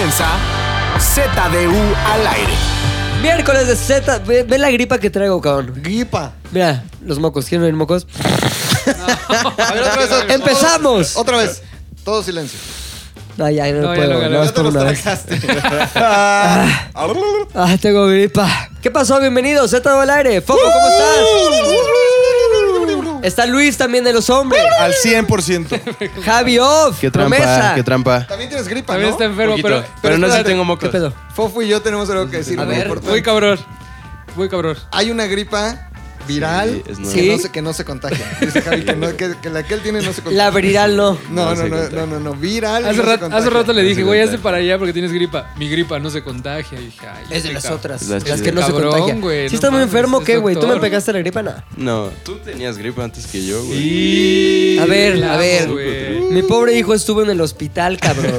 [0.00, 0.26] comienza
[0.98, 2.52] ZDU al aire.
[3.20, 4.18] Miércoles de Z.
[4.20, 5.74] Ve, ve la gripa que traigo, cabrón.
[5.76, 6.32] Gripa.
[6.52, 7.44] Mira, los mocos.
[7.44, 8.06] ¿Quieren oír mocos?
[8.86, 10.10] A ver, otra vez.
[10.10, 11.16] otra- ¡Empezamos!
[11.16, 11.62] Otra vez.
[12.02, 12.58] Todo silencio.
[13.36, 14.12] No, ya, no, No, ya puedo.
[14.14, 14.34] lo gané.
[14.36, 15.02] no, Ya es por una vez.
[17.54, 18.70] Ah, tengo gripa.
[18.80, 19.20] ¿Qué pasó?
[19.20, 20.40] Bienvenido, Z al aire.
[20.40, 21.99] Foco, ¿cómo estás?
[23.22, 24.62] Está Luis también de los hombres.
[24.80, 26.22] Al 100%.
[26.24, 26.98] Javi Off.
[27.00, 27.72] Qué trampa, promesa.
[27.74, 28.26] qué trampa.
[28.26, 29.14] También tienes gripa, También ¿no?
[29.14, 29.68] está enfermo, Poquito.
[29.68, 29.84] pero.
[30.02, 30.50] Pero, no sé si espérate.
[30.50, 30.88] tengo ¿Qué mocos.
[30.90, 31.12] pedo?
[31.34, 32.58] Fofo y yo tenemos algo que decir.
[32.58, 32.82] A muy ver.
[32.84, 33.10] importante.
[33.10, 33.58] Muy cabrón.
[34.36, 34.76] Muy cabrón.
[34.92, 35.89] Hay una gripa
[36.26, 37.28] viral Sí, que, Sí.
[37.28, 38.24] no se, que no se contagia.
[38.40, 40.36] Dice Javi que, no- que- que la que él tiene no se contagia.
[40.36, 41.18] La viral no.
[41.30, 42.84] No, No no, no, no, no, no, viral.
[42.84, 43.38] Hace, no se rato, contagia.
[43.46, 45.52] hace rato le dije, güey, hazte para allá porque tienes gripa.
[45.56, 46.78] Mi gripa no se contagia.
[46.80, 48.02] Y dije, ay, Es de las otras.
[48.08, 49.18] Las Las que- no se contagian.
[49.20, 50.56] ¿Sí no estás muy enfermo qué, güey?
[50.56, 51.42] ¿Tú me pegaste la gripa?
[51.42, 51.54] No.
[51.76, 53.78] No, tú tenías gripa antes que yo, güey.
[53.78, 54.78] Y...
[54.78, 55.68] A ver, a ver.
[56.30, 58.38] Mi pobre hijo estuvo en el hospital, cabrón.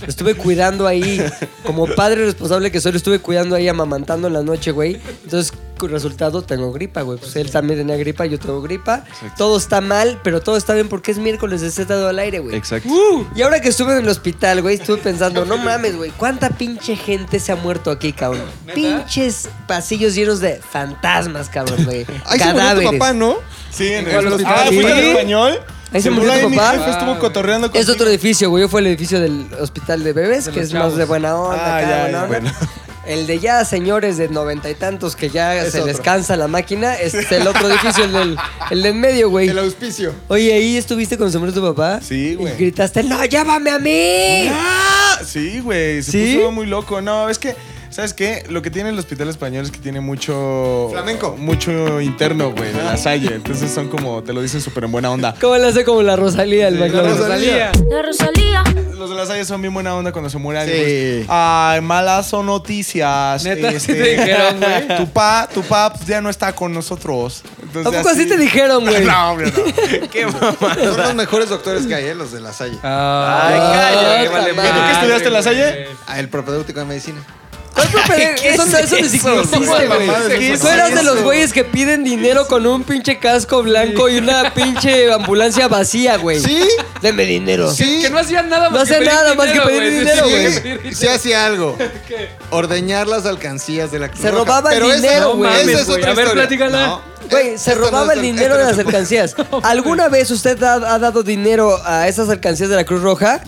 [0.00, 1.22] Lo estuve cuidando ahí.
[1.64, 4.98] Como padre responsable que soy, lo estuve cuidando ahí, amamantando en la noche, güey.
[5.24, 5.52] Entonces,
[5.88, 7.18] resultado, tengo gripa, güey.
[7.18, 9.04] Pues él también tenía gripa, yo tengo gripa.
[9.36, 12.56] Todo está mal, pero todo está bien porque es miércoles de Z al aire, güey.
[12.56, 12.88] Exacto.
[13.34, 16.96] Y ahora que estuve en el hospital, güey, estuve pensando, no mames, güey, ¿cuánta pinche
[16.96, 18.44] gente se ha muerto aquí, cabrón?
[18.74, 22.06] Pinches pasillos llenos de fantasmas, cabrón, güey.
[22.26, 23.36] Ahí se murió tu papá, ¿no?
[23.70, 24.54] Sí, en ¿En cuál el hospital?
[24.58, 25.08] Ah, ¿fuiste ¿Sí?
[25.10, 25.60] español?
[25.92, 26.72] Ahí se murió tu mi papá.
[26.78, 27.92] jefe estuvo cotorreando Es contigo.
[27.94, 28.62] otro edificio, güey.
[28.62, 31.56] Yo fue el edificio del hospital de bebés, De que es más de buena onda,
[31.74, 32.26] Ah, acá, ya, buena onda.
[32.28, 32.50] bueno.
[33.10, 36.04] El de ya señores de noventa y tantos que ya Es se les otro.
[36.04, 38.36] cansa la máquina, es el otro edificio, el del,
[38.70, 39.48] el de en medio, güey.
[39.48, 40.14] El auspicio.
[40.28, 42.00] Oye, ¿ahí estuviste con murió tu papá?
[42.00, 42.54] Sí, güey.
[42.54, 44.48] Y gritaste, ¡no, llámame a mí!
[44.52, 46.02] Ah, sí, güey.
[46.02, 46.36] Se ¿Sí?
[46.36, 47.00] puso muy loco.
[47.00, 47.56] No, es que,
[47.90, 48.44] ¿sabes qué?
[48.48, 50.88] Lo que tiene el hospital español es que tiene mucho.
[50.90, 51.36] Flamenco.
[51.36, 53.34] Mucho interno, güey, de la salle.
[53.34, 55.34] Entonces son como, te lo dicen súper en buena onda.
[55.40, 57.18] ¿Cómo le hace como la Rosalía al la McLaren?
[57.18, 57.72] Rosalía.
[57.90, 58.64] La Rosalía.
[58.96, 61.22] Los de la salle son bien buena onda cuando se muere alguien.
[61.22, 61.26] Sí.
[61.28, 63.44] Ay, malas son noticias.
[63.44, 64.88] este, Neta, ¿sí te dijeron, güey?
[65.00, 67.42] Tu pa, tu pa pues, ya no está con nosotros.
[67.62, 69.04] Entonces, ¿A poco así te dijeron, güey?
[69.10, 70.08] No, hombre, no.
[70.12, 70.74] Qué mamá.
[70.74, 72.14] Son los mejores doctores que hay, ¿eh?
[72.14, 72.76] los de la Salle.
[72.82, 75.88] Ay, cállate, qué vale ¿Tú qué estudiaste en la Salle?
[76.06, 77.24] Ah, el propedéutico de medicina.
[77.92, 79.86] ¿Cuál profe- ¿Qué eso, es eso ni siquiera existe, güey?
[79.86, 80.38] güey.
[80.38, 84.08] ¿Qué es Tú eras de los güeyes que piden dinero con un pinche casco blanco
[84.08, 86.40] y una pinche ambulancia vacía, güey.
[86.40, 86.62] ¿Sí?
[87.02, 87.70] Deme dinero.
[87.72, 88.00] Sí.
[88.02, 89.98] Que no hacían nada No más que hacía pedir nada más que pedir güey.
[89.98, 90.60] dinero, Sí, güey.
[90.62, 90.80] dinero.
[90.96, 91.76] Sí hacía algo.
[92.50, 95.50] Ordeñar las alcancías de la Cruz Se robaba el esa- dinero, No güey.
[95.52, 96.86] esa mames, es otra A ver, platícala.
[96.86, 97.10] No.
[97.30, 99.36] Güey, se Esto no robaba el el- dinero de las no alcancías.
[99.62, 103.40] ¿Alguna vez usted ha, ha dado dinero a esas alcancías de la Cruz Roja?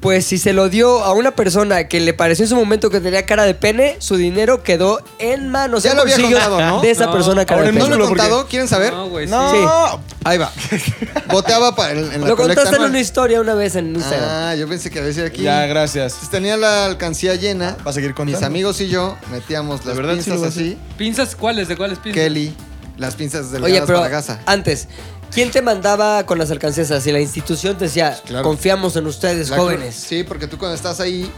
[0.00, 3.00] Pues si se lo dio a una persona que le pareció en su momento que
[3.00, 6.60] tenía cara de pene, su dinero quedó en manos, Ya en lo había bolsillos contado,
[6.76, 6.80] ¿no?
[6.80, 7.12] de esa No.
[7.12, 8.46] persona cara Ahora de ¿No lo he contado?
[8.46, 8.94] ¿Quieren saber?
[8.94, 9.30] No, güey, sí.
[9.30, 10.00] No.
[10.24, 10.50] Ahí va.
[11.30, 12.90] Boteaba pa- en, en la Lo colecta contaste en anual.
[12.90, 14.28] una historia una vez en Instagram.
[14.30, 15.42] Ah, yo pensé que había sido aquí.
[15.42, 16.12] Ya, gracias.
[16.14, 17.76] Entonces, tenía la alcancía llena.
[17.86, 18.38] ¿Va a seguir contando?
[18.38, 20.78] Mis amigos y yo metíamos las verdad sí pinzas lo va a así.
[20.96, 21.68] ¿Pinzas cuáles?
[21.68, 22.22] ¿De cuáles pinzas?
[22.22, 22.54] Kelly,
[22.96, 24.40] las pinzas delgadas Oye, pero para gasa.
[24.46, 24.88] antes,
[25.32, 27.12] ¿quién te mandaba con las alcancías así?
[27.12, 28.44] La institución te decía, Claro.
[28.44, 29.94] confiamos en ustedes, La jóvenes.
[29.94, 31.30] Sí, porque tú cuando estás ahí,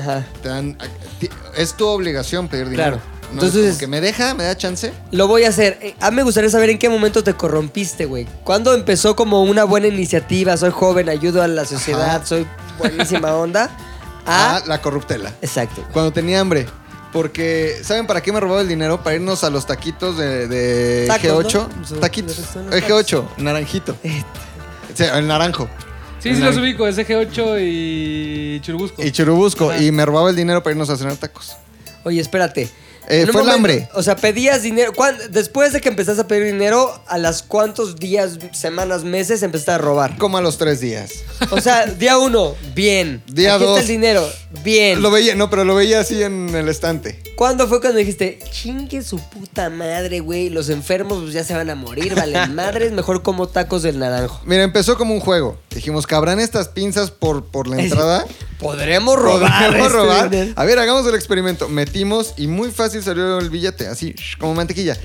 [0.00, 0.24] Ajá.
[0.42, 0.76] te dan,
[1.56, 2.96] es tu obligación pedir dinero.
[2.98, 3.16] Claro.
[3.32, 4.92] No Entonces- que me deja, me da chance.
[5.10, 5.78] Lo voy a hacer.
[5.82, 8.24] Eh, A mí me gustaría saber en qué momento te corrompiste, güey.
[8.44, 10.56] ¿Cuándo empezó como una buena iniciativa?
[10.56, 12.26] Soy joven, ayudo a la sociedad, Ajá.
[12.26, 12.46] soy
[12.78, 13.70] buenísima onda.
[14.28, 15.32] Ah, Ah, la corruptela.
[15.40, 15.82] exacto.
[15.82, 15.92] güey.
[15.92, 16.66] Cuando tenía hambre.
[17.16, 19.02] Porque, ¿saben para qué me robaba el dinero?
[19.02, 21.68] Para irnos a los taquitos de, de Tacos, G8.
[21.92, 21.96] ¿no?
[21.98, 22.38] Taquitos.
[22.38, 23.96] Los El G8, naranjito.
[24.04, 24.22] Eh,
[24.92, 25.66] O sea, el naranjo.
[26.18, 26.86] Sí, sí los ubico.
[26.86, 29.02] Es G8 y Churubusco.
[29.02, 29.70] Y Churubusco.
[29.70, 29.82] Ajá.
[29.82, 31.56] Y me robaba el dinero para irnos a cenar tacos.
[32.04, 32.68] Oye, espérate.
[33.08, 33.88] Eh, fue el hambre.
[33.94, 34.92] O sea, pedías dinero.
[34.94, 39.72] ¿cuán- Después de que empezaste a pedir dinero, ¿a las cuántos días, semanas, meses empezaste
[39.72, 40.16] a robar?
[40.18, 41.12] Como a los tres días.
[41.50, 43.22] O sea, día uno, bien.
[43.26, 43.78] Día Aquí dos.
[43.78, 44.28] está el dinero,
[44.64, 45.02] bien.
[45.02, 47.22] Lo veía, no, pero lo veía así en el estante.
[47.36, 50.48] ¿Cuándo fue cuando dijiste, chingue su puta madre, güey?
[50.48, 54.40] Los enfermos pues, ya se van a morir, vale madres, mejor como tacos del naranjo.
[54.46, 55.58] Mira, empezó como un juego.
[55.70, 58.24] Dijimos, ¿cabrán estas pinzas por, por la entrada?
[58.58, 59.52] Podremos robar.
[59.66, 60.30] ¿Podríamos este robar?
[60.56, 61.68] A ver, hagamos el experimento.
[61.68, 64.96] Metimos y muy fácil salió el billete, así, shh, como mantequilla.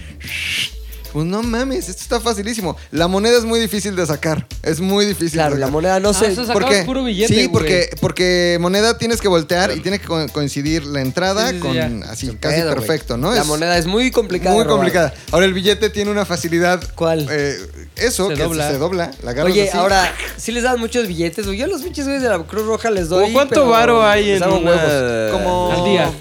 [1.14, 2.78] Pues no mames, esto está facilísimo.
[2.90, 4.48] La moneda es muy difícil de sacar.
[4.64, 5.34] Es muy difícil.
[5.34, 5.74] Claro, de la sacar.
[5.74, 6.28] moneda no Ah, sé.
[6.32, 6.86] eso es- ¿Por Sacabas qué?
[6.86, 7.50] puro billete, sí, güey.
[7.50, 11.56] porque, porque moneda tienes que voltear y tiene que co- coincidir la entrada Sí, sí,
[11.58, 11.92] sí, con ya.
[12.10, 12.76] así, Sin casi pedo, güey.
[12.76, 13.34] perfecto, ¿no?
[13.34, 14.56] La Es moneda es muy complicada.
[14.56, 15.14] muy complicada.
[15.32, 16.82] Ahora el billete tiene una facilidad.
[16.96, 17.28] ¿Cuál?
[17.30, 17.58] eh,
[17.98, 18.72] eso, Se que dobla.
[18.72, 19.12] se dobla.
[19.22, 19.78] La Oye, así.
[19.78, 21.46] ahora, sí les dan muchos billetes.
[21.46, 21.58] güey.
[21.58, 23.24] Yo a los pinches güeyes de la Cruz Roja les doy.
[23.24, 24.56] ¿Cómo ¿Cuánto pero varo hay en una...
[24.56, 25.32] huevos.
[25.34, 26.12] Como- Al día.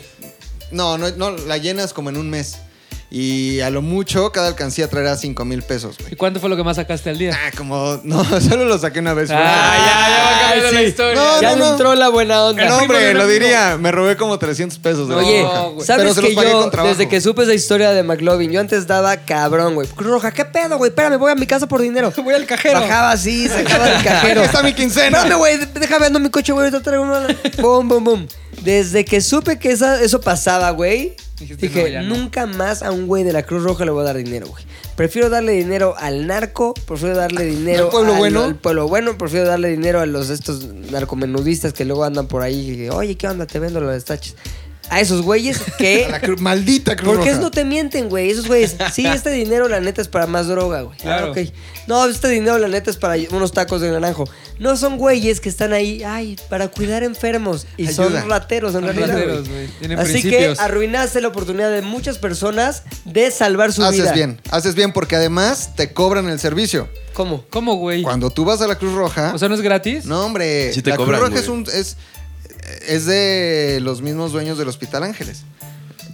[0.70, 2.58] No, no, no, la llenas como en un mes.
[3.12, 6.12] Y a lo mucho, cada alcancía traerá 5 mil pesos, güey.
[6.12, 7.36] ¿Y cuánto fue lo que más sacaste al día?
[7.36, 8.00] Ah, como.
[8.04, 9.32] No, solo lo saqué una vez.
[9.32, 10.86] Ah, ya, ya va cambiando la sí.
[10.86, 11.14] historia.
[11.16, 12.64] No, ya no, entró la buena onda.
[12.66, 13.76] No, hombre, lo diría.
[13.78, 15.60] Me robé como 300 pesos de la Oye, Roja.
[15.62, 15.86] güey.
[15.86, 18.60] ¿sabes Pero se que los pagué yo, desde que supe esa historia de McLovin, yo
[18.60, 19.88] antes daba cabrón, güey.
[19.88, 20.90] Cruz Roja, ¿qué pedo, güey?
[20.90, 22.12] Espérame, voy a mi casa por dinero.
[22.22, 22.78] Voy al cajero.
[22.78, 24.40] Bajaba así, sacaba del cajero.
[24.42, 25.18] Aquí está mi quincena.
[25.18, 27.26] Espérame, güey, déjame ando mi coche, güey, te traigo una.
[27.58, 28.26] Bum, bum, bum.
[28.64, 32.16] Desde que supe que esa- eso pasaba, güey, Dijiste, dije, no, ya no.
[32.16, 34.64] nunca más a un güey de la Cruz Roja le voy a dar dinero, güey.
[34.96, 38.44] Prefiero darle dinero al narco, prefiero darle dinero ¿Al pueblo al, bueno?
[38.44, 42.84] al pueblo bueno, prefiero darle dinero a los estos narcomenudistas que luego andan por ahí.
[42.84, 43.46] y, Oye, ¿qué onda?
[43.46, 44.34] Te vendo los destaches.
[44.90, 47.42] A esos güeyes que A la Cruz- maldita Cruz ¿Por qué Roja.
[47.42, 48.30] no te mienten, güey?
[48.30, 50.98] Esos güeyes, sí, este dinero la neta es para más droga, güey.
[50.98, 51.26] Claro.
[51.28, 51.38] Ah, ok.
[51.86, 54.28] No, este dinero la neta es para unos tacos de naranjo.
[54.58, 57.66] No son güeyes que están ahí, ay, para cuidar enfermos.
[57.76, 57.94] Y Ayuda.
[58.20, 59.14] son rateros en Son realidad.
[59.14, 59.64] rateros, güey.
[59.96, 60.58] Así principios.
[60.58, 63.90] que arruinaste la oportunidad de muchas personas de salvar su vida.
[63.90, 66.88] Haces bien, haces bien porque además te cobran el servicio.
[67.14, 67.44] ¿Cómo?
[67.50, 68.02] ¿Cómo, güey?
[68.02, 70.04] Cuando tú vas a la Cruz Roja, O sea, ¿no es gratis?
[70.04, 71.96] no hombre, Sí te la cobran, Cruz Roja es un es
[72.86, 75.42] es de los mismos dueños del Hospital Ángeles.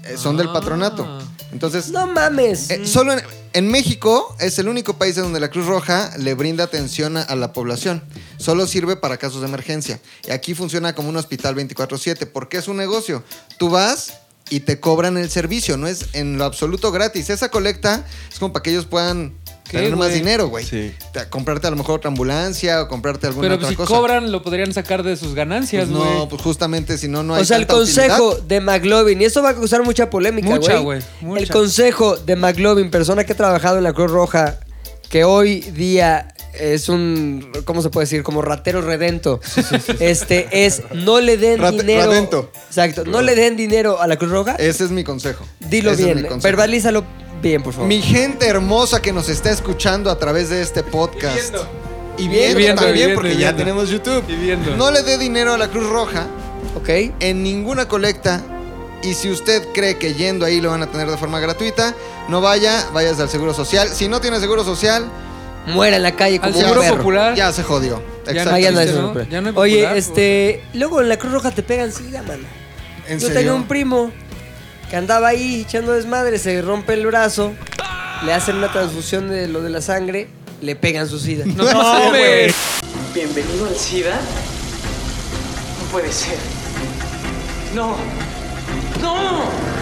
[0.05, 0.53] Eh, Son del Ah.
[0.53, 1.19] patronato.
[1.53, 2.71] Entonces, No mames.
[2.71, 3.21] eh, solo en,
[3.55, 7.23] en México es el único país en donde la Cruz Roja le brinda atención a,
[7.23, 8.03] a la población.
[8.39, 10.01] Solo sirve para casos de emergencia.
[10.27, 13.23] Y aquí funciona como un hospital 24/7 porque es un negocio.
[13.59, 14.15] Tú vas
[14.49, 17.31] y te cobran el servicio, no es en lo absoluto gratis.
[17.31, 19.35] Esa colecta es como para que ellos puedan
[19.71, 20.65] ¿Qué, tener más dinero, güey.
[20.65, 20.93] Sí.
[21.13, 23.95] Te- Comprarte a lo mejor otra ambulancia o comprarte alguna Pero otra si cosa.
[23.95, 26.03] cobran, lo podrían sacar de sus Pues ganancias, güey.
[26.03, 28.47] no, pues justamente si no, no hay o sea, el consejo utilidad.
[28.49, 30.59] de McLovin, y esto va a causar mucha polémica, güey.
[30.61, 31.43] Mucha, güey, mucha.
[31.43, 34.59] El consejo de McLovin, persona que ha trabajado en la Cruz Roja,
[35.11, 38.23] que hoy día es un, ¿cómo se puede decir?
[38.23, 39.41] Como ratero redento.
[40.01, 42.07] Este es, no le den dinero.
[42.07, 42.51] radento.
[42.69, 44.55] Exacto, no le den dinero a la Cruz Roja.
[44.57, 45.45] Ese es mi consejo.
[45.61, 46.43] Dilo Ese es bien, mi consejo.
[46.49, 47.05] verbalízalo
[47.47, 47.89] bien, por favor.
[47.89, 51.55] Mi gente hermosa que nos está escuchando a través de este podcast.
[52.19, 53.59] Y viendo, Y viendo, también, y viendo, porque y ya viendo.
[53.59, 54.25] tenemos YouTube.
[54.29, 54.77] Y viendo.
[54.77, 56.27] No le dé dinero a la Cruz Roja
[56.77, 56.89] ¿Ok?
[57.21, 58.43] en ninguna colecta.
[59.03, 61.95] Y si usted cree que yendo ahí lo van a tener de forma gratuita,
[62.29, 63.89] no vaya, vayas al Seguro Social.
[63.93, 65.07] Si no tiene Seguro Social,
[65.67, 66.97] Muera en la calle como Al un seguro perro.
[66.99, 67.35] popular.
[67.35, 68.01] ya se jodió.
[68.25, 68.59] Ya Exacto.
[68.59, 69.23] Ya no es ¿no?
[69.29, 72.45] Ya no Oye, popular, este, luego en la Cruz Roja te pegan sida, mano.
[73.09, 73.35] ¿En Yo serio?
[73.41, 74.13] tenía un primo
[74.91, 77.53] que andaba ahí echando desmadre, se rompe el brazo,
[78.25, 80.29] le hacen una transfusión de lo de la sangre,
[80.61, 81.45] le pegan su sida.
[81.47, 82.55] No, mames.
[83.15, 84.15] ¿Bienvenido al SIDA?
[85.81, 86.39] No puede ser.
[87.75, 87.97] No.
[89.01, 89.77] ¡No!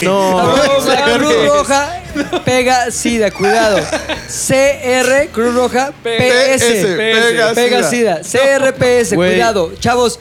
[0.00, 0.56] No,
[0.86, 2.02] la Cruz Roja
[2.44, 3.78] pega sida, cuidado.
[3.78, 6.62] CR, Cruz Roja, PS.
[6.62, 8.20] PS, pega Pega sida.
[8.20, 9.72] CRPS, cuidado.
[9.80, 10.20] Chavos,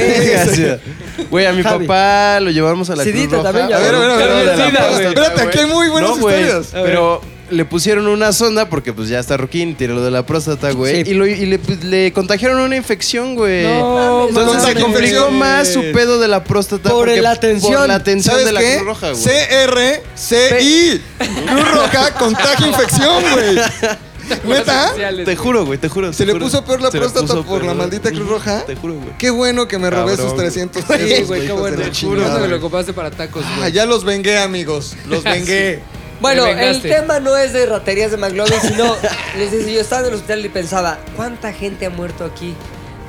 [1.30, 1.86] Güey, a mi Javi.
[1.86, 3.52] papá lo llevamos a la Sidita Cruz Roja.
[3.52, 5.06] también, ya A ver, a ver, a ver, SIDA, espérate, güey.
[5.06, 6.68] espérate, aquí hay muy buenas No, güey, historias.
[6.72, 7.20] Pero
[7.50, 11.04] le pusieron una sonda porque pues ya está Roquín, tiene lo de la próstata, güey.
[11.04, 11.10] Sí.
[11.10, 13.64] Y, lo- y le, pues, le contagiaron una infección, güey.
[13.66, 14.74] No, Entonces mames.
[14.76, 16.90] se complicó más su pedo de la próstata.
[16.90, 17.74] Por porque- la atención.
[17.74, 18.74] Por la atención ¿Sabes de la qué?
[18.76, 19.22] Cruz Roja, güey.
[19.22, 21.00] C-R-C-I.
[21.48, 23.56] Cruz Roja, contagio infección, güey.
[24.44, 24.88] ¿Neta?
[24.90, 26.12] Sociales, Te juro, güey, te juro.
[26.12, 26.44] ¿Se te le juro.
[26.46, 27.76] puso peor la Se le próstata puso por la peor.
[27.76, 28.64] maldita Cruz Roja?
[28.66, 29.18] Te juro, güey.
[29.18, 30.38] Qué bueno que me robé Cabrón, esos güey.
[30.46, 31.76] 300 Sí, pesos, güey, qué hijos de bueno.
[31.78, 33.72] la Qué chingada, que lo ocupaste para tacos, Ah, güey.
[33.72, 34.96] ya los vengué, amigos.
[35.06, 35.82] Los vengué.
[36.20, 36.88] Bueno, Te el vengaste.
[36.90, 38.94] tema no es de raterías de McLovin, sino,
[39.38, 42.54] les dice, yo estaba en el hospital y pensaba, ¿cuánta gente ha muerto aquí?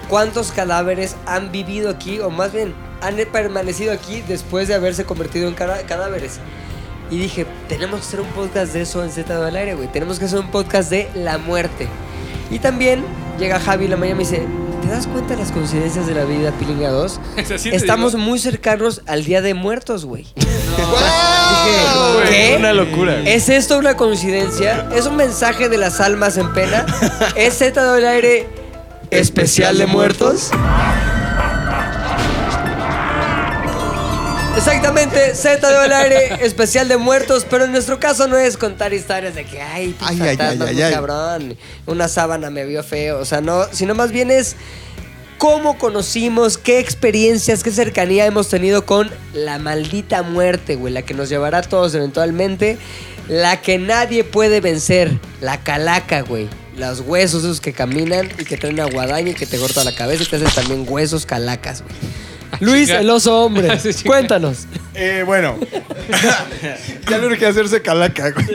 [0.07, 2.19] ¿Cuántos cadáveres han vivido aquí?
[2.19, 6.39] O más bien, han permanecido aquí después de haberse convertido en cara- cadáveres.
[7.11, 9.89] Y dije, tenemos que hacer un podcast de eso en Z del aire, güey.
[9.89, 11.89] Tenemos que hacer un podcast de la muerte.
[12.49, 13.03] Y también
[13.37, 14.47] llega Javi la mañana y me dice,
[14.81, 17.19] ¿te das cuenta de las coincidencias de la vida, Pilinga 2?
[17.53, 20.25] ¿Así te Estamos muy cercanos al Día de Muertos, güey.
[22.29, 22.55] ¿qué?
[22.57, 23.19] Una locura.
[23.25, 24.87] ¿Es esto una coincidencia?
[24.95, 26.85] ¿Es un mensaje de las almas en pena?
[27.35, 28.47] ¿Es Z del aire
[29.09, 30.51] especial de muertos?
[34.57, 39.33] Exactamente, Z del aire especial de muertos, pero en nuestro caso no es contar historias
[39.35, 40.93] de que, ay, Ay, ay, ay, ay.
[40.93, 44.55] cabrón, una sábana me vio feo, o sea, no, sino más bien es
[45.37, 51.13] cómo conocimos, qué experiencias, qué cercanía hemos tenido con la maldita muerte, güey, la que
[51.13, 52.77] nos llevará a todos eventualmente,
[53.27, 56.47] la que nadie puede vencer, la calaca, güey.
[56.77, 59.93] Los huesos esos que caminan y que traen una guadaña y que te corta la
[59.93, 61.93] cabeza y te hacen también huesos calacas, güey.
[62.59, 63.69] Luis, el oso hombre,
[64.05, 64.67] cuéntanos.
[64.93, 65.57] Eh, bueno.
[67.09, 68.45] ya le urgía hacerse calaca, güey.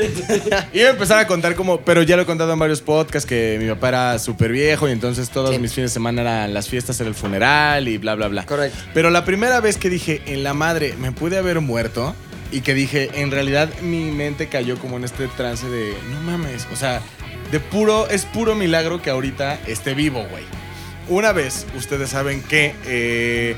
[0.73, 3.57] Iba a empezar a contar como, pero ya lo he contado en varios podcasts, que
[3.61, 5.59] mi papá era súper viejo y entonces todos Sí.
[5.59, 8.45] mis fines de semana eran las fiestas, era el funeral y bla, bla, bla.
[8.47, 8.79] Correcto.
[8.93, 12.15] Pero la primera vez que dije, en la madre, me pude haber muerto,
[12.53, 16.67] y que dije, en realidad mi mente cayó como en este trance de, no mames,
[16.73, 17.01] o sea,
[17.51, 20.45] de puro, es puro milagro que ahorita esté vivo, güey.
[21.09, 23.57] Una vez, ustedes saben que eh,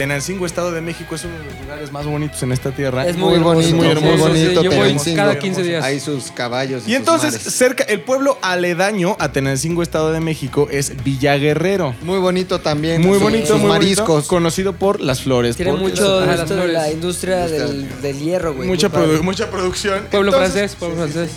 [0.00, 3.06] Tenancingo, Estado de México, es uno de los lugares más bonitos en esta tierra.
[3.06, 4.28] Es Muy, muy bonito, muy muy, hermoso.
[4.28, 4.48] bonito.
[4.48, 5.16] Sí, yo voy Tenancingo.
[5.18, 5.84] cada 15 días.
[5.84, 6.84] Hay sus caballos.
[6.84, 7.52] Y sus entonces, mares.
[7.54, 11.94] cerca, el pueblo aledaño a Tenancingo, Estado de México, es Villaguerrero.
[12.00, 13.02] Muy bonito también.
[13.02, 14.08] Muy bonito, Sus muy mariscos.
[14.08, 15.56] bonito, conocido por las flores.
[15.56, 18.68] Tiene mucho esto de la industria del, del hierro, güey.
[18.68, 20.06] mucha, produ- producción.
[20.10, 21.30] Pueblo Entonces, francés, pueblo francés.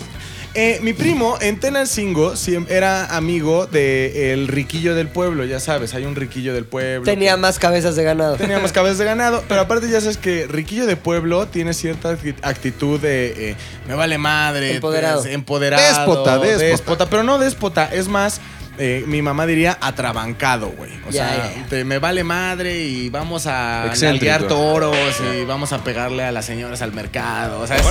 [0.54, 2.34] Eh, mi primo en Tenancingo
[2.68, 7.04] era amigo del riquillo del pueblo, ya sabes, hay un riquillo del pueblo.
[7.04, 8.36] Tenía más cabezas de ganado.
[8.36, 12.34] Teníamos cabezas de ganado, pero aparte ya sabes que Riquillo de Pueblo tiene cierta acti-
[12.42, 13.56] actitud de eh,
[13.88, 15.24] me vale madre, Empoderado.
[15.26, 17.06] empoderado, Déspota, déspota.
[17.10, 18.40] pero no déspota, es más
[18.78, 20.90] eh, mi mamá diría atrabancado, güey.
[21.08, 24.96] O sea, te- me vale madre y vamos a nalguear toros
[25.34, 27.60] y vamos a pegarle a las señoras al mercado.
[27.60, 27.90] O sea, eso-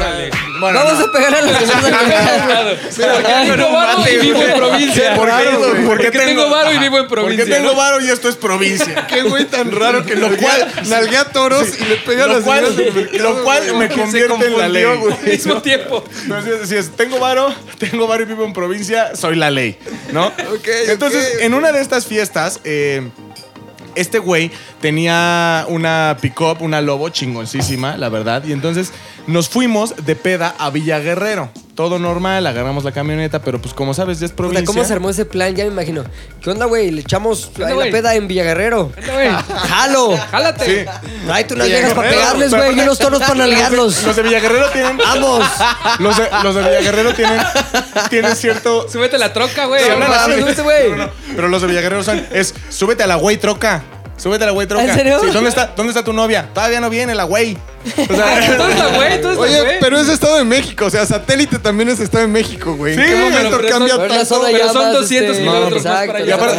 [0.59, 1.05] bueno, Vamos no.
[1.05, 2.75] a pegar a que nos han pegado.
[3.13, 3.21] Porque
[3.57, 5.15] tengo varo y vivo en provincia.
[5.15, 5.85] ¿Por qué, güey?
[5.85, 7.45] Porque tengo varo y vivo en provincia.
[7.45, 9.07] Porque tengo varo y esto es provincia.
[9.13, 12.65] Qué güey tan raro que Lo cual- nalguea toros y le pega a las cual,
[12.65, 14.83] señoras mercado, lo cual me convierte en la ley.
[14.83, 16.03] Al mismo tiempo.
[16.23, 19.77] Entonces, si es, tengo varo, tengo varo y vivo en provincia, soy la ley,
[20.11, 20.27] ¿no?
[20.27, 23.09] Ok, Entonces, en una de estas fiestas, eh,
[23.95, 24.51] este güey
[24.81, 28.43] tenía una pick-up, una lobo chingoncísima, la verdad.
[28.45, 28.91] Y entonces
[29.27, 31.49] nos fuimos de peda a Villa Guerrero.
[31.75, 34.65] Todo normal, agarramos la camioneta, pero pues como sabes, ya es Puta, provincia.
[34.65, 35.55] ¿Cómo se armó ese plan?
[35.55, 36.03] Ya me imagino.
[36.39, 36.91] ¿Qué onda, güey?
[36.91, 37.91] Le echamos ahí la güey?
[37.91, 38.91] peda en Villaguerrero.
[39.67, 40.15] ¡Jalo!
[40.29, 40.65] Jálate.
[40.65, 41.07] Sí.
[41.25, 44.03] Tráete unas viejas para pegarles, güey, y unos toros para nalgarlos.
[44.03, 44.97] Los de Villa Guerrero tienen.
[44.97, 45.45] ¡Vamos!
[45.97, 47.41] Los de, los de Villa Guerrero tienen,
[48.11, 48.87] tienen cierto.
[48.87, 49.89] Súbete a la troca, güey.
[49.89, 50.89] No mames, súbete, güey.
[50.91, 51.11] No, no, no.
[51.35, 53.81] Pero los de Villaguerrero son, es, súbete a la güey troca.
[54.15, 54.83] Súbete a la güey troca.
[54.83, 55.19] ¿En serio?
[55.21, 56.49] Sí, ¿dónde está, ¿Dónde está tu novia?
[56.53, 57.57] Todavía no viene la güey.
[57.85, 59.79] O sea, Todo está güey, todo está Oye, güey.
[59.79, 62.93] pero es Estado de México, o sea, satélite también es Estado de México, güey.
[62.93, 64.41] ¿En Sí, qué momento pero cambia son- Pero tanto?
[64.51, 66.27] Pero son más, 200 este, kilómetros más exacto, para allá.
[66.27, 66.55] y aparte,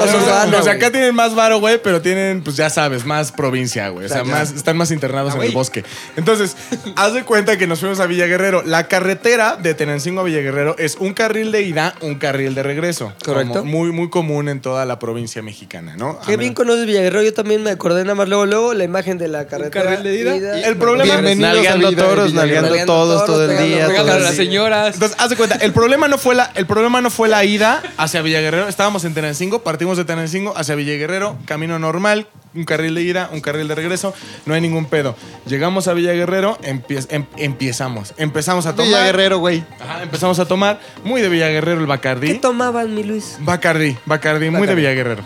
[0.52, 3.88] la o sea, acá tienen más varo, güey, pero tienen, pues ya sabes, más provincia,
[3.88, 4.06] güey.
[4.06, 5.84] O sea, más, están más internados Ah, en el bosque.
[6.16, 6.56] Entonces,
[6.96, 8.62] haz de cuenta que nos fuimos a Villa Guerrero.
[8.64, 12.62] La carretera de Tenancingo a Villa Guerrero es un carril de ida, un carril de
[12.62, 13.12] regreso.
[13.24, 13.60] Correcto.
[13.60, 16.18] Como muy, muy común en toda la provincia mexicana, ¿no?
[16.26, 17.22] Qué bien conoces Villaguerrero.
[17.22, 19.84] Yo también me acordé nada más luego, luego la imagen de la carretera.
[19.90, 20.60] carril de ida.
[20.60, 22.87] El problema- Bienvenidos a Vida de toros, Villaguerrero.
[22.87, 23.87] todos todo el día.
[23.88, 24.94] pegando- a las señoras.
[24.94, 27.83] Entonces, haz de cuenta, el problema no fue la, el problema no fue la ida
[27.97, 28.68] hacia Villaguerrero.
[28.68, 33.40] Estábamos en Tenancingo, partimos de Tenancingo hacia Villaguerrero, camino normal, un carril de ida, un
[33.40, 34.14] carril de regreso,
[34.47, 35.16] no hay ningún pedo.
[35.47, 38.14] Llegamos a Villaguerrero, empie- em- empiezamos.
[38.16, 38.87] Empezamos a tomar.
[38.87, 39.64] Villa Guerrero, güey.
[39.80, 40.78] Ajá, empezamos a tomar.
[41.02, 42.35] Muy de Villaguerrero el ¿Qué Bacardí.
[42.38, 43.37] tomaban, mi Luis?
[43.40, 44.80] Bacardí, Bacardí, muy de Bacardí.
[44.83, 45.23] Villaguerrero.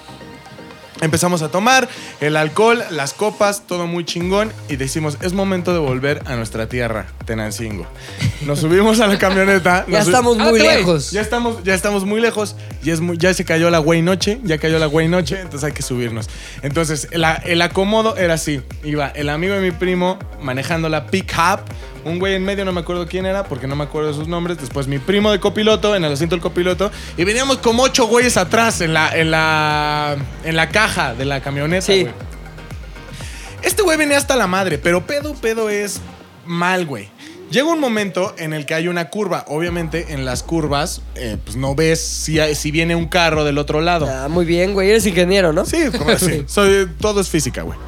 [1.01, 1.89] Empezamos a tomar
[2.21, 6.69] el alcohol, las copas, todo muy chingón y decimos, es momento de volver a nuestra
[6.69, 7.87] tierra, Tenancingo.
[8.47, 9.85] Nos subimos a la camioneta.
[9.89, 10.63] Ya estamos muy Ah, güey.
[10.63, 11.11] lejos.
[11.13, 12.57] ya estamos, ya estamos muy lejos.
[12.83, 14.41] Y es muy- ya se cayó la güey noche.
[14.45, 15.41] Ya cayó la güey noche.
[15.41, 16.29] Entonces hay que subirnos.
[16.63, 18.61] Entonces, la- el acomodo era así.
[18.85, 21.61] Iba el amigo de mi primo manejando la pick-up.
[22.09, 24.27] Un güey en medio, no me acuerdo quién era, porque no me acuerdo de sus
[24.29, 24.59] nombres.
[24.59, 26.91] Después mi primo de copiloto, en el asiento del copiloto.
[27.17, 31.41] Y veníamos como ocho güeyes atrás en la, en la, en la caja de la
[31.41, 31.87] camioneta.
[31.87, 32.03] Sí.
[32.03, 32.15] güey.
[33.63, 36.01] Este güey venía hasta la madre, pero pedo, pedo es
[36.47, 37.09] mal, güey.
[37.51, 39.45] Llega un momento en el que hay una curva.
[39.49, 43.57] Obviamente, en las curvas, eh, pues no ves si, hay- si viene un carro del
[43.57, 44.07] otro lado.
[44.09, 44.91] Ah, muy bien, güey.
[44.91, 45.65] Eres ingeniero, ¿no?
[45.65, 46.45] Sí, como así.
[46.47, 47.79] Soy, todo es física, güey.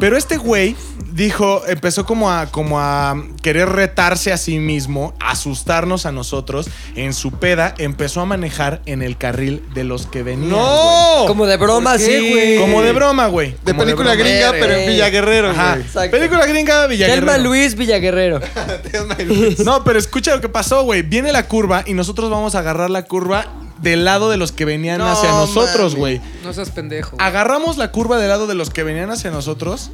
[0.00, 0.76] Pero este güey
[1.12, 6.66] dijo, empezó como a, como a querer retarse a sí mismo, asustarnos a nosotros.
[6.96, 10.50] En su peda empezó a manejar en el carril de los que venían.
[10.50, 10.62] güey.
[10.62, 11.24] ¡No!
[11.28, 12.58] Como de broma, ¿Por qué, sí, güey?
[12.58, 13.50] Como de broma, güey.
[13.64, 14.24] De Como película broma.
[14.28, 14.88] gringa, pero en Güey.
[14.88, 15.70] Villa Guerrero, Ajá.
[15.74, 15.86] güey.
[15.86, 16.16] Exacto.
[16.16, 17.26] Película gringa Villaguerrero.
[17.26, 18.40] Telma Luis Villaguerrero.
[19.64, 21.02] No, pero escucha lo que pasó, güey.
[21.02, 23.46] Viene la curva y nosotros vamos a agarrar la curva
[23.78, 26.20] del lado de los que venían No, hacia nosotros, güey.
[26.42, 27.16] No seas pendejo.
[27.18, 29.90] Agarramos la curva del lado de los que venían hacia nosotros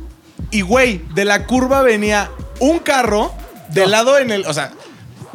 [0.51, 3.33] y, güey, de la curva venía un carro
[3.71, 4.73] del lado en el, o sea,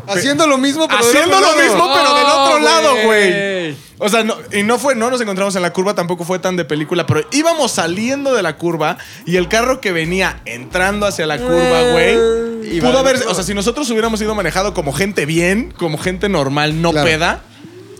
[0.07, 3.75] Haciendo lo mismo, pero del haciendo lo mismo, pero del otro No, lado, güey.
[3.97, 6.55] O sea, no, y no fue, no nos encontramos en la curva, tampoco fue tan
[6.55, 11.25] de película, pero íbamos saliendo de la curva y el carro que venía entrando hacia
[11.25, 15.25] la curva, güey, Iba- pudo haber, o sea, si nosotros hubiéramos ido manejado como gente
[15.25, 17.07] bien, como gente normal, no Claro.
[17.07, 17.41] peda,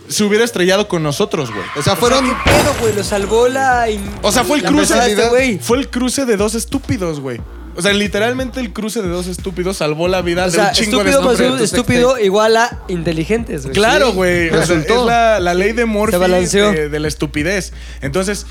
[0.08, 1.64] se hubiera estrellado con nosotros, güey.
[1.76, 2.24] O sea, fueron.
[2.24, 2.94] ¿Qué pedo, güey?
[2.94, 3.86] Lo salvó la.
[4.22, 5.58] O sea, fue el cruce de este güey.
[5.58, 7.40] Fue el cruce de dos estúpidos, güey.
[7.78, 10.72] O sea, literalmente el cruce de dos estúpidos salvó la vida O de sea, un
[10.72, 11.60] chingo de estúpido más estúpidos.
[11.60, 13.74] estúpido igual a inteligentes, güey.
[13.74, 14.48] Claro, güey.
[14.48, 15.00] O sea, resultó.
[15.00, 17.74] es la, la ley de Morphy de, de la estupidez.
[18.00, 18.46] Entonces,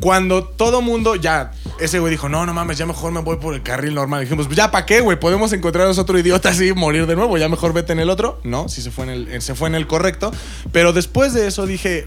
[0.00, 3.54] Cuando todo mundo ya, ese güey dijo, no, no mames, ya mejor me voy por
[3.54, 4.22] el carril normal.
[4.22, 7.36] Dijimos, pues ya para qué, güey, podemos encontrarnos otro idiota así y morir de nuevo,
[7.38, 8.40] ya mejor vete en el otro.
[8.44, 10.32] No, sí se fue en el, eh, se fue en el correcto.
[10.72, 12.06] Pero después de eso dije,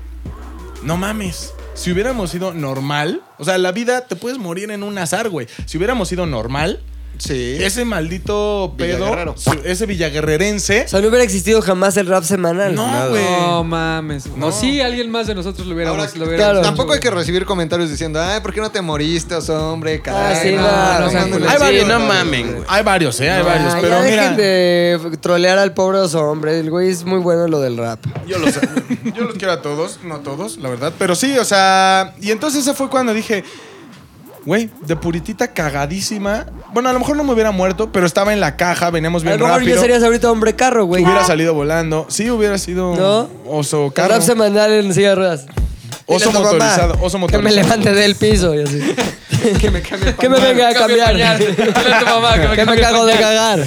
[0.83, 1.53] no mames.
[1.75, 5.47] Si hubiéramos sido normal, o sea, la vida te puedes morir en un azar, güey.
[5.65, 6.81] Si hubiéramos sido normal,
[7.17, 7.57] Sí.
[7.59, 9.35] ese maldito pedo, Villaguerrero.
[9.37, 12.75] su- ese villaguerrerense, O sea, no hubiera existido jamás el rap semanal.
[12.75, 13.23] no, güey.
[13.23, 14.25] No mames.
[14.27, 14.37] No.
[14.47, 16.59] No, sí, alguien más de nosotros lo hubiéramos, Ahora, lo hubiéramos claro.
[16.59, 17.19] hecho, Tampoco hay que güey.
[17.19, 20.01] recibir comentarios diciendo, ay, ¿por qué no te moriste, oso hombre?
[20.01, 21.53] Caray, Ah, sí, no, no, no, no, sean sí, culeros".
[21.53, 22.63] hay varios, no no, mamen, güey.
[22.67, 23.29] Hay varios, ¿eh?
[23.31, 23.73] Hay Ah, varios.
[23.73, 26.59] ya Pero dejen mira, de trolear al pobre oso hombre.
[26.59, 27.99] El güey es muy bueno en lo del rap.
[28.27, 28.53] yo los,
[29.15, 30.91] yo los quiero a todos, no a todos, la verdad.
[30.97, 32.13] Pero sí, o sea.
[32.21, 33.43] Y entonces ese fue cuando dije,
[34.45, 36.45] güey, de puritita cagadísima.
[36.73, 39.25] Bueno, a lo mejor no me hubiera muerto, pero estaba en la caja, veníamos A
[39.25, 39.75] bien lo mejor rápido.
[39.75, 41.03] ya serías ahorita hombre carro, güey.
[41.03, 42.05] Hubiera salido volando.
[42.09, 43.29] Sí, hubiera sido ¿No?
[43.47, 44.09] oso carro.
[44.15, 45.45] rap semanal en silla de ruedas.
[46.05, 46.93] Oso Dile a tu mamá motorizado.
[47.01, 47.43] Oso Que motorizado.
[47.43, 48.79] me levante del piso y así.
[49.59, 51.11] Que me cambie Que me venga a cambiar.
[51.11, 51.37] pañal.
[51.39, 53.29] Dile a tu mamá que me Que me cambie el cago de pañal.
[53.29, 53.59] cagar.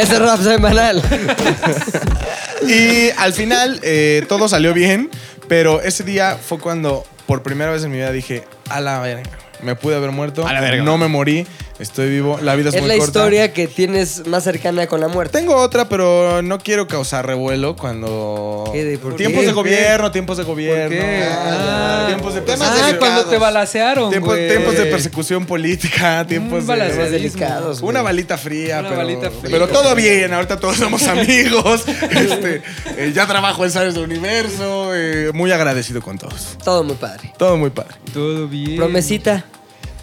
[0.00, 1.02] Ese es rap semanal.
[2.66, 5.10] Y al final eh, todo salió bien,
[5.48, 9.30] pero ese día fue cuando por primera vez en mi vida dije, a la verga.
[9.62, 10.82] Me pude haber muerto, A la verga.
[10.84, 11.46] no me morí,
[11.78, 13.06] estoy vivo, la vida es, Es muy la corta.
[13.20, 15.38] historia que tienes más cercana con la muerte.
[15.38, 18.70] Tengo otra, pero no quiero causar revuelo cuando...
[18.72, 19.46] ¿Qué de- por tiempos qué?
[19.48, 20.88] de gobierno, tiempos de gobierno.
[20.90, 21.24] qué?
[21.28, 22.06] Ah, Ah.
[22.08, 22.98] tiempos de Temas Ah, persecución.
[22.98, 24.48] cuando te balacearon, Tiempos, güey.
[24.48, 26.66] tiempos de persecución política, tiempos de...
[26.68, 26.92] balazo.
[26.94, 27.80] Temas delicados.
[27.82, 29.50] Una balita fría, Una pero, balita fría.
[29.50, 30.32] pero todo bien.
[30.32, 31.84] Ahorita todos somos amigos.
[32.16, 32.62] Este,
[32.96, 34.92] eh, ya trabajo en Sabes del Universo.
[34.94, 36.56] eh, muy agradecido con todos.
[36.64, 37.32] Todo muy padre.
[37.36, 37.94] Todo muy padre.
[38.12, 38.76] Todo bien.
[38.76, 39.44] Promesita.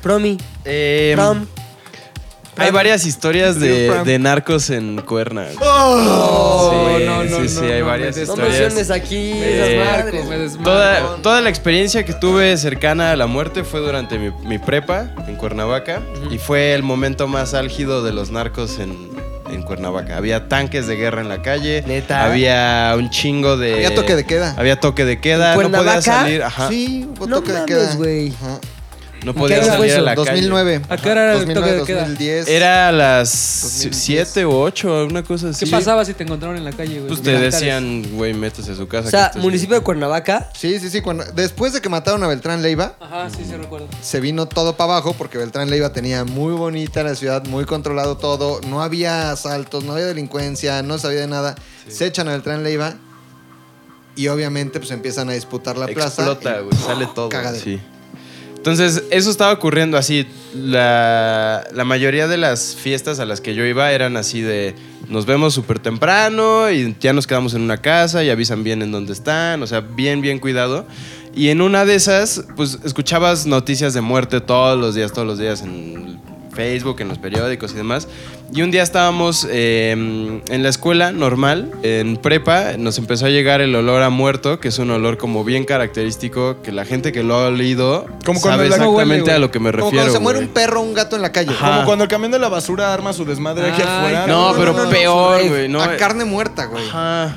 [0.01, 0.37] Promi.
[0.65, 1.45] Eh, Prom.
[2.57, 5.43] Hay varias historias de, de narcos en Cuerna.
[5.43, 5.57] güey.
[5.61, 8.59] Oh, sí, no, no, sí, sí, no, hay no, varias me des- No historias.
[8.59, 10.63] menciones aquí Eh, esas me.
[10.63, 15.09] Toda, toda la experiencia que tuve cercana a la muerte fue durante mi, mi prepa
[15.27, 19.09] en Cuernavaca y fue el momento más álgido de los narcos en,
[19.49, 20.17] en Cuernavaca.
[20.17, 22.23] Había tanques de guerra en la calle, ¿Neta?
[22.25, 23.73] había un chingo de...
[23.73, 24.53] Había toque de queda.
[24.57, 26.01] Había toque de queda, ¿En no podía Cuernavaca?
[26.01, 27.95] salir, ajá, Sí, hubo No toque de mames, queda.
[27.95, 28.33] güey.
[28.33, 28.59] Ajá.
[29.25, 30.31] No podía fue salir a la calle.
[30.31, 30.81] 2009.
[30.89, 32.01] ¿A qué hora era el 2009, toque de queda?
[32.07, 32.47] 2010.
[32.47, 33.95] Era a las 2010.
[34.03, 35.65] 7 u 8, una cosa así.
[35.65, 37.07] ¿Qué pasaba si te encontraron en la calle, güey?
[37.07, 37.53] Pues te Militares.
[37.53, 39.07] decían, güey, métese a su casa.
[39.07, 40.49] O que sea, municipio de Cuernavaca.
[40.57, 41.01] Sí, sí, sí.
[41.01, 43.87] Cuando, después de que mataron a Beltrán Leiva, Ajá, sí, sí recuerdo.
[44.01, 48.17] se vino todo para abajo porque Beltrán Leiva tenía muy bonita la ciudad, muy controlado
[48.17, 48.59] todo.
[48.67, 51.55] No había asaltos, no había delincuencia, no sabía de nada.
[51.87, 52.95] Se echan a Beltrán Leiva
[54.15, 56.23] y obviamente pues empiezan a disputar la plaza.
[56.23, 57.29] Explota, y- güey, sale todo.
[57.29, 57.63] Cagadero.
[57.63, 57.79] Sí.
[58.63, 60.25] Entonces, eso estaba ocurriendo así.
[60.55, 64.73] La, mayoría de las fiestas a las que yo iba eran así de
[65.09, 68.93] nos vemos súper temprano y ya nos quedamos en una casa y avisan bien en
[68.93, 70.87] dónde están, o sea, bien, bien cuidado.
[71.35, 75.39] Y en una de esas, pues escuchabas noticias de muerte todos los días, todos los
[75.39, 76.21] días en
[76.53, 78.07] Facebook, en los periódicos y demás.
[78.53, 83.61] Y un día estábamos eh, en la escuela normal, en prepa, nos empezó a llegar
[83.61, 87.23] el olor a muerto, que es un olor como bien característico, que la gente que
[87.23, 89.95] lo ha olido Como sabe exactamente huele, a lo que me Como refiero.
[90.05, 91.51] cuando se muere un perro o un gato en la calle.
[91.51, 91.71] Ajá.
[91.73, 94.27] Como cuando el camión de la basura arma su desmadre aquí Ay, afuera.
[94.27, 95.69] No, No, pero no, no, peor, no, güey.
[95.69, 96.87] No, a carne muerta, güey.
[96.87, 97.35] Ajá.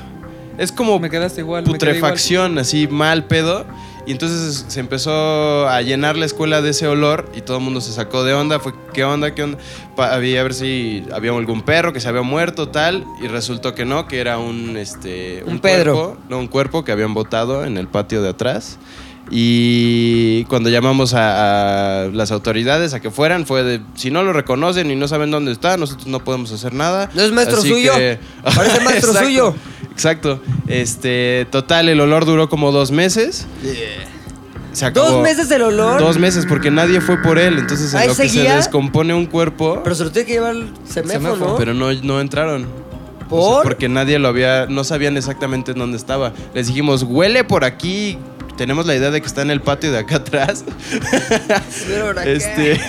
[0.57, 1.63] Es como Me quedaste igual.
[1.63, 1.99] me quedé igual.
[2.01, 3.65] putrefacción, así mal pedo.
[4.07, 7.81] Y entonces se empezó a llenar la escuela de ese olor y todo el mundo
[7.81, 8.57] se sacó de onda.
[8.59, 9.35] Fue, ¿qué onda?
[9.35, 9.57] ¿Qué onda?
[9.97, 13.05] Pa- había a ver si había algún perro que se había muerto, tal.
[13.21, 15.93] Y resultó que no, que era un, este, Un Pedro.
[15.93, 16.17] cuerpo.
[16.29, 18.77] No, un cuerpo que habían botado en el patio de atrás.
[19.29, 24.33] Y cuando llamamos a, a las autoridades a que fueran, fue de, si no lo
[24.33, 27.09] reconocen y no saben dónde está, nosotros no podemos hacer nada.
[27.13, 27.93] No es maestro Así suyo.
[27.95, 29.55] que- Parece maestro Exacto, suyo.
[29.91, 30.41] Exacto.
[30.67, 33.47] Este, total, el olor duró como dos meses.
[34.71, 35.09] Se acabó.
[35.09, 35.99] Dos meses el olor.
[35.99, 37.57] Dos meses, porque nadie fue por él.
[37.57, 40.55] Entonces, en ¿Ahí lo que se descompone un cuerpo, Pero se lo tiene que llevar
[40.55, 41.55] el semáforo, ¿no?
[41.57, 42.65] pero no, no entraron.
[43.29, 43.53] O ¿Por?
[43.55, 46.31] sea, porque nadie lo había, no sabían exactamente en dónde estaba.
[46.53, 48.17] Les dijimos, huele por aquí.
[48.57, 50.65] Tenemos la idea de que está en el patio de acá atrás.
[52.25, 52.79] Este,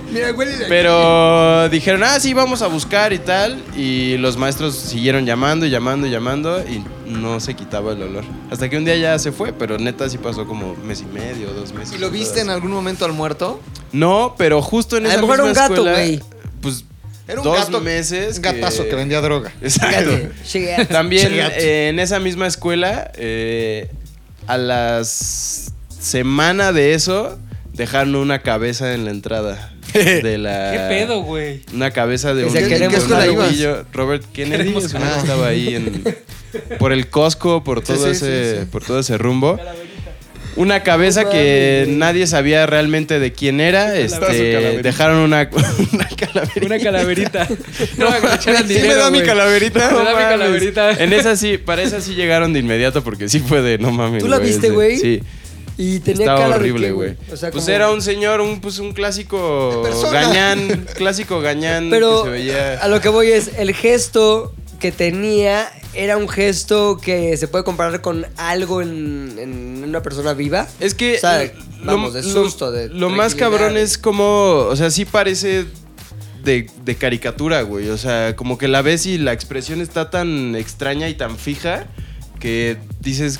[0.12, 3.62] Mira, huele de pero dijeron, ah, sí, vamos a buscar y tal.
[3.76, 8.24] Y los maestros siguieron llamando y llamando y llamando y no se quitaba el olor.
[8.50, 11.52] Hasta que un día ya se fue, pero neta sí pasó como mes y medio,
[11.52, 11.94] dos meses.
[11.94, 13.60] ¿Y lo viste en algún momento al muerto?
[13.92, 16.20] No, pero justo en A esa lo mejor misma era un gato, güey.
[16.60, 16.84] Pues
[17.28, 17.80] Era un dos gato.
[17.80, 18.36] meses.
[18.36, 19.52] Un gatazo que, vendía droga.
[19.60, 20.30] Exacto.
[20.88, 23.90] También eh, en esa misma escuela, eh,
[24.46, 27.38] a las semana de eso,
[27.72, 30.72] dejaron una cabeza en la entrada de la.
[30.72, 31.62] ¿Qué pedo, güey?
[31.72, 33.84] Una cabeza de un, ardillo.
[33.92, 36.02] Robert Kennedy que estaba ahí en,
[36.78, 38.66] por el Costco, por todo sí, ese sí, sí.
[38.70, 39.58] por todo ese rumbo.
[40.56, 43.96] Una cabeza No que nadie sabía realmente de quién era.
[43.96, 45.48] Este, dejaron una,
[45.92, 46.66] una calaverita.
[46.66, 47.48] Una calaverita.
[47.96, 49.26] No, echaran ¿Sí me dinero, da mi güey.
[49.28, 49.86] calaverita?
[49.90, 50.90] Me No da mi calaverita.
[50.92, 54.22] En esa sí, para esa sí llegaron de inmediato porque sí fue de no mames.
[54.22, 54.98] ¿Tú la viste, güey?
[54.98, 55.22] Sí.
[55.78, 57.14] Y tenía Estaba cara horrible, güey.
[57.32, 59.82] O sea, pues como- era un señor, un, pues un clásico
[60.12, 62.72] gañán, clásico gañán Pero que se veía.
[62.80, 67.62] a lo que voy es, el gesto que tenía era un gesto que se puede
[67.62, 70.66] comparar con algo en, en una persona viva.
[70.80, 71.44] Es que O sea,
[71.82, 75.66] lo, vamos, de susto, de lo más cabrón es como, o sea, sí parece
[76.42, 77.90] de, de caricatura, güey.
[77.90, 81.86] O sea, como que la ves y la expresión está tan extraña y tan fija
[82.38, 83.38] que dices,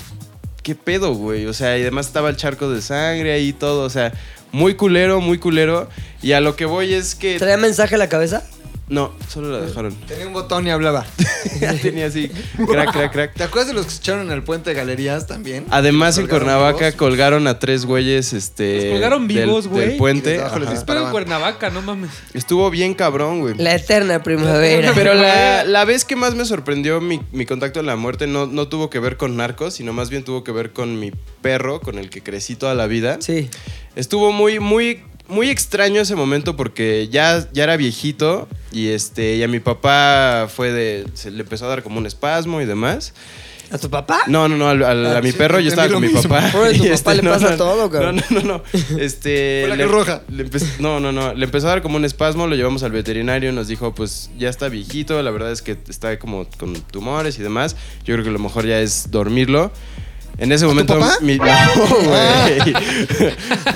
[0.63, 1.45] ¿qué pedo, güey?
[1.47, 4.13] O sea, y además estaba el charco de sangre ahí y todo, o sea,
[4.51, 5.89] muy culero, muy culero.
[6.21, 7.39] Y a lo que voy es que...
[7.39, 8.43] ¿Traía mensaje en la cabeza?
[8.91, 9.95] No, solo la dejaron.
[10.05, 11.05] Tenía un botón y hablaba.
[11.61, 12.29] ya tenía así,
[12.67, 13.33] crack, crack, crack.
[13.35, 15.65] ¿Te acuerdas de los que se echaron en el puente de galerías también?
[15.69, 16.95] Además, en Cuernavaca vivos.
[16.95, 18.75] colgaron a tres güeyes, este...
[18.89, 19.97] Los colgaron del- vivos, del, güey.
[19.97, 20.41] puente.
[20.41, 20.59] Ajá.
[20.59, 20.83] dispararon.
[20.85, 22.11] Pero en Cuernavaca, no mames.
[22.33, 23.55] Estuvo bien cabrón, güey.
[23.57, 24.91] La eterna primavera.
[24.93, 28.45] Pero la, la vez que más me sorprendió mi, mi contacto en la muerte no,
[28.45, 31.79] no tuvo que ver con narcos, sino más bien tuvo que ver con mi perro,
[31.79, 33.19] con el que crecí toda la vida.
[33.21, 33.49] Sí.
[33.95, 35.01] Estuvo muy, muy,
[35.31, 40.47] muy extraño ese momento porque ya, ya era viejito y, este, y a mi papá
[40.53, 41.05] fue de...
[41.13, 43.13] Se le empezó a dar como un espasmo y demás.
[43.71, 44.19] ¿A tu papá?
[44.27, 46.23] No, no, no, al- al- Ah, a mi sí, perro yo estaba con mi mismo.
[46.23, 46.49] papá.
[46.51, 48.17] Pobre, tu Y, papá le no, pasa no, todo, cabrón.
[48.17, 48.63] No, no, no, no.
[48.99, 50.23] Este, la le- Roja.
[50.29, 50.45] le
[50.79, 51.33] no, no, no.
[51.33, 54.29] Le empezó a dar como un espasmo, lo llevamos al veterinario y nos dijo, pues
[54.37, 57.77] ya está viejito, la verdad es que está como con tumores y demás.
[58.03, 59.71] Yo creo que lo mejor ya es dormirlo.
[60.41, 61.17] En ese momento papá?
[61.21, 61.45] mi, no,
[62.03, 62.73] güey.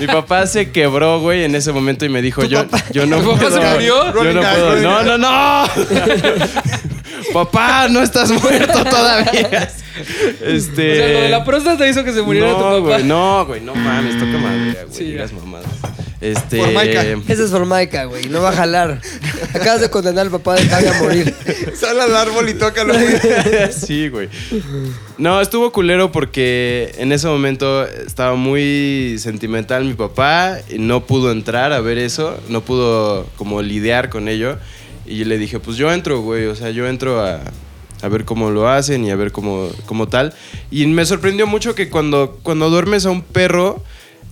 [0.00, 3.30] mi papá se quebró, güey, en ese momento y me dijo, yo, yo no ¿Tu
[3.30, 4.24] papá se puedo- murió?
[4.24, 4.76] Yo no puedo.
[4.82, 5.64] No, no, no.
[7.32, 9.68] Papá, no estás muerto todavía.
[10.42, 10.92] Este.
[10.92, 12.78] O sea, lo de la próstata hizo que se muriera tu no, papá.
[12.80, 14.94] Güey, no, güey, no mames, toca madera, güey.
[14.96, 15.66] Sí, digas mamadas.
[16.20, 16.58] Este.
[16.58, 17.02] Por Maika.
[17.02, 18.28] Ese es Formaica, güey.
[18.28, 19.00] No va a jalar.
[19.54, 21.34] Acabas de condenar al papá de Javi a morir.
[21.74, 22.94] Sale al árbol y tócalo.
[22.94, 23.72] güey.
[23.72, 24.28] sí, güey.
[25.18, 31.32] No, estuvo culero porque en ese momento estaba muy sentimental mi papá y no pudo
[31.32, 34.58] entrar a ver eso, no pudo como lidiar con ello.
[35.04, 37.40] Y le dije, pues yo entro, güey, o sea, yo entro a,
[38.02, 40.34] a ver cómo lo hacen y a ver cómo, cómo tal.
[40.70, 43.82] Y me sorprendió mucho que cuando, cuando duermes a un perro,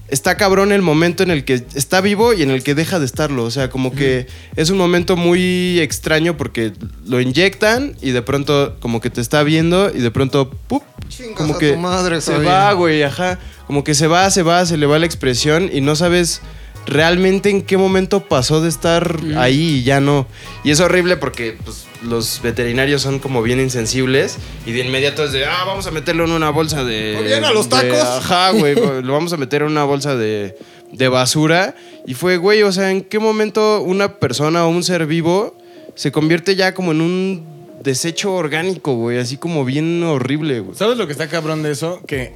[0.09, 3.07] está cabrón el momento en el que está vivo y en el que deja de
[3.07, 3.45] estarlo.
[3.45, 6.73] O sea, como que es un momento muy extraño porque
[7.07, 10.83] lo inyectan y de pronto como que te está viendo y de pronto ¡pup!
[11.09, 13.39] Chingas como a que tu madre, se va, güey, ajá.
[13.67, 16.41] Como que se va, se va, se le va la expresión y no sabes
[16.87, 20.27] realmente en qué momento pasó de estar ahí y ya no.
[20.65, 25.33] Y es horrible porque pues, los veterinarios son como bien insensibles y de inmediato es
[25.33, 27.19] de, ah, vamos a meterlo en una bolsa de...
[27.25, 27.99] Bien, a los de- tacos.
[28.01, 30.57] ajá, güey, lo vamos a meter en una bolsa de,
[30.93, 31.75] de basura.
[32.07, 35.57] Y fue, güey, o sea, ¿en qué momento una persona o un ser vivo
[35.95, 37.45] se convierte ya como en un
[37.83, 39.19] desecho orgánico, güey?
[39.19, 40.77] Así como bien horrible, güey.
[40.77, 42.01] ¿Sabes lo que está cabrón de eso?
[42.07, 42.33] Que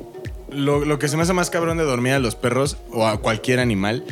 [0.50, 3.18] lo, lo que se me hace más cabrón de dormir a los perros o a
[3.20, 4.04] cualquier animal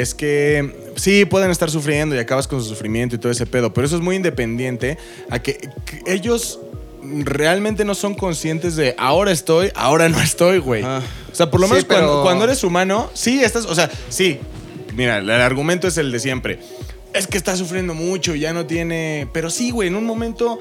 [0.00, 3.72] es que sí pueden estar sufriendo y acabas con su sufrimiento y todo ese pedo,
[3.74, 4.96] pero eso es muy independiente
[5.30, 6.60] a que, que ellos
[7.02, 10.82] realmente no son conscientes de ahora estoy, ahora no estoy, güey.
[10.84, 11.02] Ah.
[11.30, 14.38] O sea, por lo Sí, menos cuando, cuando eres humano, sí estás, o sea, sí.
[14.94, 16.58] Mira, el argumento es el de siempre.
[17.14, 19.28] Es que está sufriendo mucho, ya no tiene.
[19.32, 20.58] Pero sí, güey, en un momento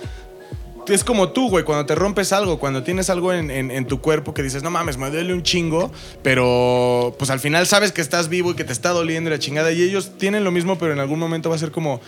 [0.87, 4.01] es como tú, güey, cuando te rompes algo, cuando tienes algo en, en- en tu
[4.01, 5.91] cuerpo que dices, no mames, me duele un chingo,
[6.21, 9.39] pero pues al final sabes que estás vivo y que te está doliendo y la
[9.39, 9.71] chingada.
[9.71, 12.01] Y ellos tienen lo mismo, pero en algún momento va a ser como,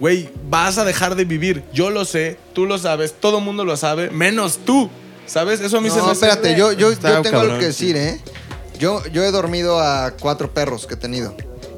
[0.00, 1.62] güey, vas a dejar de vivir.
[1.72, 4.88] Yo lo sé, tú lo sabes, todo mundo lo sabe, menos tú.
[5.26, 5.60] ¿Sabes?
[5.60, 7.96] Eso a mí se me No, hace- espérate, yo, yo, yo tengo algo que decir,
[7.96, 8.20] ¿eh?
[8.78, 11.34] Yo, yo he dormido a cuatro perros que he tenido.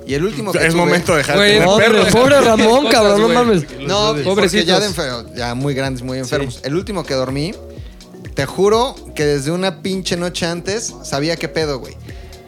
[0.09, 2.09] Y el último que Es tuve- momento de dejar de Güey, tener Pobre, perros.
[2.09, 3.63] pobre Ramón, Cosas, cabrón, no mames.
[3.87, 4.67] No, porque Pobrecitos.
[4.67, 6.61] ya de enfer- ya muy grandes, muy enfermos.
[6.65, 7.53] El último que dormí,
[8.35, 11.95] te juro que desde una pinche noche antes sabía qué pedo, güey.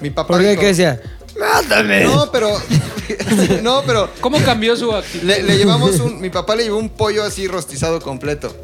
[0.01, 0.51] Mi papá ¿Por qué?
[0.51, 1.01] dijo- ¿Qué decía?
[1.39, 2.05] ¡Mátame!
[2.05, 2.51] No, pero
[3.63, 5.25] no, pero ¿Cómo cambió su actitud?
[5.27, 8.55] le, le llevamos un mi papá le llevó un pollo así rostizado completo.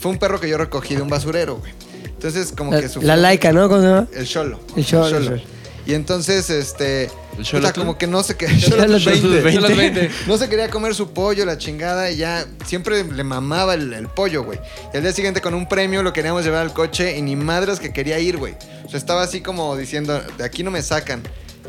[0.00, 1.72] Fue un perro que yo recogí de un basurero, güey.
[2.04, 3.68] Entonces, como que La, sufrió- la laica, ¿no?
[3.68, 4.06] ¿Cómo se llama?
[4.14, 4.60] El cholo.
[4.76, 5.42] El cholo, el cholo.
[5.84, 7.10] Y entonces, este.
[7.36, 9.00] ¿El puta, como que no se que Xolotl.
[9.00, 10.10] Son las 20.
[10.26, 14.08] No se quería comer su pollo, la chingada, y ya siempre le mamaba el, el
[14.08, 14.60] pollo, güey.
[14.92, 17.80] Y al día siguiente con un premio lo queríamos llevar al coche y ni madres
[17.80, 18.54] que quería ir, güey.
[18.84, 21.22] O sea, estaba así como diciendo, de aquí no me sacan.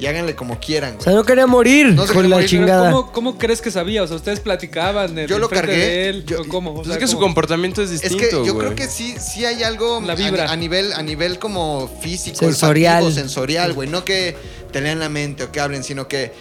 [0.04, 1.04] Y háganle como quieran, O güey.
[1.06, 2.92] sea, no quería morir No se con quería la morir, chingada.
[2.92, 4.04] ¿cómo, ¿Cómo crees que sabía?
[4.04, 5.16] O sea, ustedes platicaban.
[5.28, 6.72] Yo lo cargué, De él, yo- ¿o ¿Cómo?
[6.72, 8.66] O Pues sea, es que su comportamiento es Es distinto, que yo güey.
[8.68, 10.52] creo que sí, sí hay algo La a- vibra.
[10.52, 13.13] A, nivel, a nivel como físico, Sensorial.
[13.13, 13.88] sensorial, güey.
[13.88, 14.36] No que
[14.74, 16.32] te lean la mente o que hablen, sino que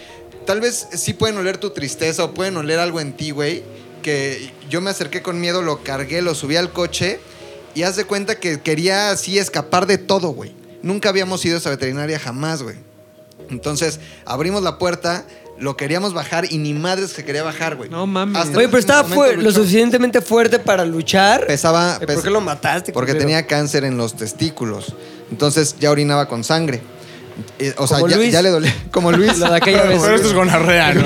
[0.45, 3.63] tal vez sí pueden oler tu tristeza o pueden oler algo en ti, güey.
[4.01, 7.21] Que yo me acerqué con miedo, lo cargué, lo subí al coche
[7.75, 10.51] y haz de cuenta que quería así escapar de todo, güey.
[10.81, 12.75] Nunca habíamos ido a esa veterinaria jamás, güey.
[13.49, 15.25] Entonces abrimos la puerta,
[15.59, 17.89] lo queríamos bajar y ni madres que quería bajar, güey.
[17.89, 18.41] No mames.
[18.41, 19.59] Hasta Oye, pero estaba fuer- lo luchó.
[19.59, 21.45] suficientemente fuerte para luchar.
[21.45, 21.95] Pesaba.
[21.95, 22.91] Eh, ¿Por pes- qué lo mataste?
[22.93, 23.25] Porque culero?
[23.27, 24.93] tenía cáncer en los testículos.
[25.31, 26.81] Entonces ya orinaba con sangre.
[27.57, 28.31] Eh, o sea, Como ya, Luis.
[28.31, 28.75] ya le dolía.
[28.91, 29.39] Como Luis.
[29.39, 29.99] Lo de aquella vez.
[30.01, 31.01] Pero esto es gonorrea, ¿no?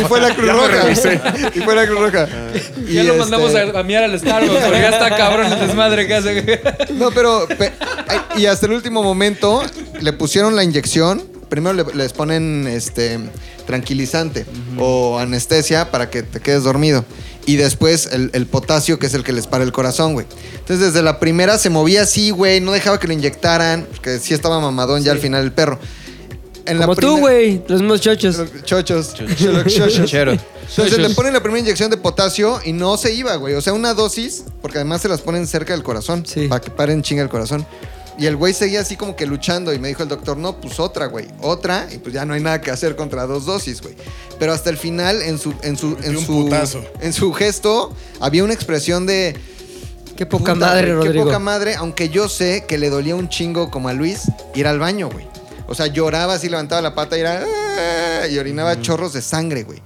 [0.00, 0.82] Y fue la Cruz Ya me Roja.
[0.84, 1.20] revisé.
[1.54, 2.28] Y fue la Cruz Roja.
[2.86, 5.58] Y Ya lo este- mandamos a, a miar al Starbucks, porque ya está cabrón el
[5.66, 6.60] desmadre que hace.
[6.94, 7.46] No, pero.
[7.46, 7.72] pe-
[8.08, 9.62] ay, y hasta el último momento
[10.00, 11.22] le pusieron la inyección.
[11.50, 13.18] Primero le- les ponen este
[13.66, 14.46] tranquilizante
[14.78, 17.04] o anestesia para que te quedes dormido.
[17.46, 20.26] Y después el, el potasio, que es el que les para el corazón, güey.
[20.58, 22.60] Entonces, desde la primera se movía así, güey.
[22.60, 23.86] No dejaba que lo inyectaran.
[23.90, 25.78] Porque sí estaba mamadón ya al final el perro.
[26.66, 27.62] En Como tú, güey.
[27.66, 28.36] Los mismos chochos.
[28.64, 29.14] Chochos.
[29.14, 30.12] Chochos.
[30.12, 33.54] Entonces le ponen la primera inyección de potasio y no se iba, güey.
[33.54, 36.24] O sea, una dosis, porque además se las ponen cerca del corazón.
[36.26, 36.46] Sí.
[36.46, 37.66] Para que paren chinga el corazón.
[38.20, 39.72] Y el güey seguía así como que luchando.
[39.72, 41.26] Y me dijo el doctor, no, pues otra, güey.
[41.40, 41.88] Otra.
[41.90, 43.94] Y pues ya no hay nada que hacer contra dos dosis, güey.
[44.38, 46.48] Pero hasta el final, en su, en su, en su,
[47.00, 49.34] en su gesto, había una expresión de.
[50.16, 51.24] Qué poca "Puta, madre, güey, Rodrigo.
[51.24, 54.66] Qué poca madre, aunque yo sé que le dolía un chingo como a Luis ir
[54.66, 55.26] al baño, güey.
[55.66, 57.42] O sea, lloraba así, levantaba la pata y era.
[57.42, 59.80] "Ah", Y orinaba chorros de sangre, güey.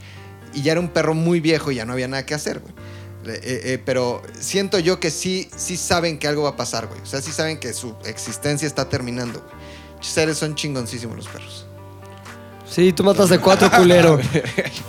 [0.53, 2.75] Y ya era un perro muy viejo y ya no había nada que hacer, güey.
[3.25, 6.87] Le- eh, eh, pero siento yo que sí, sí saben que algo va a pasar,
[6.87, 7.01] güey.
[7.01, 9.65] O sea, sí saben que su existencia está terminando, güey.
[10.01, 11.65] Seres son chingoncísimos los perros.
[12.71, 14.19] Sí, tú mataste cuatro culero.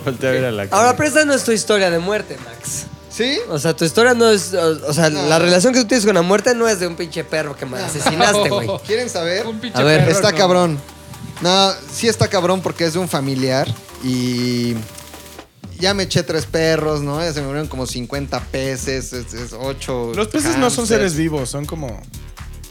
[0.04, 2.84] Voltea a ver a la Ahora, pero esta no es tu historia de muerte, Max.
[3.10, 3.38] ¿Sí?
[3.48, 4.52] O sea, tu historia no es.
[4.52, 5.22] O, o sea, No.
[5.26, 7.64] la relación que tú tienes con la muerte no es de un pinche perro que
[7.64, 8.68] me asesinaste, güey.
[8.86, 9.46] ¿Quieren saber?
[9.46, 10.36] Un pinche A ver, perro, Está no.
[10.36, 10.78] cabrón.
[11.40, 13.72] No, sí está cabrón porque es de un familiar
[14.04, 14.74] y
[15.78, 17.20] ya me eché tres perros, ¿no?
[17.20, 20.12] Ya se me murieron como 50 peces, es, es ocho.
[20.14, 22.00] Los peces no son seres vivos, son como.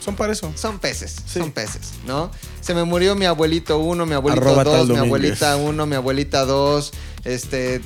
[0.03, 0.51] Son para eso.
[0.55, 1.39] Son peces, Sí.
[1.39, 2.29] son peces, ¿no?
[2.61, 6.45] Se me murió mi abuelito uno, mi abuelito Arroba dos, mi abuelita uno, mi abuelita
[6.45, 6.91] dos.
[7.23, 7.75] Este.
[7.75, 7.81] eh,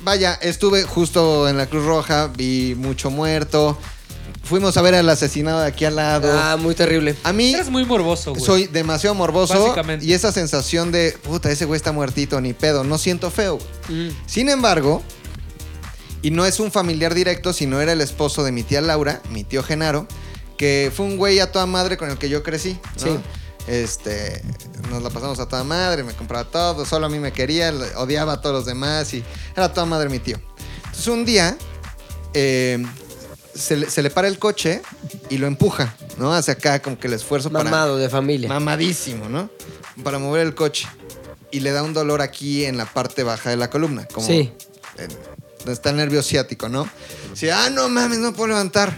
[0.00, 3.78] Vaya, estuve justo en la Cruz Roja, vi mucho muerto.
[4.44, 6.30] Fuimos a ver al asesinado de aquí al lado.
[6.32, 7.16] Ah, muy terrible.
[7.22, 7.54] a mí.
[7.54, 8.44] Eres muy morboso, güey.
[8.44, 10.04] Soy demasiado morboso Básicamente.
[10.04, 13.58] y esa sensación de, puta, ese güey está muertito, ni pedo, no siento feo.
[13.88, 14.08] Mm.
[14.26, 15.02] Sin embargo,
[16.22, 19.44] y no es un familiar directo, sino era el esposo de mi tía Laura, mi
[19.44, 20.06] tío Genaro,
[20.56, 22.78] que fue un güey a toda madre con el que yo crecí.
[23.04, 23.14] ¿no?
[23.14, 23.20] Sí.
[23.68, 24.42] Este,
[24.90, 28.34] nos la pasamos a toda madre, me compraba todo, solo a mí me quería, odiaba
[28.34, 29.22] a todos los demás y
[29.56, 30.36] era toda madre mi tío.
[30.86, 31.56] Entonces un día
[32.34, 32.84] eh,
[33.54, 34.82] se, le, se le para el coche
[35.30, 36.32] y lo empuja, ¿no?
[36.32, 37.64] Hacia acá, como que el esfuerzo para...
[37.64, 38.48] Mamado de familia.
[38.48, 39.50] Mamadísimo, ¿no?
[40.02, 40.88] Para mover el coche.
[41.50, 44.06] Y le da un dolor aquí en la parte baja de la columna.
[44.12, 44.52] Como Sí.
[45.58, 46.88] donde está el nervio ciático, ¿no?
[47.30, 48.96] Dice, ah, no mames, no puedo levantar.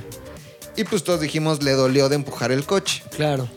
[0.76, 3.02] Y pues todos dijimos, le dolió de empujar el coche.
[3.14, 3.48] Claro.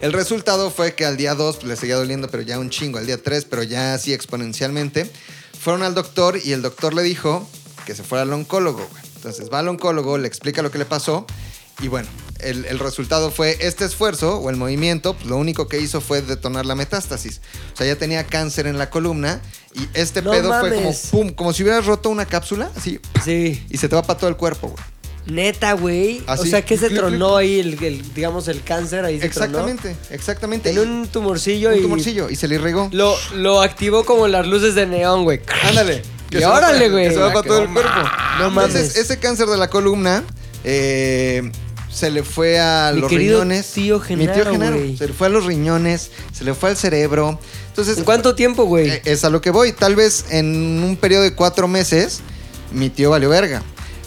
[0.00, 2.98] El resultado fue que al día 2 le seguía doliendo, pero ya un chingo.
[2.98, 5.10] Al día 3, pero ya así exponencialmente.
[5.58, 7.48] Fueron al doctor y el doctor le dijo
[7.86, 9.02] que se fuera al oncólogo, güey.
[9.26, 11.26] Entonces va al oncólogo, le explica lo que le pasó.
[11.82, 12.08] Y bueno,
[12.40, 16.22] el, el resultado fue este esfuerzo o el movimiento, pues, lo único que hizo fue
[16.22, 17.40] detonar la metástasis.
[17.74, 19.42] O sea, ya tenía cáncer en la columna
[19.74, 23.62] y este No pedo fue como pum, como si hubieras roto una cápsula, así, Sí.
[23.68, 24.82] y se te va para todo el cuerpo, güey.
[25.26, 26.22] Neta, güey.
[26.28, 30.70] O sea, que se tronó ahí el, el, digamos, el cáncer ahí se Exactamente, exactamente.
[30.70, 31.82] En un tumorcillo Un y.
[31.82, 32.88] tumorcillo y se le irrigó.
[32.92, 35.40] Lo, lo activó como las luces de neón, güey.
[35.64, 36.02] Ándale.
[36.30, 37.08] Y órale, güey.
[37.08, 37.90] Que se va para que- todo el cuerpo.
[38.40, 38.74] No mames.
[38.74, 40.24] Entonces, ese cáncer de la columna
[40.64, 41.50] eh,
[41.90, 43.66] se le fue a Mi los riñones.
[43.72, 44.76] tío Mi tío Genaro, Genaro.
[44.76, 44.96] güey.
[44.96, 47.38] Se le fue a los riñones, se le fue al cerebro.
[47.68, 48.88] Entonces, ¿En cuánto tiempo, güey?
[48.90, 49.72] eh, es a lo que voy.
[49.72, 52.20] Tal vez en un periodo de cuatro meses,
[52.72, 53.62] mi tío valió verga.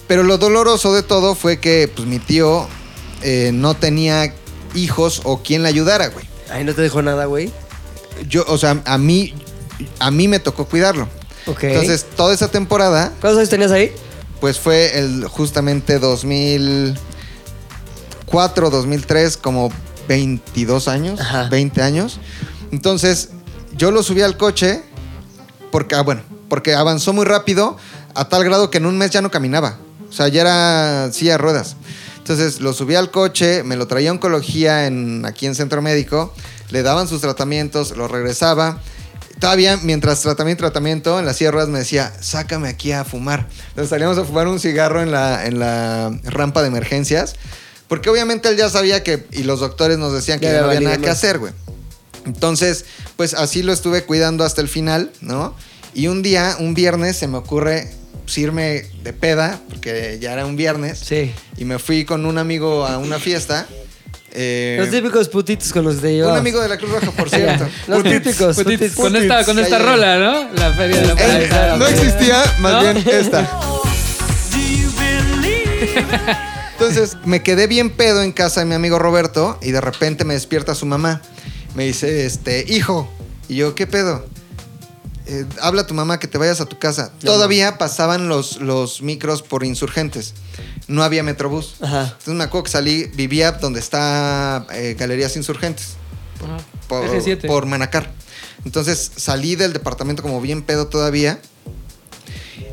[0.07, 2.67] Pero lo doloroso de todo fue que pues, mi tío
[3.21, 4.33] eh, no tenía
[4.75, 6.25] hijos o quien le ayudara, güey.
[6.51, 7.51] Ay, no te dejó nada, güey.
[8.27, 9.33] Yo, o sea, a mí,
[9.99, 11.07] a mí me tocó cuidarlo.
[11.47, 11.63] Ok.
[11.63, 13.91] Entonces, toda esa temporada, ¿Cuántos años tenías ahí?
[14.39, 19.71] pues fue el justamente 2004, 2003, como
[20.07, 21.49] 22 años, Ajá.
[21.49, 22.19] 20 años.
[22.71, 23.29] Entonces,
[23.75, 24.83] yo lo subí al coche
[25.71, 27.77] porque, ah, bueno, porque avanzó muy rápido
[28.15, 29.77] a tal grado que en un mes ya no caminaba.
[30.09, 31.75] O sea, ya era silla de ruedas.
[32.17, 36.33] Entonces lo subí al coche, me lo traía a oncología en, aquí en Centro Médico.
[36.69, 38.79] le daban sus tratamientos, lo regresaba.
[39.39, 43.47] Todavía, mientras tratamiento tratamiento, en las sierras me decía, sácame aquí a fumar.
[43.69, 47.35] Entonces salíamos a fumar un cigarro en la, en la rampa de emergencias.
[47.87, 50.67] Porque obviamente él ya sabía que, y los doctores nos decían que Ya ya no
[50.67, 51.53] había nada que hacer, güey.
[52.25, 55.55] Entonces, pues así lo estuve cuidando hasta el final, ¿no?
[55.93, 57.89] Y un día, un viernes, se me ocurre
[58.25, 60.99] pues, irme de peda, porque ya era un viernes.
[60.99, 61.31] Sí.
[61.57, 63.67] Y me fui con un amigo a una fiesta.
[64.33, 66.39] Eh, Los típicos putitos con los que te un llevabas.
[66.39, 67.67] amigo de la Cruz Roja, por cierto.
[67.87, 68.55] Los típicos.
[68.55, 68.95] Putit, putitos.
[68.95, 70.53] con esta, con esta rola, ¿no?
[70.53, 71.77] La feria de la Ey, Paz.
[71.77, 72.81] no existía, más ¿No?
[72.81, 73.49] bien esta.
[76.73, 80.33] Entonces me quedé bien pedo en casa de mi amigo Roberto y de repente me
[80.33, 81.21] despierta su mamá.
[81.75, 83.11] Me dice, este, hijo.
[83.47, 84.25] Y yo, ¿qué pedo?
[85.29, 87.11] "Eh, habla a tu mamá que te vayas a tu casa.
[87.23, 90.33] Todavía pasaban los, los micros por insurgentes.
[90.87, 91.75] No había metrobús.
[91.81, 92.01] Ajá.
[92.03, 95.97] Entonces me acuerdo que salí, vivía donde está eh, Galerías Insurgentes.
[96.43, 96.57] Ajá.
[96.87, 97.03] por,
[97.47, 98.11] por Manacar.
[98.65, 101.39] Entonces salí del departamento como bien pedo todavía.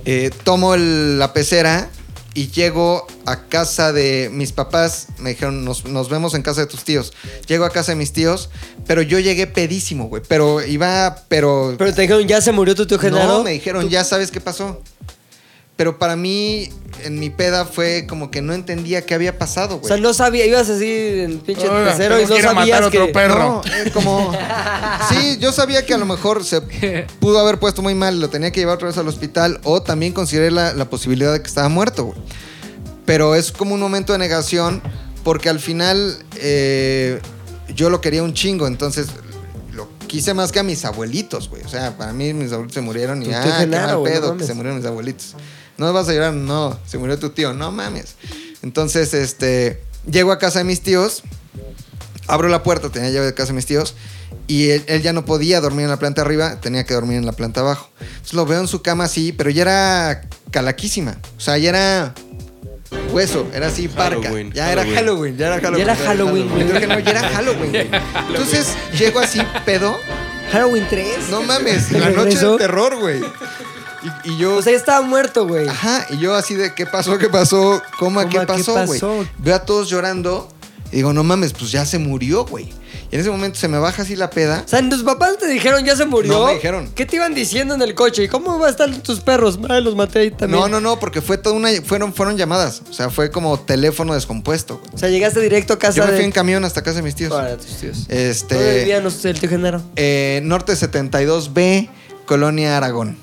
[0.04, 1.90] Eh, tomo el- la pecera
[2.36, 5.06] y llego a casa de mis papás.
[5.18, 7.14] Me dijeron, nos, nos vemos en casa de tus tíos.
[7.46, 8.50] Llego a casa de mis tíos,
[8.86, 10.22] pero yo llegué pedísimo, güey.
[10.28, 11.74] Pero iba, pero...
[11.78, 13.38] Pero te dijeron, ya se murió tu tío Genaro.
[13.38, 14.82] no, me dijeron, ya sabes qué pasó.
[15.76, 16.70] Pero para mí,
[17.04, 19.88] en mi peda fue como que no entendía qué había pasado, O güey.
[19.88, 22.90] sea, no sabía, ibas así en pinche Oiga, tercero y no que a sabías matar
[22.90, 22.98] que...
[22.98, 23.62] otro perro.
[23.62, 24.32] No, eh, como.
[25.10, 26.62] Sí, yo sabía que a lo mejor se
[27.20, 30.14] pudo haber puesto muy mal, lo tenía que llevar otra vez al hospital, o también
[30.14, 32.18] consideré la, la posibilidad de que estaba muerto, güey.
[33.04, 34.80] Pero es como un momento de negación,
[35.24, 37.20] porque al final eh,
[37.74, 39.08] yo lo quería un chingo, entonces
[39.72, 41.62] lo quise más que a mis abuelitos, güey.
[41.62, 44.44] O sea, para mí mis abuelitos se murieron y ah, qué mal no pedo que
[44.44, 45.34] se murieron mis abuelitos.
[45.78, 48.14] No vas a llorar, no, se murió tu tío, no mames.
[48.62, 51.22] Entonces, este, llego a casa de mis tíos,
[52.26, 53.94] abro la puerta, tenía llave de casa de mis tíos,
[54.46, 57.26] y él, él ya no podía dormir en la planta arriba, tenía que dormir en
[57.26, 57.90] la planta abajo.
[58.00, 61.18] Entonces lo veo en su cama así, pero ya era calaquísima.
[61.36, 62.14] O sea, ya era
[63.12, 64.22] hueso, era así parca.
[64.22, 65.36] Halloween, Ya era Halloween.
[65.36, 65.82] Ya era Halloween.
[65.82, 66.66] era Halloween, güey.
[66.66, 67.90] Creo que no, ya era Halloween, güey.
[68.28, 69.96] Entonces llego así, pedo.
[70.52, 71.28] Halloween 3.
[71.30, 73.20] No mames, la ¿El noche del terror, güey.
[74.24, 74.56] Y, y yo.
[74.56, 75.68] O sea, ya estaba muerto, güey.
[75.68, 77.18] Ajá, y yo así de, ¿qué pasó?
[77.18, 77.82] ¿Qué pasó?
[77.98, 78.20] ¿Cómo?
[78.20, 79.00] ¿Cómo, ¿Qué qué pasó, güey?
[79.38, 80.48] Veo a todos llorando
[80.92, 82.72] y digo, no mames, pues ya se murió, güey.
[83.10, 84.62] Y en ese momento se me baja así la peda.
[84.64, 86.32] O sea, tus papás te dijeron, ya se murió.
[86.32, 86.90] No me dijeron.
[86.92, 88.24] ¿Qué te iban diciendo en el coche?
[88.24, 89.60] ¿Y cómo van a estar tus perros?
[89.68, 90.60] Ay, los maté ahí también.
[90.60, 91.68] No, no, no, porque fue toda una.
[91.84, 92.82] Fueron, fueron llamadas.
[92.90, 94.90] O sea, fue como teléfono descompuesto, güey.
[94.94, 96.16] O sea, llegaste directo a casa Yo me de...
[96.16, 97.32] fui en camión hasta casa de mis tíos.
[97.32, 97.98] Para tus tíos.
[98.08, 98.78] ¿Dónde Este.
[98.80, 99.82] vivía no sé, el tío Genaro?
[99.94, 101.88] eh, Norte 72B,
[102.26, 103.16] Colonia Aragón.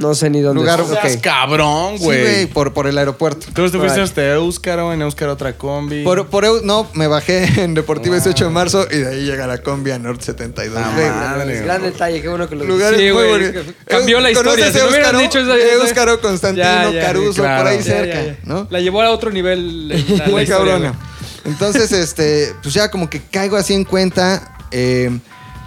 [0.00, 0.60] No sé ni dónde.
[0.62, 0.88] Lugar- es.
[0.88, 1.20] Seas Ok.
[1.22, 2.46] cabrón, Sí, güey, güey.
[2.46, 3.46] por, por el aeropuerto.
[3.48, 4.08] Entonces te fuiste Right.
[4.08, 6.02] hasta Éuscaro, en Éuscaro otra combi.
[6.02, 9.46] Por, por Eu- no, me bajé en Deportivo 18 de marzo y de ahí llega
[9.46, 10.82] la combi a Norte 72.
[10.82, 11.08] Ah, güey.
[11.10, 11.60] madre.
[11.60, 13.66] Gran detalle, qué bueno que lo Lugares Sí, muy güey, bonitos.
[13.86, 14.52] cambió la historia.
[14.54, 15.18] ¿Conoces Si me hubieran Éuscaro?
[15.20, 17.62] dicho esa- esa- Éuscaro, Constantino, Ya, ya, Caruso, claro.
[17.62, 18.36] por ahí Ya, cerca, ya, ya.
[18.44, 18.66] ¿no?
[18.70, 19.88] La llevó a otro nivel.
[19.88, 20.88] la- la Muy historia, cabrona.
[20.90, 21.52] güey.
[21.52, 24.56] Entonces, este, pues ya como que caigo así en cuenta.
[24.72, 25.10] eh,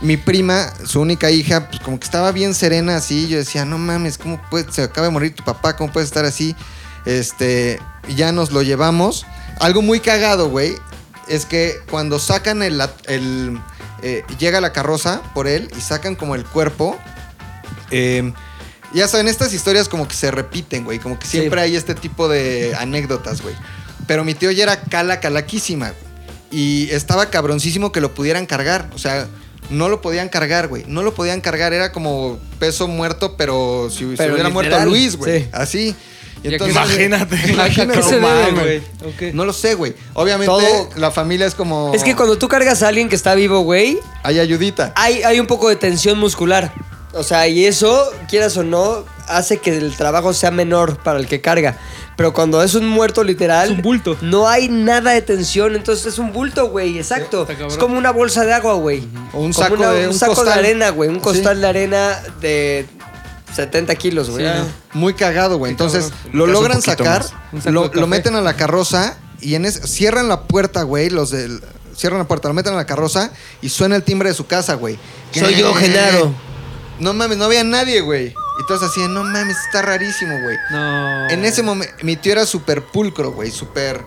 [0.04, 3.28] mi prima, su única hija, pues como que estaba bien serena así.
[3.28, 5.76] Yo decía, no mames, ¿cómo puede, se acaba de morir tu papá?
[5.76, 6.56] ¿Cómo puedes estar así?
[7.06, 7.80] Este,
[8.16, 9.26] ya nos lo llevamos.
[9.60, 10.76] Algo muy cagado, güey,
[11.28, 13.60] es que cuando sacan el, el
[14.02, 17.00] eh, llega la carroza por él y sacan como el cuerpo.
[17.92, 18.34] eh,
[18.94, 21.00] ya saben, estas historias como que se repiten, güey.
[21.00, 23.56] Como que siempre hay este tipo de anécdotas, güey.
[24.06, 25.94] Pero mi tío ya era cala, calaquísima.
[26.52, 28.89] Y estaba cabroncísimo que lo pudieran cargar.
[28.94, 29.28] O sea,
[29.69, 30.84] no lo podían cargar, güey.
[30.88, 31.73] No lo podían cargar.
[31.73, 35.41] Era como peso muerto, pero si, si Pero hubiera literal, muerto Luis, güey.
[35.43, 35.49] sí.
[35.52, 35.95] Así.
[36.43, 37.36] Y entonces, Imagínate.
[37.38, 38.04] ¿A qué Imagínate.
[38.04, 38.82] se No debe,
[39.13, 39.32] güey?
[39.34, 39.93] No lo sé, güey.
[40.13, 41.93] Obviamente Todo- la familia es como...
[41.95, 44.91] Es que cuando tú cargas a alguien que está vivo, güey, Hay ayudita.
[44.97, 46.73] hay, hay un poco de tensión muscular.
[47.13, 51.28] O sea, y eso, quieras o no, hace que el trabajo sea menor para el
[51.28, 51.78] que carga.
[52.16, 54.18] Pero cuando es un muerto literal, Es un bulto.
[54.22, 57.46] no hay nada de tensión, entonces es un bulto, güey, exacto.
[57.48, 57.70] Cabrón.
[57.72, 59.00] Es como una bolsa de agua, güey.
[59.34, 60.60] O un Como saco una- de- un un saco de costal.
[60.60, 61.22] arena, güey, un Sí.
[61.22, 62.86] costal de arena de
[63.56, 64.46] 70 kilos, güey.
[64.46, 64.52] Sí,
[64.94, 65.00] no.
[65.00, 65.72] Muy cagado, güey.
[65.72, 67.26] Entonces lo logran sacar,
[67.66, 71.10] lo, meten a la carroza y en ese, cierran la puerta, güey.
[71.10, 71.62] Los del.
[71.96, 73.32] Cierran la puerta, lo meten a la carroza
[73.62, 74.98] y suena el timbre de su casa, güey.
[75.32, 76.34] Soy yo, Genaro.
[77.00, 78.34] No mames, no había nadie, güey.
[78.60, 80.58] Y todos así, no mames, está rarísimo, güey.
[80.72, 81.30] No.
[81.30, 84.02] En ese momento, mi tío era súper pulcro, güey, súper...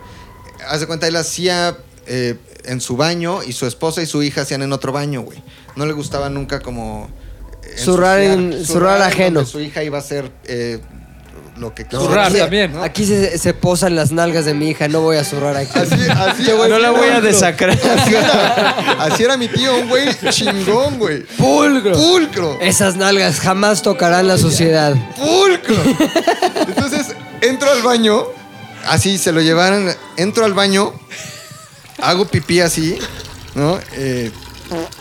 [0.69, 4.43] Haz de cuenta, él hacía eh, en su baño y su esposa y su hija
[4.43, 5.43] hacían en otro baño, güey.
[5.75, 7.11] No le gustaba nunca como...
[7.77, 9.45] Zurrar en- zurrar ajeno.
[9.45, 10.81] Su hija iba a ser eh,
[11.59, 12.83] lo que No, Zurrar aquí- también, ¿no?
[12.83, 15.79] Aquí se, se posan las nalgas de mi hija, no voy a zurrar aquí.
[15.79, 17.79] Así, así, No la voy a desacrar.
[17.99, 21.23] Así era, así era mi tío, un güey chingón, güey.
[21.37, 21.93] Pulcro.
[21.95, 22.59] Pulcro.
[22.61, 24.95] Esas nalgas jamás tocarán la sociedad.
[25.17, 25.77] pulcro.
[26.69, 28.25] Entonces, entro al baño,
[28.87, 30.93] así se lo llevaron, entro al baño,
[32.03, 32.99] hago pipí así,
[33.55, 33.79] ¿no?
[33.95, 34.31] Eh,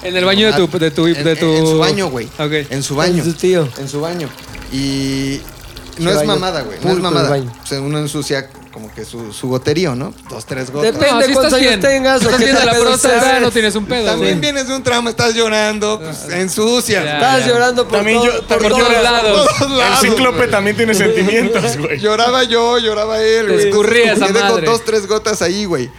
[0.03, 0.77] En el baño de tu.
[0.77, 1.45] De tu, en, de tu...
[1.53, 2.27] en su baño, güey.
[2.37, 2.69] Ok.
[2.69, 3.17] En su baño.
[3.17, 3.67] En su tío.
[3.77, 4.29] En su baño.
[4.71, 5.41] Y
[5.99, 6.77] no ¿Qué es mamada, güey.
[6.83, 7.37] No es mamada.
[7.63, 10.13] O sea, uno ensucia como que su, su goterío, ¿no?
[10.29, 10.93] Dos, tres gotas.
[10.93, 11.79] Depende de cuántos años bien.
[11.79, 14.41] tengas o Estás bien de la próstata, no tienes un pedo, También güey.
[14.41, 17.03] vienes de un trauma, estás llorando, pues ensucias.
[17.05, 17.13] Ya.
[17.15, 19.47] Estás llorando por También todo- yo- por también todos todos lados.
[19.59, 20.51] Todos El lados, cíclope güey.
[20.51, 21.99] también tiene sentimientos, güey.
[21.99, 23.67] Lloraba yo, lloraba él, güey.
[23.69, 24.65] Escurría Entonces, esa con madre.
[24.67, 25.89] dos, tres gotas ahí, güey.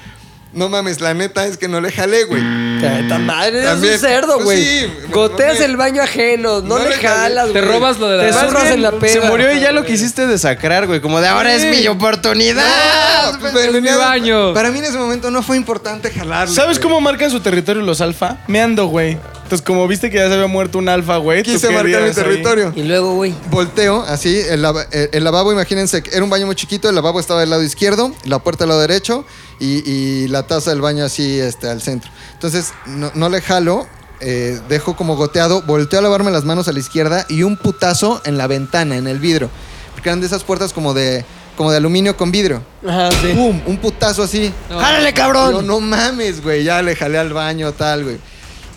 [0.53, 2.43] No mames, la neta es que no le jalé, güey.
[2.83, 3.95] Esta madre eres También.
[3.95, 4.65] un cerdo, Pues güey.
[4.65, 7.73] sí, Goteas no me- el baño ajeno, no, no le jalas, Te güey.
[7.73, 9.13] robas lo de la- Te bien, en la peda.
[9.13, 11.01] Se murió y ya lo quisiste desacrar, güey.
[11.01, 13.33] Como de ahora es mi oportunidad.
[13.33, 14.55] No, pues, es mi baño.
[14.55, 16.55] Para mí en ese momento no fue importante jalarlo.
[16.55, 16.83] ¿Sabes güey.
[16.89, 18.39] cómo marcan su territorio los alfa?
[18.47, 19.19] Meando, güey.
[19.43, 21.43] Entonces, como viste que ya se había muerto un alfa, güey.
[21.43, 22.15] Quise marcar mi ahí.
[22.15, 22.73] territorio.
[22.75, 23.33] Y luego, güey.
[23.51, 26.95] Volteo, así, el, lava- el- el lavabo, imagínense, que era un baño muy chiquito, el
[26.97, 29.25] lavabo estaba del lado izquierdo, la puerta del lado derecho
[29.59, 32.11] y, y la taza del baño así este, al centro.
[32.35, 33.87] Entonces, no, no le jalo,
[34.21, 38.21] eh, dejo como goteado, volteo a lavarme las manos a la izquierda y un putazo
[38.25, 39.51] en la ventana, en el vidrio.
[39.93, 41.25] Porque eran de esas puertas como de,
[41.57, 42.63] como de aluminio con vidrio.
[42.87, 43.33] Ajá, sí.
[43.35, 43.61] ¡Pum!
[43.67, 44.53] Un putazo así.
[44.71, 44.79] No.
[44.79, 45.67] ¡Jálale, No, cabrón!
[45.67, 48.19] no mames, güey, ya le jalé al baño, tal, güey.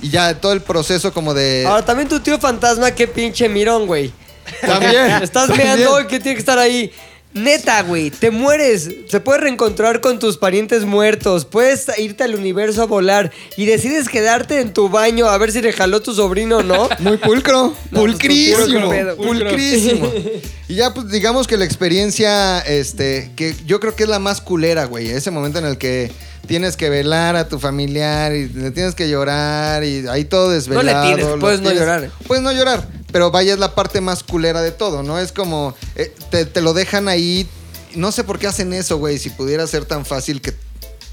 [0.01, 1.65] Y ya todo el proceso como de...
[1.67, 4.13] Ahora, también tu tío fantasma, qué pinche mirón, güey.
[4.61, 5.11] También.
[5.21, 5.67] Estás también.
[5.75, 6.91] meando que tiene que estar ahí.
[7.33, 8.89] Neta, güey, te mueres.
[9.07, 11.45] Se puedes reencontrar con tus parientes muertos.
[11.45, 13.31] Puedes irte al universo a volar.
[13.55, 16.89] Y decides quedarte en tu baño a ver si le jaló tu sobrino o no.
[16.99, 20.11] Muy pulcro, No, pues, pulcrísimo, pulcrísimo.
[20.67, 24.39] Y ya, pues, digamos que la experiencia, este, que yo creo que es la más
[24.39, 25.09] culera, güey.
[25.09, 26.11] Ese momento en el que
[26.49, 31.05] tienes que velar a tu familiar y le tienes que llorar y ahí todo desvelado.
[31.05, 32.09] tienes, lo puedes no llorar.
[32.27, 35.19] Puedes no llorar, pero vaya es la parte más culera de todo, ¿no?
[35.19, 37.47] Es como, eh, te, lo dejan ahí.
[37.95, 39.19] No sé por qué hacen eso, güey.
[39.19, 40.53] Si pudiera ser tan fácil que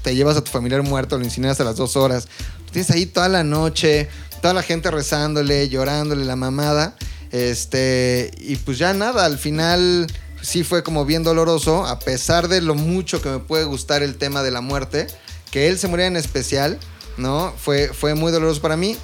[0.01, 2.27] te llevas a tu familiar muerto, lo incineras a las dos horas.
[2.71, 4.07] Tienes ahí toda la noche,
[4.41, 6.95] toda la gente rezándole, llorándole la mamada.
[7.31, 10.07] Este, y pues ya nada, al final
[10.41, 14.17] sí fue como bien doloroso, a pesar de lo mucho que me puede gustar el
[14.17, 15.07] tema de la muerte,
[15.51, 16.79] que él se muriera en especial,
[17.17, 17.53] ¿no?
[17.57, 18.97] Fue, fue muy doloroso para mí.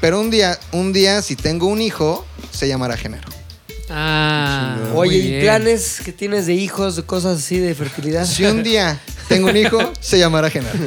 [0.00, 3.39] Pero un día, un día, si tengo un hijo, se llamará Genaro.
[3.92, 4.76] Ah.
[4.94, 5.40] Oye, ¿y bien.
[5.42, 8.24] planes que tienes de hijos, de cosas así de fertilidad?
[8.24, 10.78] Si un día tengo un hijo, se llamará Genaro.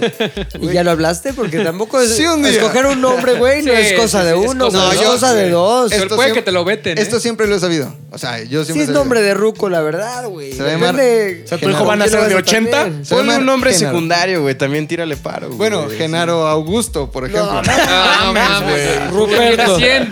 [0.62, 1.34] ¿Y ya lo hablaste?
[1.34, 2.16] Porque tampoco es.
[2.16, 2.51] Sí, un día.
[2.51, 4.89] Escoger un nombre, güey, no Sí, es cosa sí, de sí, es uno, cosa güey,
[4.89, 5.51] de es dos, cosa de güey.
[5.51, 5.86] dos.
[5.86, 6.97] Es- Pero Esto puede siempre- que te lo veten.
[6.97, 7.01] ¿eh?
[7.01, 7.95] Esto siempre lo he sabido.
[8.12, 10.54] O sea, yo Sí, siempre es he nombre de Ruco, la verdad, güey.
[10.54, 11.72] Se va a llamar- O sea, tu Genaro.
[11.78, 12.72] hijo van a ser de Quiero eso 80.
[12.84, 13.06] también.
[13.06, 13.89] Se va a Ponle un nombre Genaro.
[13.91, 14.56] secundario, güey.
[14.56, 15.47] También tírale paro.
[15.47, 15.58] güey.
[15.58, 17.62] Bueno, Genaro Augusto, por ejemplo.
[17.66, 19.12] Ah, no mames.
[19.12, 19.78] Ruperto.
[19.78, 20.12] 100.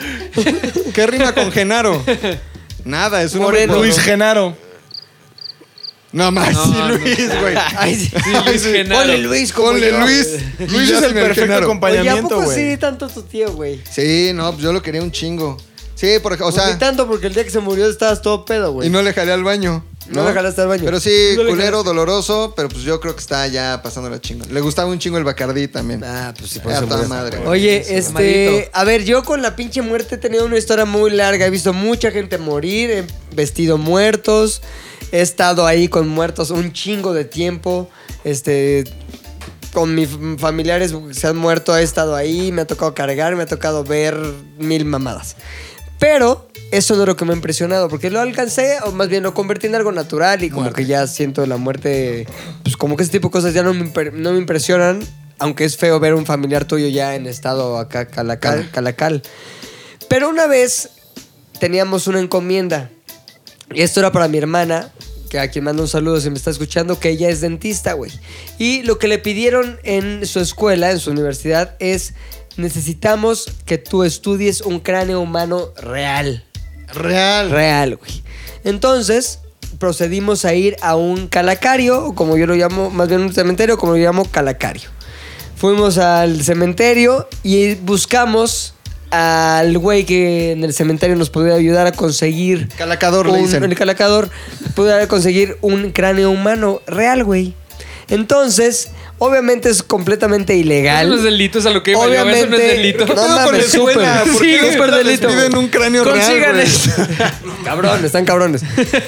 [0.93, 2.03] ¿Qué rima con Genaro?
[2.85, 3.73] Nada, es un Moreno.
[3.73, 4.55] por- Luis Genaro.
[6.13, 6.89] No más, No, sí, no.
[6.89, 7.55] Luis, güey.
[7.77, 8.11] Ay, sí.
[8.45, 9.01] Luis Genaro.
[9.01, 9.99] Ponle Luis como Ponle yo.
[10.01, 10.27] Luis.
[10.59, 11.47] y Luis ya es el sin perfecto Genaro.
[11.51, 12.77] Oye, ¿a acompañamiento, poco sí güey.
[12.77, 13.81] tanto tu tío, güey?
[13.89, 15.55] Sí, no, pues yo lo quería un chingo.
[15.95, 18.71] Sí, porque, o sea, ni tanto porque el día que se murió estabas todo pedo,
[18.73, 18.87] güey.
[18.87, 19.85] y no le jalé al baño.
[20.11, 20.83] No le jalaste al baño.
[20.85, 24.19] Pero sí, No le culero, doloroso, pero pues yo creo que está ya pasando la
[24.19, 24.45] chingo.
[24.49, 26.03] Le gustaba un chingo el Bacardí también.
[26.03, 27.07] Ah, pues sí, por eso murió.
[27.07, 27.49] madre, güey.
[27.49, 31.45] Oye, este, a ver, yo con la pinche muerte he tenido una historia muy larga.
[31.45, 33.05] He visto mucha gente morir, he
[33.35, 34.61] vestido muertos,
[35.11, 37.89] he estado ahí con muertos un chingo de tiempo.
[38.23, 38.83] Este,
[39.73, 43.47] con mis familiares se han muerto, he estado ahí, me ha tocado cargar, me ha
[43.47, 44.17] tocado ver
[44.57, 45.35] mil mamadas.
[46.01, 49.21] Pero eso no es lo que me ha impresionado, porque lo alcancé, o más bien
[49.21, 52.25] lo convertí en algo natural y como que ya siento la muerte,
[52.63, 54.99] pues como que ese tipo de cosas ya no me, no me impresionan,
[55.37, 58.67] aunque es feo ver un familiar tuyo ya en estado acá calacal.
[58.71, 59.21] calacal.
[60.09, 60.89] Pero una vez
[61.59, 62.89] teníamos una encomienda,
[63.71, 64.91] y esto era para mi hermana,
[65.29, 68.11] que a quien mando un saludo si me está escuchando, que ella es dentista, güey.
[68.57, 72.15] Y lo que le pidieron en su escuela, en su universidad, es
[72.57, 76.43] necesitamos que tú estudies un cráneo humano real.
[76.93, 77.49] Real.
[77.49, 78.23] Real, güey.
[78.63, 79.39] Entonces,
[79.79, 83.77] procedimos a ir a un calacario, o como yo lo llamo, más bien un cementerio,
[83.77, 84.89] como lo llamo calacario.
[85.55, 88.73] Fuimos al cementerio y buscamos
[89.11, 92.69] al güey que en el cementerio nos pudiera ayudar a conseguir.
[92.77, 93.63] Calacador, le un- dicen.
[93.63, 94.29] El calacador
[94.75, 97.53] pudiera conseguir un cráneo humano real, güey.
[98.09, 98.89] Entonces,
[99.23, 101.05] Obviamente es completamente ilegal.
[101.05, 102.39] Eso no es delito, es a lo que iba yo, Obviamente.
[102.39, 103.05] Eso no es delito.
[103.05, 103.99] No mames, súper.
[104.39, 105.27] Sí, súper delito.
[105.27, 106.65] piden un cráneo real, Consigan güey?
[106.65, 106.91] esto.
[107.63, 108.63] Cabrón, están cabrones.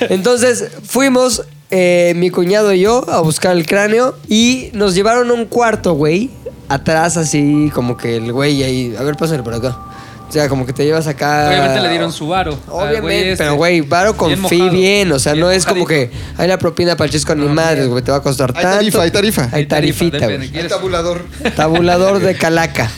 [0.09, 5.33] Entonces, fuimos, eh, mi cuñado y yo, a buscar el cráneo y nos llevaron a
[5.33, 6.29] un cuarto, güey.
[6.69, 8.95] Atrás, así, como que el güey ahí.
[8.95, 9.75] A ver, pásale por acá.
[10.29, 11.47] O sea, como que te llevas acá.
[11.47, 12.57] Obviamente le dieron su varo.
[12.67, 13.37] Obviamente, güey este.
[13.43, 14.69] pero güey, varo con Bien mojado.
[14.71, 17.47] bien, o sea, Bien no es como que hay la propina para el chisco ni
[17.47, 18.77] madres, güey, te va a costar Hay tanto.
[18.77, 19.49] tarifa, hay tarifa.
[19.51, 20.49] Hay tarifita, güey.
[20.49, 20.71] ¿quieres?
[20.71, 21.23] tabulador.
[21.55, 22.89] Tabulador de calaca.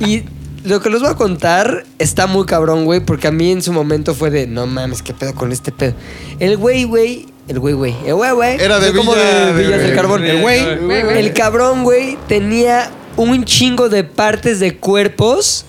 [0.00, 0.24] Y
[0.64, 3.72] lo que les voy a contar está muy cabrón, güey, porque a mí en su
[3.72, 5.94] momento fue de, no mames, qué pedo con este pedo.
[6.40, 8.60] El güey, güey, el güey, güey, el güey, güey.
[8.60, 10.24] Era de como de Villas de- del Carbón.
[10.24, 10.60] El güey.
[11.18, 15.64] el cabrón, güey, tenía un chingo de partes de cuerpos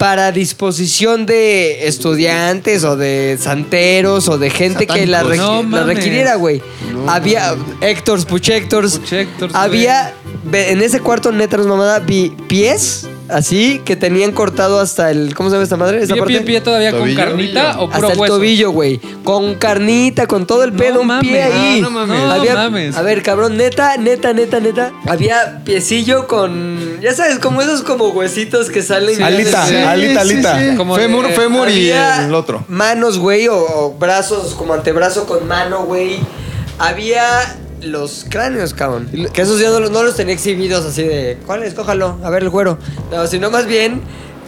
[0.00, 6.36] para disposición de estudiantes o de santeros o de gente que la, No la requiriera,
[6.36, 6.62] güey.
[7.06, 8.98] Había Héctors, Puchectors.
[8.98, 10.14] Puchectors, Había,
[10.50, 15.34] en ese cuarto, neta, mamada, vi pies así que tenían cortado hasta el.
[15.34, 16.02] ¿Cómo se llama esta madre?
[16.02, 16.34] ¿Esta ¿Pie, parte?
[16.38, 17.18] pie, pie todavía con ¿Tobillo?
[17.20, 18.34] carnita o puro hasta el hueso?
[18.36, 19.00] tobillo, güey.
[19.24, 21.54] Con carnita, con todo el No pedo, un pie mames.
[21.54, 21.78] ahí.
[21.78, 22.20] Ah, no mames.
[22.20, 22.96] Había- No mames.
[22.96, 24.92] A ver, cabrón, neta, neta, neta, neta.
[25.06, 27.00] Había piecillo con.
[27.00, 29.16] Ya sabes, como esos como huesitos que salen.
[29.16, 29.76] Sí, Alita, sí, sí.
[29.76, 30.76] alita, alita.
[30.76, 32.64] Como fémur, de- fémur y Había el otro.
[32.68, 36.18] Manos, güey, o, o brazos como antebrazo con mano, güey.
[36.78, 37.22] Había
[37.82, 39.08] los cráneos, cabrón.
[39.32, 41.74] Que esos yo no los, no los tenía exhibidos así de, ¿cuál es?
[41.74, 42.78] Cójalo, a ver el.
[43.10, 44.00] No, sino más bien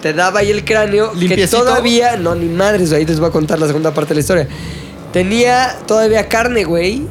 [0.03, 1.63] te daba ahí el cráneo que Limpiecito.
[1.63, 4.21] todavía, no, ni madres, güey, ahí les voy a contar la segunda parte de la
[4.21, 4.49] historia.
[5.13, 7.07] Tenía todavía carne, güey.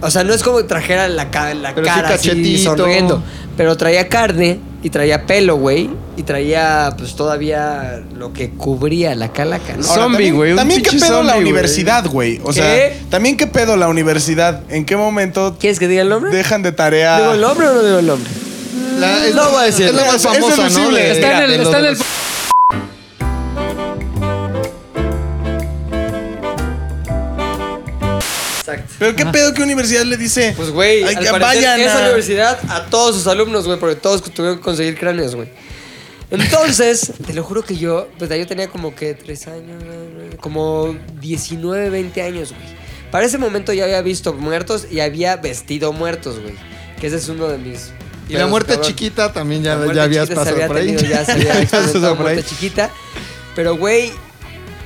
[0.00, 2.76] O sea, no es como que trajera la, ca- la Pero sí cara así cachetito.
[2.76, 3.22] sonriendo.
[3.58, 5.90] Pero traía carne y traía pelo, güey.
[6.16, 9.84] Y traía, pues, todavía lo que cubría la calaca, ¿no?
[9.86, 12.40] Ahora, Zombie, güey, También qué pedo la zombie, universidad, güey.
[12.44, 12.96] O sea, ¿Qué?
[13.10, 14.62] también qué pedo la universidad.
[14.70, 16.30] ¿En qué momento ¿Quieres que diga el nombre?
[16.30, 17.18] dejan de tarea?
[17.18, 18.30] ¿Digo el nombre o no digo el nombre?
[19.00, 19.86] La- es, No voy a decir.
[19.86, 20.62] Es la más es famosa, ¿no?
[20.62, 21.00] deducible.
[21.02, 21.98] De- Está en el- está en el-
[28.98, 30.54] Pero qué pedo que universidad le dice.
[30.56, 34.22] Pues, güey, al parecer vayan esa a- universidad a todos sus alumnos, güey, porque todos
[34.24, 35.48] tuvieron que conseguir cráneos, güey.
[36.30, 39.82] Entonces, te lo juro que yo, pues yo tenía como que tres años,
[40.40, 42.78] como 19, 20 años, güey.
[43.10, 46.54] Para ese momento ya había visto muertos y había vestido muertos, güey.
[47.00, 47.90] Que ese es uno de mis...
[48.28, 48.88] Y la pedos, muerte cabrón.
[48.88, 50.86] chiquita también ya, La muerte ya habías chiquita se pasado había por ahí.
[50.96, 52.34] tenido, ya se había Ya habías experimentado pasado por ahí.
[52.34, 52.90] muerte chiquita.
[53.56, 54.12] Pero, güey,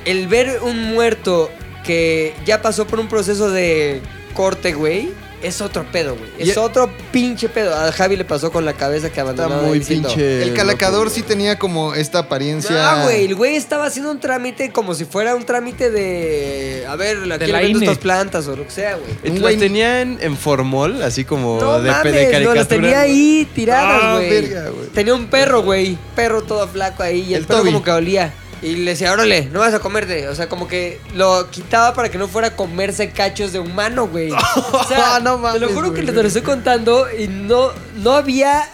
[0.05, 1.51] el ver un muerto
[1.85, 4.01] que ya pasó por un proceso de
[4.35, 5.11] corte, güey,
[5.43, 6.31] es otro pedo, güey.
[6.39, 7.75] Es Y- otro pinche pedo.
[7.75, 9.63] A Javi le pasó con la cabeza que Está abandonó.
[9.63, 10.41] muy diciendo, pinche.
[10.45, 12.71] El calacador loco, sí tenía como esta apariencia.
[12.99, 16.85] No, güey, el güey estaba haciendo un trámite como si fuera un trámite de.
[16.89, 17.87] A ver, la De quiero la vendo INE.
[17.87, 19.35] estas plantas o lo que sea, güey.
[19.35, 22.45] Un ¿Las güey- tenía en, en formol, así como No de, de mames, caricatura?
[22.49, 24.31] no, las tenía ahí tiradas, Ah, güey.
[24.31, 24.87] verga, güey.
[24.91, 25.99] tenía un perro, güey.
[26.15, 27.23] Perro todo flaco ahí.
[27.29, 27.73] Y el, El perro Toby.
[27.73, 28.33] como que olía.
[28.63, 30.29] Y le decía, órale, no vas a comerte.
[30.29, 34.07] O sea, como que lo quitaba para que no fuera a comerse cachos de humano,
[34.07, 34.31] güey.
[34.73, 38.13] O sea, No te lo mames, juro que te lo estoy contando y no, no
[38.13, 38.69] había.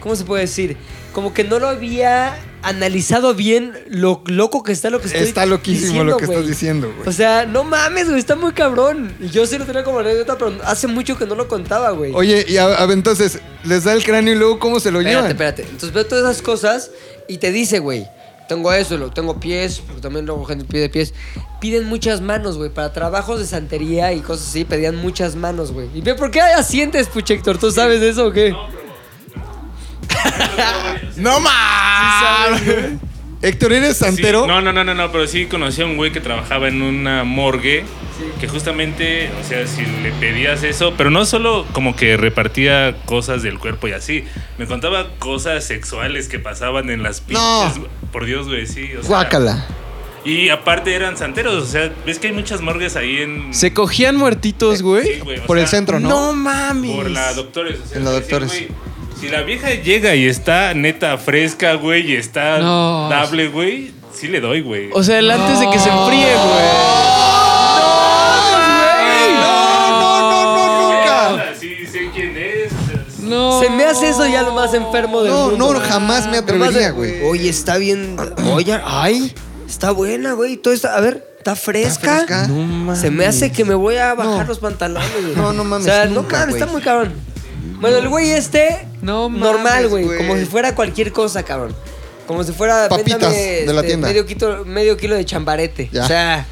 [0.00, 0.76] ¿Cómo se puede decir?
[1.12, 5.46] Como que no lo había analizado bien lo loco que está lo que estoy Está
[5.46, 7.08] loquísimo diciendo, lo que estás diciendo, güey.
[7.08, 9.12] O sea, no mames, güey, está muy cabrón.
[9.20, 12.12] Y yo sí lo tenía como anécdota, pero hace mucho que no lo contaba, güey.
[12.14, 15.00] Oye, y a- a ver, entonces, les da el cráneo y luego cómo se lo
[15.00, 15.30] Espérate, llevan.
[15.32, 15.62] espérate.
[15.62, 16.90] Entonces veo todas esas cosas
[17.26, 18.06] y te dice, güey,
[18.48, 21.14] tengo eso, lo, tengo pies, porque también luego gente pide pies.
[21.60, 25.88] Piden muchas manos, güey, para trabajos de santería y cosas así, pedían muchas manos, güey.
[25.94, 27.58] ¿Y por qué asientes, Puchector?
[27.58, 28.54] ¿Tú sabes eso o qué?
[31.16, 32.98] ¡No mames!
[33.40, 34.46] Héctor, ¿eres Sí, santero?
[34.46, 37.22] no, no, no, no, no, pero sí conocí a un güey que trabajaba en una
[37.24, 37.84] morgue.
[38.40, 43.44] Que justamente, o sea, si le pedías eso, pero no solo como que repartía cosas
[43.44, 44.24] del cuerpo y así,
[44.58, 47.70] me contaba cosas sexuales que pasaban en las No.
[47.72, 47.90] pinches.
[48.10, 48.90] Por Dios, güey, sí.
[48.98, 49.66] O sea, Guácala.
[50.24, 53.54] Y aparte eran santeros, o sea, ves que hay muchas morgues ahí en.
[53.54, 55.04] ¿Se cogían muertitos, güey?
[55.14, 56.08] Sí, güey, o Por el centro, ¿no?
[56.08, 56.90] No mames.
[56.96, 57.78] Por la doctores.
[57.84, 58.48] O sea, En la Doctores.
[58.48, 58.68] güey,
[59.20, 63.08] si la vieja llega y está neta fresca, güey, y está No.
[63.08, 64.90] dable, güey, sí le doy, güey.
[64.92, 66.98] O sea, el antes de que se enfríe, güey.
[69.40, 71.54] No, no, no, no, nunca.
[71.58, 73.18] Sí sé quién es.
[73.20, 73.60] No.
[73.60, 75.58] Se me hace eso ya lo más enfermo del No, mundo.
[75.72, 75.88] no, güey.
[75.88, 77.22] jamás me atrevería, güey.
[77.24, 78.16] Oye, está bien.
[78.54, 79.34] Oye, ay,
[79.68, 80.56] está buena, güey.
[80.56, 82.16] Todo está, a ver, está fresca.
[82.16, 82.46] fresca?
[82.48, 83.00] No mames.
[83.00, 84.44] Se me hace que me voy a bajar No.
[84.44, 85.36] los pantalones, güey.
[85.36, 86.60] No, no mames, O sea, nunca, no mames, güey.
[86.62, 87.12] está muy cabrón.
[87.80, 90.04] Bueno, el güey este, No normal, güey.
[90.16, 91.74] Como si fuera cualquier cosa, cabrón.
[92.26, 94.08] Como si fuera Papitas véndame, de la este, tienda.
[94.08, 95.88] Medio, kilo, medio kilo de chambarete.
[95.92, 96.04] Ya.
[96.04, 96.46] O sea,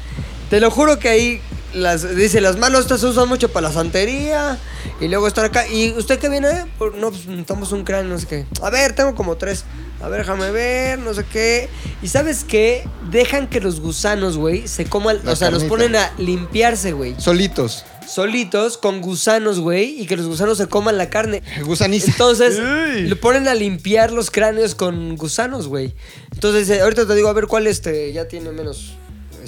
[0.49, 1.41] te lo juro que ahí
[1.73, 4.57] las, dice, las manos estas se usan mucho para la santería
[5.01, 5.67] Y luego estar acá.
[5.67, 6.65] ¿Y usted qué viene?
[6.77, 8.45] Por- No, pues necesitamos un cráneo, no sé qué.
[8.61, 9.63] A ver, tengo como tres.
[10.01, 11.69] A ver, déjame ver, no sé qué.
[12.03, 12.87] Y ¿sabes qué?
[13.09, 15.19] Dejan que los gusanos, güey, se coman.
[15.23, 17.15] La o sea, los ponen a limpiarse, güey.
[17.19, 17.83] Solitos.
[18.07, 19.99] Solitos con gusanos, güey.
[20.01, 21.41] Y que los gusanos se coman la carne.
[21.65, 22.11] Gusaniza.
[22.11, 25.93] Entonces, le ponen a limpiar los cráneos con gusanos, güey.
[26.31, 28.93] Entonces, eh, ahorita te digo, a ver cuál este ya tiene menos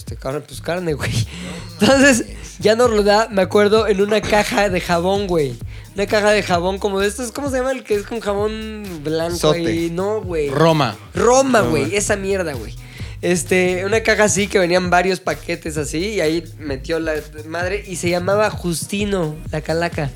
[0.09, 1.11] este carne, pues carne, güey.
[1.79, 2.25] Entonces,
[2.57, 5.55] ya nos lo da, me acuerdo, en una caja de jabón, güey.
[5.93, 9.01] Una caja de jabón como de estos, ¿cómo se llama el que es con jabón
[9.03, 9.67] blanco Sote.
[9.67, 9.91] ahí?
[9.91, 10.49] No, güey.
[10.49, 10.97] Roma.
[11.13, 12.73] Roma, güey, esa mierda, güey.
[13.21, 17.97] Este, una caja así que venían varios paquetes así y ahí metió la madre y
[17.97, 20.09] se llamaba Justino, la calaca.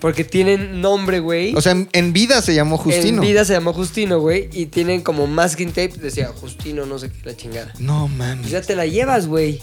[0.00, 1.54] Porque tienen nombre, güey.
[1.56, 3.20] O sea, en, en vida se llamó Justino.
[3.22, 4.48] En vida se llamó Justino, güey.
[4.52, 7.72] Y tienen como masking tape, decía Justino, no sé qué, la chingada.
[7.80, 8.50] No Pues mames.
[8.50, 9.60] ya te la llevas, güey.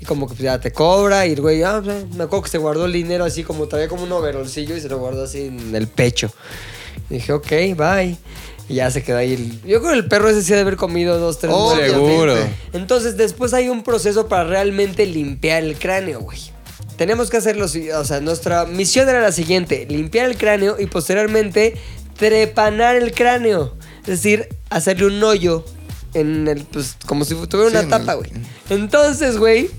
[0.00, 2.50] Y como que pues, ya te cobra y el güey, ah, pues, me acuerdo que
[2.50, 5.46] se guardó el dinero así como traía como un overolcillo y se lo guardó así
[5.46, 6.30] en el pecho.
[7.10, 8.16] Y dije, ok, bye.
[8.68, 9.32] Y ya se quedó ahí.
[9.34, 11.86] el- Yo creo que el perro ese sí ha de haber comido dos, tres muertos.
[11.90, 12.34] Seguro.
[12.72, 16.38] Entonces, después hay un proceso para realmente limpiar el cráneo, güey.
[16.96, 21.74] Tenemos que hacerlo, o sea, nuestra misión era la siguiente, limpiar el cráneo y posteriormente
[22.16, 23.74] trepanar el cráneo.
[24.02, 25.64] Es decir, hacerle un hoyo
[26.14, 28.30] en el, pues, como si tuviera una tapa, güey.
[28.70, 29.70] Entonces, güey,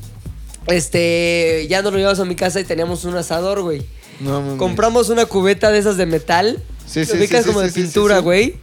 [0.68, 3.86] este, ya nos lo llevamos a mi casa y teníamos un asador, güey.
[4.20, 4.58] No.
[4.58, 6.62] Compramos una cubeta de esas de metal.
[6.86, 8.58] Sí, sí, ubicas sí, como de pintura, güey.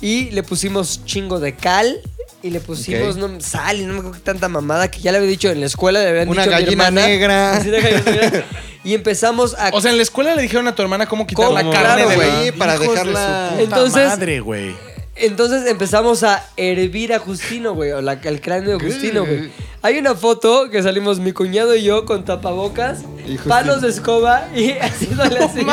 [0.00, 2.00] Y le pusimos chingo de cal.
[2.42, 5.18] Y le pusimos no, sal y no me acuerdo qué tanta mamada que ya le
[5.18, 7.06] había dicho en la escuela, le habían Una dicho a mi gallina hermana.
[7.06, 8.44] negra.
[8.84, 9.70] Y empezamos a...
[9.72, 11.56] O sea, en la escuela le dijeron a tu hermana cómo quitar ¿Cómo?
[11.56, 14.74] la carne Claro, de la- güey, para de dejarla- su puta Entonces- madre, güey.
[15.14, 19.50] Entonces empezamos a hervir a Justino, güey, o la- el cráneo de Justino, güey.
[19.82, 23.00] Hay una foto que salimos mi cuñado y yo con tapabocas,
[23.46, 25.66] palos de escoba y haciéndole así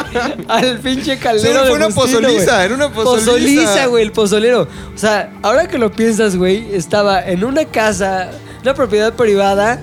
[0.47, 1.61] al pinche caldero.
[1.61, 2.65] De fue una Justino, pozoliza, güey.
[2.65, 3.31] era una pozoliza.
[3.31, 4.67] Pozoliza, güey, el pozolero.
[4.93, 8.31] O sea, ahora que lo piensas, güey, estaba en una casa,
[8.61, 9.79] una propiedad privada,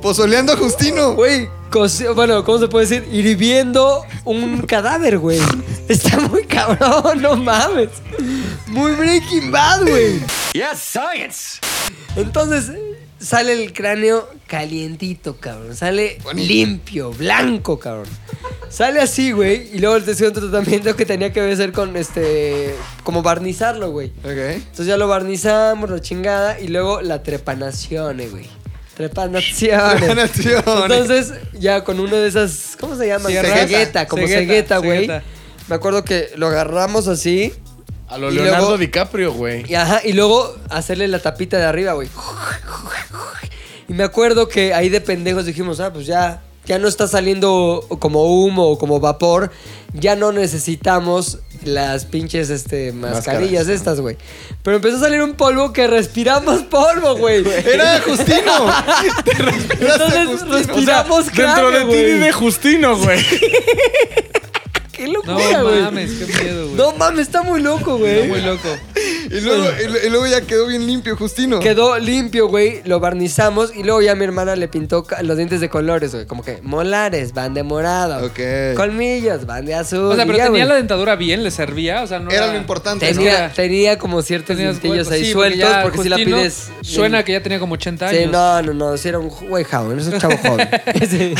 [0.00, 1.14] Pozoleando a Justino.
[1.14, 1.48] güey,
[2.14, 3.08] bueno, ¿cómo se puede decir?
[3.12, 5.40] Hirviendo un cadáver, güey.
[5.88, 7.90] Está muy cabrón, no mames.
[8.66, 10.20] Muy Breaking Bad, güey.
[10.52, 11.60] Yes, science.
[12.16, 12.72] Entonces
[13.18, 15.76] sale el cráneo calientito, cabrón.
[15.76, 18.08] Sale limpio, blanco, cabrón.
[18.68, 19.70] Sale así, güey.
[19.74, 22.74] Y luego el tercer tratamiento que tenía que ser con este.
[23.02, 24.08] como barnizarlo, güey.
[24.24, 24.36] Ok.
[24.36, 26.60] Entonces ya lo barnizamos, la chingada.
[26.60, 28.46] Y luego la trepanación, güey.
[28.96, 30.02] Trepanación.
[30.02, 32.76] Entonces, ya con una de esas.
[32.80, 33.28] ¿Cómo se llama?
[33.28, 35.06] Cegueta, como Cegueta, güey.
[35.68, 37.52] Me acuerdo que lo agarramos así.
[38.08, 39.64] A lo Y Leonardo luego- DiCaprio, güey.
[39.68, 42.08] Y, ajá, y luego hacerle la tapita de arriba, güey.
[43.88, 47.84] Y me acuerdo que ahí de pendejos dijimos, ah, pues ya, ya no está saliendo
[47.98, 49.50] como humo o como vapor.
[49.92, 53.68] Ya no necesitamos las pinches este, mascarillas Máscaras.
[53.80, 54.16] estas, güey.
[54.62, 57.44] Pero empezó a salir un polvo que respiramos polvo, güey.
[57.66, 58.52] Era Justino.
[59.80, 63.20] Entonces respiramos Dentro de ti vive Justino, güey.
[64.92, 65.82] Qué No locura, güey.
[65.82, 66.76] mames, qué miedo, güey.
[66.76, 68.26] No mames, está muy loco, güey.
[68.28, 68.68] Muy loco.
[69.30, 71.60] Y, luego, y lu- y luego ya quedó bien limpio Justino.
[71.60, 72.80] Quedó limpio, güey.
[72.84, 76.26] Lo barnizamos y luego ya mi hermana le pintó los dientes de colores, güey.
[76.26, 78.24] Como que molares van de morado.
[78.26, 78.40] Ok.
[78.76, 79.98] Colmillos van de azul.
[80.12, 80.68] O sea, pero ya, tenía güey.
[80.68, 83.16] la dentadura bien, le servía, o sea, no Era lo importante, ¿no?
[83.16, 86.70] Tenía, tenía como ciertos dentillos ahí Sí, sueltos porque si la pides.
[86.82, 88.20] Suena que ya tenía como 80 años.
[88.22, 88.96] Sí, no, no, no.
[88.96, 89.98] Sí, era un güey joven.
[89.98, 90.68] Es un chavo joven.
[91.10, 91.34] Sí.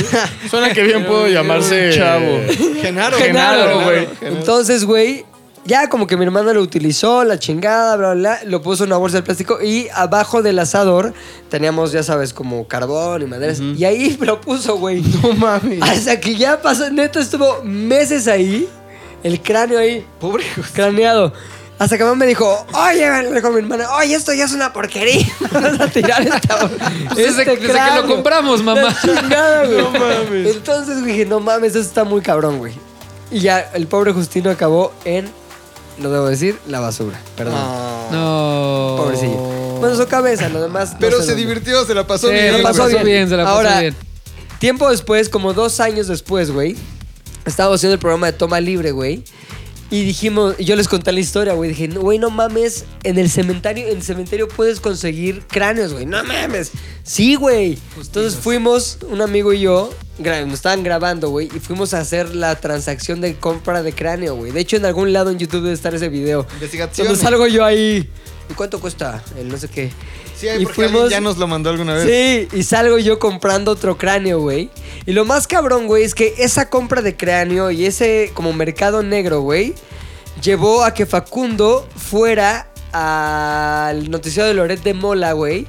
[0.51, 1.91] Suena que bien puedo llamarse.
[1.97, 2.41] chavo.
[2.81, 3.17] Genaro.
[3.19, 4.09] Genaro, güey.
[4.21, 5.25] Entonces, güey,
[5.67, 8.91] ya como que mi hermana lo utilizó, la chingada, bla, bla, bla, lo puso en
[8.91, 11.13] una bolsa de plástico y abajo del asador
[11.51, 13.61] teníamos, ya sabes, como carbón y maderas.
[13.61, 15.03] Y ahí lo puso, güey.
[15.23, 15.83] No mames.
[15.83, 18.69] Hasta que ya pasó, neto, estuvo meses ahí,
[19.23, 20.05] el cráneo ahí.
[20.21, 21.33] Pobre craneado.
[21.79, 24.73] Hasta que mamá me dijo, oye, me dijo mi hermana, oye, esto ya es una
[24.73, 25.27] porquería.
[25.53, 26.71] Vamos a tirar esta,
[27.15, 28.07] Desde- este desde que lo cráneo".
[28.07, 28.97] compramos, mamá.
[29.03, 29.79] Chingada, güey.
[29.83, 30.57] No mames.
[30.57, 32.73] Entonces dije, no mames, eso está muy cabrón, güey.
[33.31, 35.29] Y ya el pobre Justino acabó en,
[36.01, 37.21] lo debo decir, la basura.
[37.37, 37.55] Perdón.
[37.57, 38.09] Ah.
[38.13, 38.95] No.
[39.03, 39.37] Pobrecillo.
[39.81, 40.93] Bueno, su cabeza, lo demás.
[40.95, 41.43] no Pero sé se dónde.
[41.47, 42.53] divirtió, se la pasó Sí, bien.
[42.53, 43.29] se la pasó bien.
[43.29, 43.95] se la pasó Ahora, bien.
[44.59, 46.77] tiempo después, como dos años después, güey,
[47.45, 49.23] estábamos haciendo el programa de Toma Libre, güey.
[49.89, 51.71] Y dijimos, y yo les conté la historia, güey.
[51.71, 56.07] Dije, "No, güey, no mames, en el cementerio, en el cementerio puedes conseguir cráneos, güey.
[56.07, 56.73] No mames.
[57.05, 57.79] Sí, güey.
[57.97, 62.57] Entonces fuimos, un amigo y yo, nos estaban grabando, güey, y fuimos a hacer la
[62.57, 64.53] transacción de compra de cráneo, güey.
[64.53, 66.47] De hecho, en algún lado en YouTube debe estar ese video.
[66.55, 67.13] Investigaciones.
[67.13, 68.11] Donde salgo yo ahí
[68.51, 69.91] ¿y cuánto cuesta el no sé qué?
[70.37, 72.07] Sí, Y porque alguien ya nos lo mandó alguna vez.
[72.51, 74.71] Sí, y salgo yo comprando otro cráneo, güey.
[75.07, 79.03] Y lo más cabrón, güey, es que esa compra de cráneo y ese como mercado
[79.03, 79.75] negro, güey,
[80.43, 85.67] llevó a que Facundo fuera al noticiero de Loret de Mola, güey,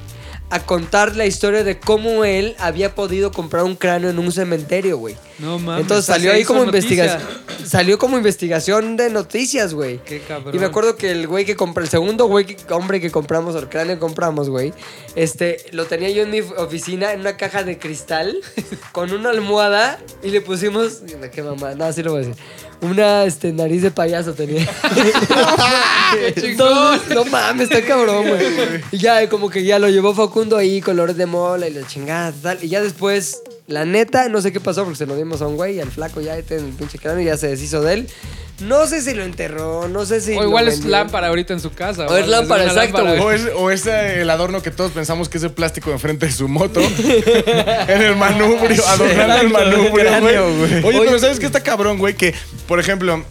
[0.50, 4.96] a contar la historia de cómo él había podido comprar un cráneo en un cementerio,
[4.96, 5.16] güey.
[5.38, 5.82] No mames.
[5.82, 7.22] Entonces salió ahí como investigación.
[7.64, 9.98] Salió como investigación de noticias, güey.
[10.04, 10.54] Qué cabrón.
[10.54, 13.54] Y me acuerdo que el güey que compré, el segundo güey que, hombre que compramos,
[13.54, 14.72] o el cráneo que compramos, güey,
[15.14, 18.38] este, lo tenía yo en mi oficina en una caja de cristal
[18.92, 22.42] con una almohada y le pusimos, qué mamá, no, así lo voy a decir.
[22.80, 24.62] Una este, nariz de payaso tenía.
[26.36, 28.40] Entonces, no mames, está cabrón, güey.
[28.92, 32.32] Y ya, como que ya lo llevó Facundo ahí, colores de mola y la chingada,
[32.40, 32.62] tal.
[32.62, 35.56] Y ya después, la neta, no sé qué pasó porque se lo dimos a un
[35.56, 38.08] güey, al flaco ya, este, en el pinche cráneo, y ya se deshizo de él.
[38.60, 40.32] No sé si lo enterró, no sé si.
[40.32, 42.06] O lo igual es lámpara ahorita en su casa.
[42.06, 43.26] O es algo, lámpara, exacto, lámpara, güey.
[43.26, 45.96] O es, o es eh, el adorno que todos pensamos que es el plástico de
[45.96, 46.80] enfrente de su moto.
[47.88, 50.84] en el manubrio, adornando el manubrio, güey.
[50.84, 52.14] Oye, pero ¿sabes qué está cabrón, güey?
[52.14, 52.34] Que,
[52.66, 53.22] por ejemplo,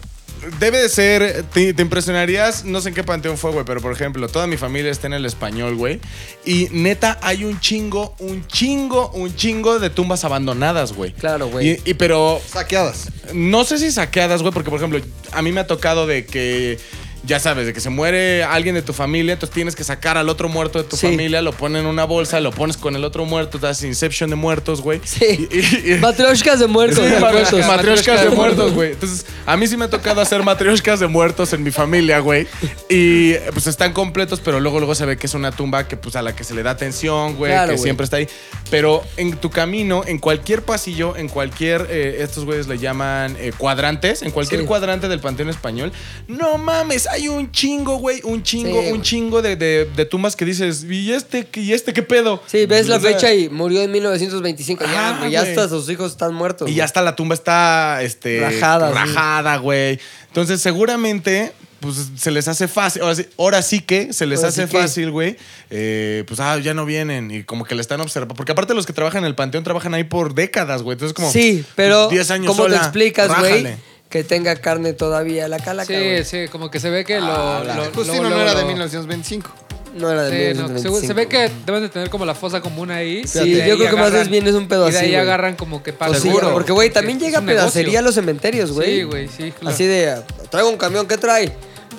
[0.58, 1.44] debe de ser.
[1.52, 4.56] Te, te impresionarías, no sé en qué panteón fue, güey, pero por ejemplo, toda mi
[4.56, 6.00] familia está en el español, güey.
[6.44, 11.12] Y neta, hay un chingo, un chingo, un chingo de tumbas abandonadas, güey.
[11.12, 11.80] Claro, güey.
[11.84, 13.10] Y, y pero Saqueadas.
[13.34, 15.00] no sé si saqueadas, güey, porque por ejemplo,
[15.32, 16.78] a mí me ha tocado de que,
[17.24, 20.28] ya sabes, de que se muere alguien de tu familia, entonces tienes que sacar al
[20.28, 21.08] otro muerto de tu Sí.
[21.08, 24.30] familia, lo pones en una bolsa, lo pones con el otro muerto, te das Inception
[24.30, 25.00] de muertos, güey.
[25.04, 25.48] Sí.
[25.50, 26.98] Y- y- y- Matrioshkas de muertos.
[27.04, 27.66] Sí, de ma- muertos.
[27.66, 28.92] matrioshkas de muertos, güey.
[28.92, 32.46] Entonces, a mí sí me ha tocado hacer matrioshkas de muertos en mi familia, güey.
[32.88, 36.16] Y pues están completos, pero luego luego se ve que es una tumba que pues
[36.16, 37.82] a la que se le da atención, güey, Claro, que güey.
[37.84, 38.28] siempre está ahí.
[38.70, 43.52] Pero en tu camino, en cualquier pasillo, en cualquier eh, estos güeyes le llaman eh,
[43.56, 44.66] cuadrantes, en cualquier Sí.
[44.66, 45.92] cuadrante del Panteón Español,
[46.28, 50.36] no mames, hay un chingo, güey, un chingo, Sí, un chingo de, de- de tumbas
[50.36, 52.42] que dices, ¿y este, qué- y este qué pedo?
[52.46, 54.84] Sí, ves la sea, fecha y murió en 1925.
[54.84, 56.68] Ya, Ajá, güey, ya hasta sus hijos están muertos.
[56.70, 59.98] Y ya hasta la tumba está este, Rajada, rajada, güey.
[60.26, 63.02] Entonces, seguramente, pues se les hace fácil.
[63.02, 65.36] Ahora sí, ahora sí que se les Ahora hace sí fácil, güey.
[65.70, 67.30] Eh, pues, ah, ya no vienen.
[67.30, 68.34] Y como que le están observando.
[68.34, 70.94] Porque aparte, los que trabajan en el panteón trabajan ahí por décadas, güey.
[70.94, 71.30] Entonces, como.
[71.30, 73.76] Sí, pero 10 años ¿cómo te sola, explicas, güey?
[74.08, 76.24] Que tenga carne todavía la calaca, Sí, güey.
[76.24, 77.26] sí, como que se ve que lo.
[77.26, 79.50] Ah, lo- Justino luego, no era de lo- 1925.
[79.94, 81.00] No era de Sí, no, 1925.
[81.00, 83.26] se, se ve que deben de tener como la fosa común ahí.
[83.26, 85.16] Sí, yo creo que más bien es un pedo Y de ahí güey.
[85.20, 88.98] agarran como que para Pues sí, porque, güey, también llega pedacería a los cementerios, güey.
[88.98, 89.50] Sí, güey, sí.
[89.52, 89.74] claro.
[89.74, 90.16] Así de,
[90.50, 91.52] traigo un camión, ¿qué trae?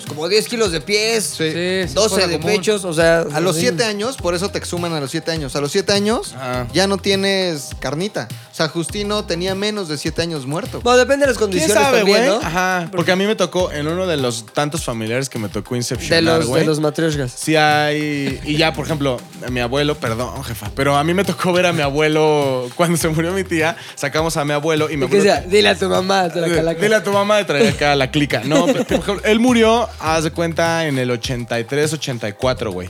[0.09, 1.51] Como 10 kilos de pies, Sí.
[1.51, 2.51] Sí, sí, 12 fosa de común.
[2.55, 3.21] pechos, o sea...
[3.33, 3.61] A los sí.
[3.61, 5.55] 7 años, por eso te exhuman a los 7 años.
[5.55, 6.67] A los 7 años Ajá.
[6.73, 8.27] ya no tienes carnita.
[8.51, 10.81] O sea, Justino tenía menos de 7 años muerto.
[10.81, 12.29] Bueno, depende de las ¿Quién condiciones sabe, también, güey?
[12.29, 12.45] ¿no?
[12.45, 12.89] Ajá.
[12.91, 15.79] Porque a mí me tocó, en uno de los tantos familiares que me tocó De
[15.79, 16.61] Incepcionar, los, güey.
[16.61, 17.31] de los matrioshkas.
[17.31, 18.39] Sí hay...
[18.43, 21.65] Y ya, por ejemplo, a mi abuelo, perdón, jefa, pero a mí me tocó ver
[21.67, 25.21] a mi abuelo, cuando se murió mi tía, sacamos a mi abuelo y Y que
[25.21, 26.81] sea, dile a tu mamá, te la calaca.
[26.81, 28.41] Dile a tu mamá de traer acá la clica.
[28.43, 32.89] No, pero, por ejemplo, él murió, haz de cuenta, en el 83, 84, güey.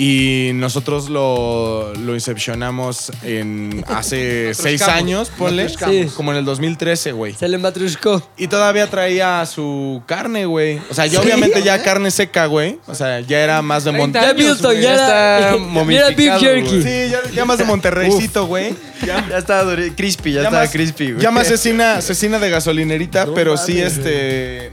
[0.00, 4.94] Y nosotros lo, lo incepcionamos en hace seis Matruscamos.
[4.94, 5.62] años, ponle.
[5.64, 6.12] Matruscamos.
[6.12, 7.34] Como en el 2013, güey.
[7.34, 8.22] Se le matrioshkó.
[8.36, 10.78] Y todavía traía su carne, güey.
[10.88, 11.16] O sea, ¿Sí?
[11.16, 12.78] obviamente ya carne seca, güey.
[12.86, 14.44] O sea, ya era más de 30 Monterrey.
[14.44, 15.08] Ya Milton, ya era...
[15.08, 16.82] ya era momificado, jerky.
[16.82, 18.76] Sí, ya, ya más de Monterreycito, güey.
[19.04, 21.22] Ya, Ya estaba duri- crispy, ya, estaba más- crispy, güey.
[21.22, 24.70] Ya más cecina, cecina de gasolinerita, No pero sí, este.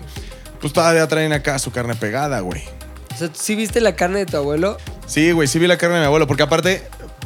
[0.66, 2.64] Pues todavía traen acá su carne pegada, güey.
[3.14, 4.78] O sea, ¿sí viste la carne de tu abuelo?
[5.06, 6.82] Sí, güey, sí vi la carne de mi abuelo, porque aparte.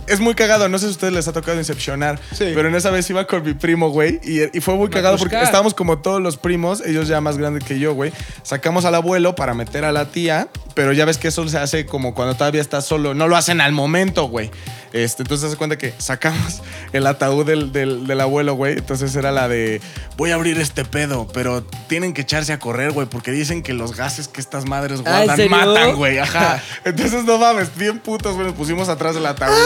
[0.10, 2.52] Es muy cagado, no sé si a ustedes les ha tocado incepcionar, Sí.
[2.56, 5.42] pero en esa vez iba con mi primo, güey, y, y fue muy cagado porque
[5.42, 8.12] estábamos como todos los primos, ellos ya más grandes que yo, güey.
[8.44, 11.86] Sacamos al abuelo para meter a la tía, pero ya ves que eso se hace
[11.86, 14.50] como cuando todavía estás solo, no lo hacen al momento, güey.
[14.92, 16.62] Este, entonces se cuenta que sacamos
[16.94, 18.74] el ataúd del, del- del abuelo, güey.
[18.74, 19.82] Entonces era la de,
[20.18, 23.74] voy a abrir este pedo, pero tienen que echarse a correr, güey, porque dicen que
[23.74, 26.18] los gases que estas madres Ah, ¿en guardan matan, güey.
[26.18, 26.64] Ajá.
[26.86, 28.48] Entonces no mames, bien putos, güey.
[28.48, 29.64] Nos pusimos atrás del ataúd, güey.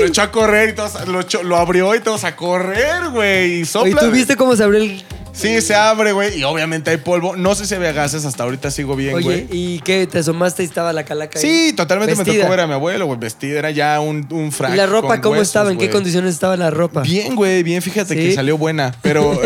[0.00, 3.60] Lo echó a correr y todos, lo, echó- lo abrió y todos a correr, güey.
[3.60, 3.96] Y sopla.
[4.00, 5.04] Oye, ¿tú viste cómo se abrió el...?
[5.36, 6.38] Sí, se abre, güey.
[6.38, 7.34] Y obviamente hay polvo.
[7.34, 9.46] No sé si había gases, hasta ahorita sigo bien, Oye, güey.
[9.50, 10.06] ¿y qué?
[10.06, 11.44] ¿Te asomaste y estaba la calaca ahí?
[11.44, 12.42] Sí, totalmente me Vestida.
[12.44, 13.18] tocó ver a mi abuelo, güey.
[13.18, 15.72] Vestida, era ya un, un frac ¿Y la ropa con cómo huesos, estaba?
[15.72, 15.92] ¿En qué güey.
[15.92, 17.02] condiciones estaba la ropa?
[17.02, 17.82] Bien, güey, bien.
[17.82, 18.20] Fíjate ¿Sí?
[18.28, 18.94] que salió buena.
[19.02, 19.40] Pero.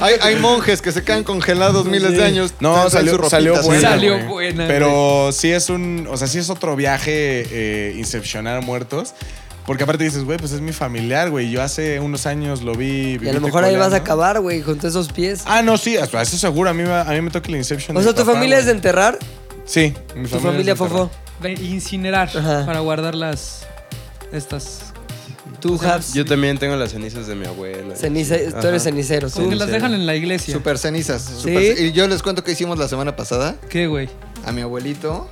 [0.00, 2.54] hay, hay monjes que se quedan congelados miles de años.
[2.58, 3.66] No, traen su salió, ropita, salió sí.
[3.66, 3.90] buena.
[3.90, 4.26] Salió güey.
[4.26, 6.08] buena, Pero sí es un.
[6.10, 9.13] O sea, sí es otro viaje eh, incepcionar muertos.
[9.66, 11.50] Porque aparte dices, güey, pues es mi familiar, güey.
[11.50, 13.18] Yo hace unos años lo vi.
[13.22, 15.42] Y a lo mejor ahí vas a acabar, güey, con todos esos pies.
[15.46, 16.68] Ah, no, sí, eso seguro.
[16.68, 17.96] A mí, me- a mí me toca el Inception.
[17.96, 19.18] o sea, ¿tu papá, familia es de enterrar?
[19.64, 21.10] Sí, mi ¿Tu familia, es de Fofo?
[21.40, 22.66] de incinerar Ajá.
[22.66, 23.66] para guardar las
[24.32, 24.92] estas.
[25.60, 27.96] Tú, Habs, Yo también tengo las cenizas de mi abuela.
[27.96, 28.68] ceniza, tú Ajá.
[28.68, 29.30] eres cenicero.
[29.30, 30.52] Como que las dejan en la iglesia.
[30.52, 31.22] Super cenizas.
[31.22, 33.56] super- Y yo les cuento que hicimos la semana pasada.
[33.70, 34.10] ¿Qué, güey?
[34.44, 35.26] A mi abuelito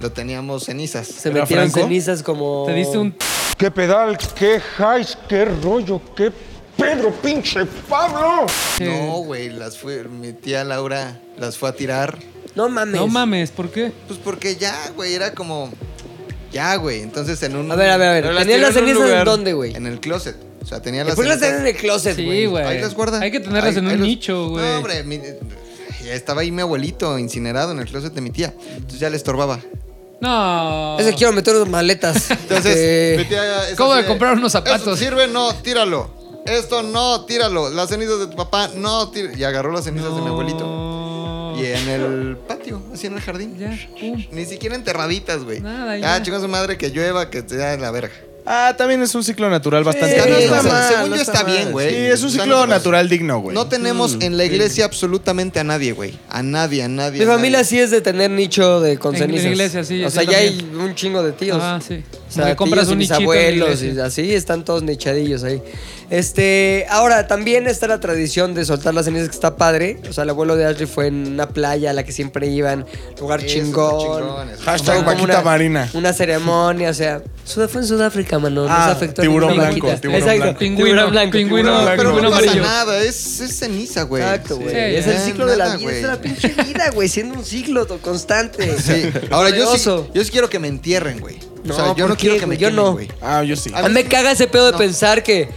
[0.00, 1.06] lo teníamos cenizas.
[1.06, 1.86] Se ¿Era metieron Franco?
[1.88, 2.64] cenizas como...
[2.66, 3.14] Te diste un
[3.56, 4.16] ¿Qué pedal?
[4.36, 5.18] ¿Qué highs?
[5.28, 6.00] ¿Qué rollo?
[6.16, 6.30] ¿Qué
[6.76, 8.46] Pedro, pinche Pablo?
[8.80, 12.16] No, güey, las fue, mi tía Laura las fue a tirar.
[12.54, 12.94] No mames.
[13.00, 13.90] No mames, ¿por qué?
[14.06, 15.70] Pues porque ya, güey, era como.
[16.52, 17.02] Ya, güey.
[17.02, 17.70] Entonces en un.
[17.72, 18.24] A ver, a ver, a ver.
[18.32, 19.74] Las ¿Tenían las en cenizas en dónde, güey?
[19.74, 20.36] En el closet.
[20.62, 22.46] O sea, tenía las ¿Por qué las cenizas- tenían en el closet, Sí, güey?
[22.46, 22.64] güey.
[22.64, 23.20] Ahí las guarda.
[23.20, 24.64] Hay que tenerlas Ahí- en ahí un los- nicho, güey.
[24.64, 25.20] No, hombre, mi-
[26.04, 28.54] ya estaba ahí mi abuelito incinerado en el closet de mi tía.
[28.76, 29.58] Entonces ya le estorbaba.
[30.20, 30.98] No.
[30.98, 32.30] Es que quiero meter unas maletas.
[32.30, 33.26] Entonces, Eh,
[33.78, 34.78] así de comprar unos zapatos.
[34.80, 35.28] "Esto ¿Sirve?
[35.28, 36.10] No, tíralo.
[36.44, 37.70] Esto no, tíralo.
[37.70, 39.36] Las cenizas de tu papá, no, tíralo.
[39.36, 41.54] Y agarró las cenizas de mi abuelito.
[41.56, 43.58] Y en el patio, así en el jardín.
[43.58, 44.24] Ya, pum.
[44.30, 45.60] Ni siquiera enterraditas, güey.
[45.60, 46.22] Nada, Ah, ya.
[46.22, 48.14] chingó a su madre que llueva, que sea de la verga.
[48.50, 51.44] Ah, también es un ciclo natural bastante Está digno, mal, según no yo está está
[51.44, 51.52] mal.
[51.52, 51.90] bien, güey.
[51.90, 53.54] Sí, es un O sea, ciclo natural digno, güey.
[53.54, 56.18] No tenemos en la iglesia absolutamente a nadie, güey.
[56.30, 57.18] A nadie, a nadie.
[57.18, 57.64] Mi a familia nadie.
[57.68, 59.50] sí es de tener nicho de con En- en cenizas.
[59.50, 60.80] iglesia, sí, O sí, sea, ya hay también.
[60.80, 61.58] un chingo de tíos.
[61.60, 62.02] Ah, sí.
[62.38, 65.62] Sea, Le compras tíos y un mis abuelos y así están todos nichadillos ahí.
[66.10, 70.00] Este, ahora también está la tradición de soltar las cenizas que está padre.
[70.08, 72.86] O sea, el abuelo de Ashley fue en una playa a la que siempre iban,
[73.20, 74.48] lugar Eso chingón.
[74.64, 75.90] Hashtag vaquita marina.
[75.92, 78.66] Una ceremonia, o sea, fue en Sudáfrica, mano.
[78.68, 80.00] Ah, nos afectó tiburón blanco, vaquita.
[80.00, 80.58] tiburón Exacto, blanco.
[80.58, 81.96] Pingüino, tiburón blanco, pingüino, blanco.
[81.96, 84.22] Pero no pasa nada, es, es ceniza, güey.
[84.22, 84.70] Exacto, güey.
[84.70, 87.44] Sí, es el ciclo de la nada, vida, es la pinche vida, güey, siendo un
[87.44, 88.78] ciclo constante.
[88.78, 89.10] Sí.
[89.30, 91.36] Ahora, yo sí, yo sí quiero que me entierren, güey.
[91.68, 92.58] O sea, No, yo ¿por no quiero qué, que me güey?
[92.58, 92.92] Yo quemen, no.
[92.92, 93.08] güey.
[93.20, 93.70] Ah, yo sí.
[93.74, 95.48] A mí me caga ese pedo de pensar que,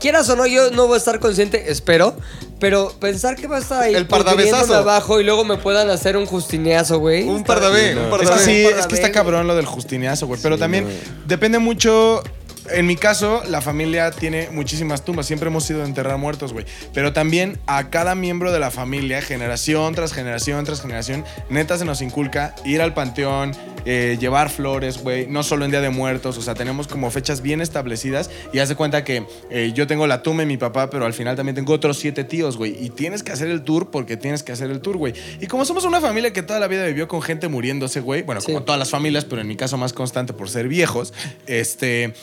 [0.00, 2.16] quieras o no, yo no voy a estar consciente, espero,
[2.60, 4.74] pero pensar que va a estar ahí El pardavesazo.
[4.74, 7.22] abajo y luego me puedan hacer un justineazo, güey.
[7.24, 8.36] Un Está- pardavé, un Es pardavé.
[8.36, 10.40] que sí, es que está cabrón lo del justineazo, güey.
[10.42, 10.86] Pero también
[11.26, 12.22] depende mucho.
[12.70, 15.24] En mi caso, la familia tiene muchísimas tumbas.
[15.24, 16.66] Siempre hemos ido a enterrar muertos, güey.
[16.92, 21.86] Pero también a cada miembro de la familia, generación tras generación tras generación, neta se
[21.86, 25.26] nos inculca ir al panteón, eh, llevar flores, güey.
[25.26, 26.38] No solo en Día de Muertos.
[26.38, 28.30] O sea, tenemos como fechas bien establecidas.
[28.52, 31.12] Y haz de cuenta que eh, yo tengo la tumba de mi papá, pero al
[31.14, 32.76] final también tengo otros siete tíos, güey.
[32.84, 35.14] Y tienes que hacer el tour porque tienes que hacer el tour, güey.
[35.40, 38.22] Y como somos una familia que toda la vida vivió con gente muriéndose, güey.
[38.22, 38.46] Bueno, Sí.
[38.52, 41.12] como todas las familias, pero en mi caso más constante por ser viejos.
[41.46, 42.14] Este.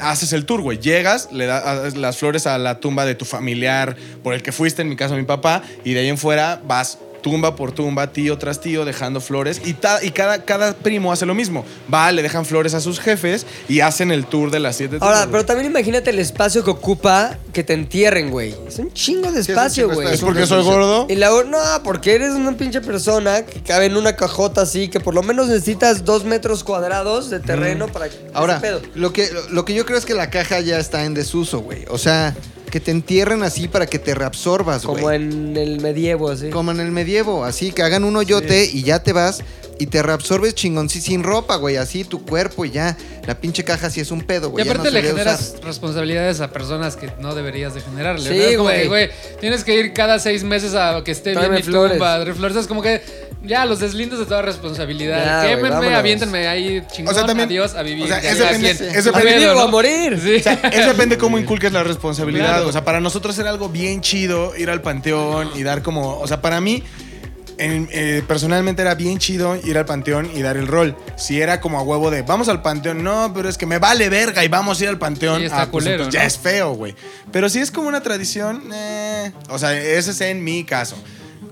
[0.00, 0.78] Haces el tour, güey.
[0.78, 4.82] Llegas, le das las flores a la tumba de tu familiar por el que fuiste,
[4.82, 8.36] en mi caso mi papá, y de ahí en fuera vas tumba por tumba, tío
[8.36, 9.62] tras tío, dejando flores.
[9.64, 11.64] Y, ta- y cada, cada primo hace lo mismo.
[11.92, 15.22] Va, le dejan flores a sus jefes y hacen el tour de las siete Ahora,
[15.22, 18.54] tumbas, pero también imagínate el espacio que ocupa que te entierren, güey.
[18.68, 20.12] Es un chingo de espacio, güey.
[20.12, 21.06] ¿Es porque soy gordo?
[21.08, 25.00] Y la no, porque eres una pinche persona que cabe en una cajota así, que
[25.00, 28.16] por lo menos necesitas dos metros cuadrados de terreno para que.
[28.34, 28.82] Ahora, pedo.
[28.94, 31.86] lo que, lo que yo creo es que la caja ya está en desuso, güey.
[31.88, 32.34] O sea,
[32.74, 34.96] que te entierren así para que te reabsorbas, güey.
[34.96, 36.50] Como en el medievo, así.
[36.50, 39.44] Como en el medievo, así que hagan un hoyote y ya te vas
[39.78, 42.96] y te reabsorbes chingón, sí, sin ropa, güey, así tu cuerpo y ya.
[43.26, 44.64] La pinche caja sí es un pedo, Y güey.
[44.64, 45.64] ya aparte no le generas usar.
[45.64, 48.28] responsabilidades a personas que no deberías de generarle.
[48.28, 48.42] Sí, ¿no?
[48.44, 48.82] Es como güey.
[48.82, 49.10] que, güey,
[49.40, 51.92] tienes que ir cada seis meses a que esté Tráeme bien mi flores.
[51.92, 52.56] tumba, darle flores.
[52.58, 53.00] Es como que
[53.42, 55.24] ya los deslindos de toda responsabilidad.
[55.24, 55.98] Ya, güey, Quémenme, vámonos.
[55.98, 58.04] aviéntenme ahí chingón, O sea, también- adiós, a vivir.
[58.04, 59.68] o sea, es depende- es A depende- a ¿no?
[59.68, 60.20] morir.
[60.22, 60.36] Sí.
[60.36, 62.46] O sea, es depende cómo inculques la responsabilidad.
[62.48, 62.68] Claro.
[62.68, 66.18] O sea, para nosotros era algo bien chido ir al panteón y dar como.
[66.20, 66.82] O sea, para mí,
[67.58, 70.96] en- eh, personalmente era bien chido ir al panteón y dar el rol.
[71.16, 74.08] Si era como a huevo de vamos al panteón, no, pero es que me vale
[74.08, 75.38] verga y vamos a ir al panteón.
[75.40, 76.94] Sí, está ah, pues culero, entonces ya es feo, güey.
[77.32, 80.96] Pero si es como una tradición, eh, o sea, ese es en mi caso.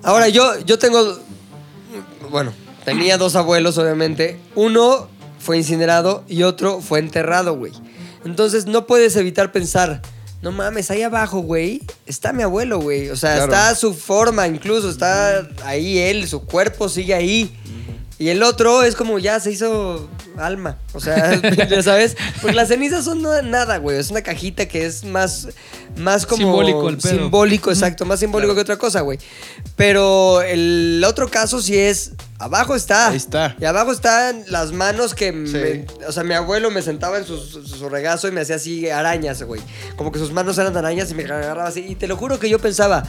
[0.02, 1.18] Ahora, yo, yo tengo.
[2.30, 2.52] Bueno,
[2.84, 4.38] tenía dos abuelos, obviamente.
[4.54, 7.72] Uno fue incinerado y otro fue enterrado, güey.
[8.24, 10.00] Entonces no puedes evitar pensar.
[10.42, 13.08] No mames, ahí abajo, güey, está mi abuelo, güey.
[13.10, 13.52] O sea, Claro.
[13.52, 17.56] está su forma, incluso está ahí él, su cuerpo sigue ahí.
[18.18, 20.08] Y el otro es como ya se hizo
[20.38, 20.78] alma.
[20.92, 22.16] O sea, ya sabes.
[22.40, 23.98] Porque las cenizas son nada, güey.
[23.98, 25.48] Es una cajita que es más,
[25.96, 26.38] más como.
[26.42, 27.12] Simbólico el pedo.
[27.18, 28.04] Simbólico, exacto.
[28.04, 29.18] Más simbólico que otra cosa, güey.
[29.76, 32.12] Pero el otro caso sí es.
[32.38, 33.08] Abajo está.
[33.08, 33.56] Ahí está.
[33.60, 35.32] Y abajo están las manos que.
[35.32, 38.56] me- o sea, mi abuelo me sentaba en su, su- su regazo y me hacía
[38.56, 39.60] así arañas, güey.
[39.96, 41.84] Como que sus manos eran arañas y me agarraba así.
[41.88, 43.04] Y te lo juro que yo pensaba.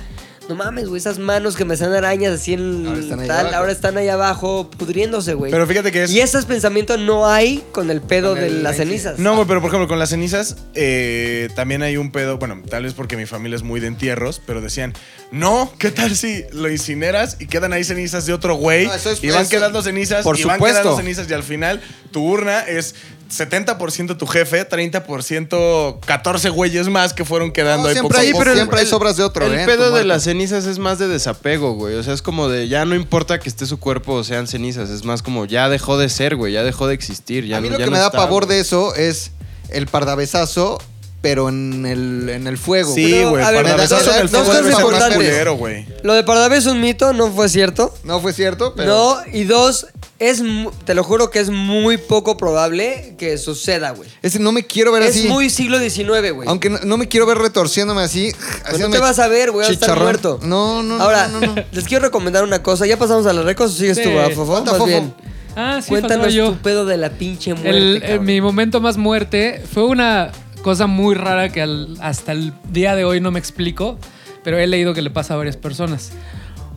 [0.49, 3.39] No mames, güey, esas manos que me hacían arañas así en Ahora están ahí tal,
[3.39, 3.55] abajo.
[3.57, 5.51] ahora están ahí abajo pudriéndose, güey.
[5.51, 8.63] Pero fíjate que es- Y esos pensamientos no hay con el pedo Con de el-
[8.63, 9.19] las cenizas.
[9.19, 12.37] No, güey, pero por ejemplo, con las cenizas eh, también hay un pedo.
[12.37, 14.93] Bueno, tal vez porque mi familia es muy de entierros, pero decían,
[15.31, 18.85] no, ¿qué tal si lo incineras y quedan ahí cenizas de otro güey?
[18.87, 20.81] No, eso es- y van eso- quedando cenizas por y van supuesto.
[20.81, 21.81] quedando cenizas y al final
[22.11, 22.95] tu urna es
[23.37, 28.21] 70% tu jefe, 30% 14 güeyes más que fueron quedando No, ahí siempre poco a
[28.21, 29.65] hay- poco, pero siempre hay sobras de otro, El ¿eh?
[29.65, 31.95] pedo de las cenizas es más de desapego, güey.
[31.95, 34.89] O sea, es como de ya no importa que esté su cuerpo o sean cenizas.
[34.89, 36.53] Es más como ya dejó de ser, güey.
[36.53, 37.45] Ya dejó de existir.
[37.45, 38.55] Ya a mí no- lo ya que no me da está, pavor güey.
[38.57, 39.31] de eso es
[39.69, 40.79] el pardavesazo,
[41.23, 42.93] pero en el, en el fuego.
[42.93, 45.15] Sí, Pero, güey, a ver, en el dos fuego cosas debe ser más importantes.
[45.17, 45.85] culero, güey.
[46.03, 47.95] Lo de Pardavé es un mito, no fue cierto.
[48.03, 48.89] No fue cierto, pero...
[48.93, 49.87] No, y dos,
[50.19, 54.09] es mu- te lo juro que es muy poco probable que suceda, güey.
[54.21, 55.29] Es, no me quiero ver Es así.
[55.29, 56.49] muy siglo XIX, güey.
[56.49, 58.33] Aunque no, no me quiero ver retorciéndome así.
[58.33, 60.03] Pues no haciéndome te vas a ver, güey, vas a estar chicharrón.
[60.03, 60.39] muerto.
[60.43, 61.63] No, no, no, Ahora, no, no, no.
[61.71, 62.85] les quiero recomendar una cosa.
[62.85, 64.03] ¿Ya pasamos a las recos o sigues Sí.
[64.03, 64.55] tú, ah, Fofo?
[64.55, 64.85] Falta Más Fofo.
[64.89, 65.13] bien.
[65.55, 66.49] Ah, sí, Cuéntanos faltaba yo.
[66.51, 68.25] tu pedo de la pinche muerte, El, eh, cabrón.
[68.25, 70.31] mi momento más muerte fue una
[70.63, 73.99] cosa muy rara que al- hasta el día de hoy no me explico,
[74.43, 76.11] pero he leído que le pasa a varias personas.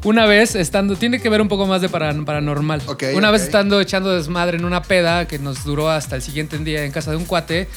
[0.04, 2.82] Una vez estando, tiene que ver un poco más de para- paranormal.
[2.86, 3.46] Ok, una vez ok.
[3.46, 7.10] estando echando desmadre en una peda que nos duró hasta el siguiente día en casa
[7.10, 7.68] de un cuate,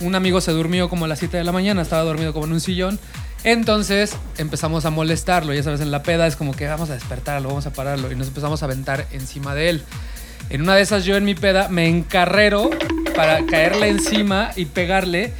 [0.00, 2.52] un amigo se durmió como a las 7 de la mañana, estaba dormido como en
[2.52, 2.98] un sillón.
[3.42, 7.48] Entonces empezamos a molestarlo, ya sabes, en la peda es como que vamos a despertarlo,
[7.48, 9.82] vamos a pararlo y nos empezamos a aventar encima de él.
[10.48, 12.70] En una de esas yo en mi peda me encarrero
[13.14, 15.32] para caerle encima y pegarle,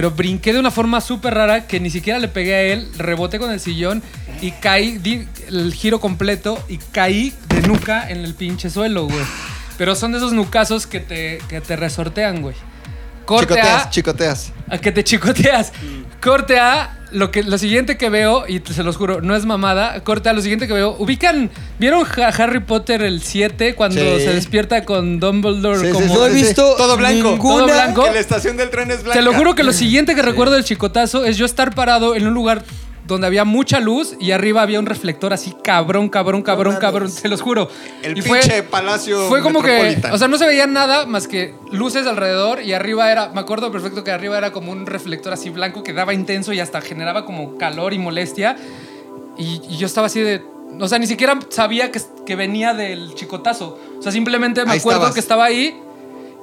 [0.00, 3.38] pero brinqué de una forma súper rara que ni siquiera le pegué a él, reboté
[3.38, 4.02] con el sillón
[4.40, 9.26] y caí, di el giro completo y caí de nuca en el pinche suelo, güey.
[9.76, 12.56] Pero son de esos nucazos que te, que te resortean, güey.
[13.26, 14.52] Corte Chicoteas, A, chicoteas.
[14.70, 15.70] a que te chicoteas.
[16.22, 20.02] Corte A, lo, que, lo siguiente que veo, y se los juro, no es mamada.
[20.04, 20.96] Corte A, lo siguiente que veo.
[20.98, 24.24] Ubican, ¿vieron Ha- Harry Potter el 7 cuando Sí.
[24.24, 26.06] se despierta con Dumbledore Sí, sí, como...
[26.06, 27.30] sí, no he visto Todo blanco.
[27.32, 27.64] ninguna...
[27.64, 28.04] Todo blanco.
[28.04, 29.18] Que la estación del tren es blanca.
[29.18, 32.26] Te lo juro que lo siguiente que recuerdo del chicotazo es yo estar parado en
[32.26, 32.64] un lugar
[33.14, 37.28] donde había mucha luz y arriba había un reflector así cabrón, cabrón, cabrón, cabrón, te
[37.28, 37.68] los juro.
[38.02, 41.54] El Y pinche palacio Fue como que, o sea, no se veía nada más que
[41.72, 45.50] luces alrededor y arriba era, me acuerdo perfecto que arriba era como un reflector así
[45.50, 48.56] blanco que daba intenso y hasta generaba como calor y molestia.
[49.36, 50.42] Y, y yo estaba así de,
[50.78, 53.78] o sea, ni siquiera sabía que, que venía del chicotazo.
[53.98, 55.14] O sea, simplemente me Ahí acuerdo estabas.
[55.14, 55.80] que estaba ahí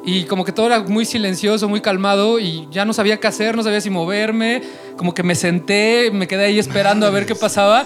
[0.07, 3.57] y como que todo era muy silencioso, muy calmado y ya no sabía qué hacer,
[3.57, 4.61] no sabía si moverme.
[4.95, 7.85] Como que me senté, me quedé ahí esperando a ver qué pasaba.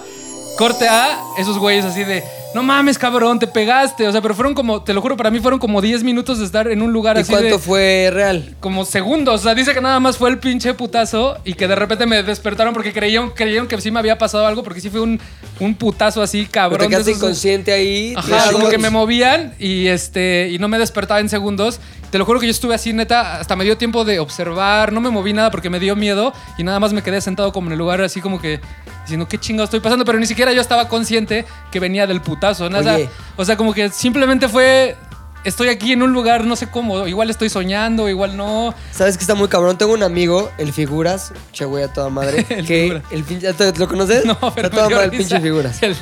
[0.56, 2.22] Corte A, esos güeyes así de,
[2.54, 4.06] no mames, cabrón, te pegaste.
[4.06, 6.44] O sea, pero fueron como, te lo juro, para mí fueron como 10 minutos de
[6.44, 8.54] estar en un lugar ¿Y así cuánto de fue real?
[8.60, 9.40] como segundos.
[9.40, 12.22] O sea, dice que nada más fue el pinche putazo y que de repente me
[12.22, 15.20] despertaron porque creyeron, creyeron que sí me había pasado algo porque sí fue un,
[15.60, 16.78] un putazo así Pero cabrón.
[16.78, 18.14] te de quedaste esos- inconsciente ahí.
[18.16, 21.80] Ajá, como que me movían y este y no me despertaba en segundos.
[22.10, 25.00] Te lo juro que yo estuve así, neta, hasta me dio tiempo de observar, no
[25.00, 27.72] me moví nada porque me dio miedo y nada más me quedé sentado como en
[27.72, 28.60] el lugar así como que
[29.02, 32.66] diciendo qué chingado estoy pasando, pero ni siquiera yo estaba consciente que venía del putazo.
[32.66, 33.08] Oye.
[33.36, 34.96] O sea, como que simplemente fue
[35.44, 38.72] estoy aquí en un lugar, no sé cómo, igual estoy soñando, igual no.
[38.92, 39.76] ¿Sabes que está muy cabrón?
[39.76, 43.72] Tengo un amigo, el Figuras, che güey a toda madre, El que el pinche, ¿te-
[43.76, 44.24] ¿lo conoces?
[44.24, 45.82] No, pero Está toda madre el pinche Figuras.
[45.82, 45.96] El-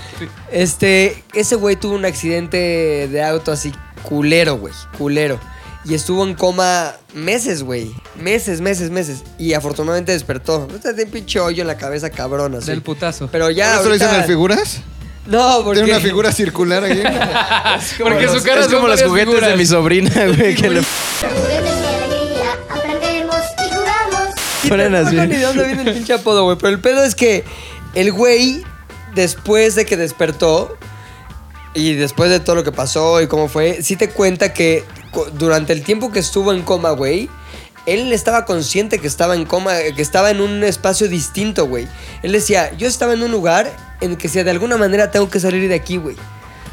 [0.52, 3.72] Este, ese güey tuvo un accidente de auto así
[4.02, 5.38] culero, güey, culero.
[5.84, 7.90] Y estuvo en coma meses, güey.
[8.16, 9.22] Meses, meses, meses.
[9.38, 10.68] Y afortunadamente despertó.
[10.74, 12.66] Este tiene un pinche hoyo en la cabeza cabrón, así.
[12.66, 13.28] del putazo.
[13.32, 13.72] Pero ya.
[13.72, 14.80] ¿Por eso le dicen ahorita- el figuras?
[15.26, 15.80] No, porque.
[15.82, 17.00] Tiene una figura circular aquí.
[18.02, 21.86] Porque su cara es como los juguetes de mi sobrina, güey, que le Juguetes de
[21.88, 24.34] alegría, aprendemos y jugamos.
[24.68, 25.16] ponen No así.
[25.16, 26.56] sé ni de dónde viene el pinche apodo, güey.
[26.56, 27.44] Pero el pedo es que
[27.94, 28.64] el güey,
[29.14, 30.76] después de que despertó
[31.74, 34.84] y después de todo lo que pasó y cómo fue, sí te cuenta que
[35.38, 37.28] durante el tiempo que estuvo en coma, güey,
[37.86, 41.88] él estaba consciente que estaba en coma, que estaba en un espacio distinto, güey.
[42.22, 45.40] Él decía, yo estaba en un lugar en que si de alguna manera tengo que
[45.40, 46.16] salir de aquí, güey.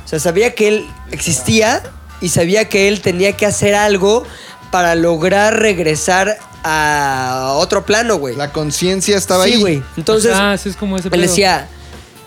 [0.05, 1.81] O sea, sabía que él existía
[2.21, 4.23] y sabía que él tenía que hacer algo
[4.71, 8.35] para lograr regresar a otro plano, güey.
[8.35, 9.59] La conciencia estaba sí, ahí.
[9.59, 9.83] güey.
[9.95, 11.21] Entonces, Ah, sí, es como ese él pedo.
[11.21, 11.67] decía,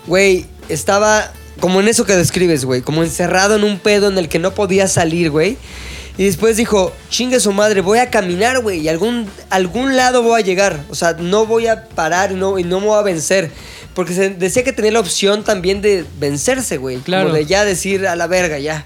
[0.07, 4.29] güey, estaba como en eso que describes, güey, como encerrado en un pedo en el
[4.29, 5.57] que no podía salir, güey.
[6.17, 10.41] Y después dijo, chingue su madre, voy a caminar, güey, y algún, algún lado voy
[10.41, 10.79] a llegar.
[10.89, 13.49] O sea, no voy a parar y no, y no me voy a vencer.
[13.93, 16.97] Porque se decía que tenía la opción también de vencerse, güey.
[16.97, 17.27] Claro.
[17.27, 18.83] Como de ya decir a la verga, ya.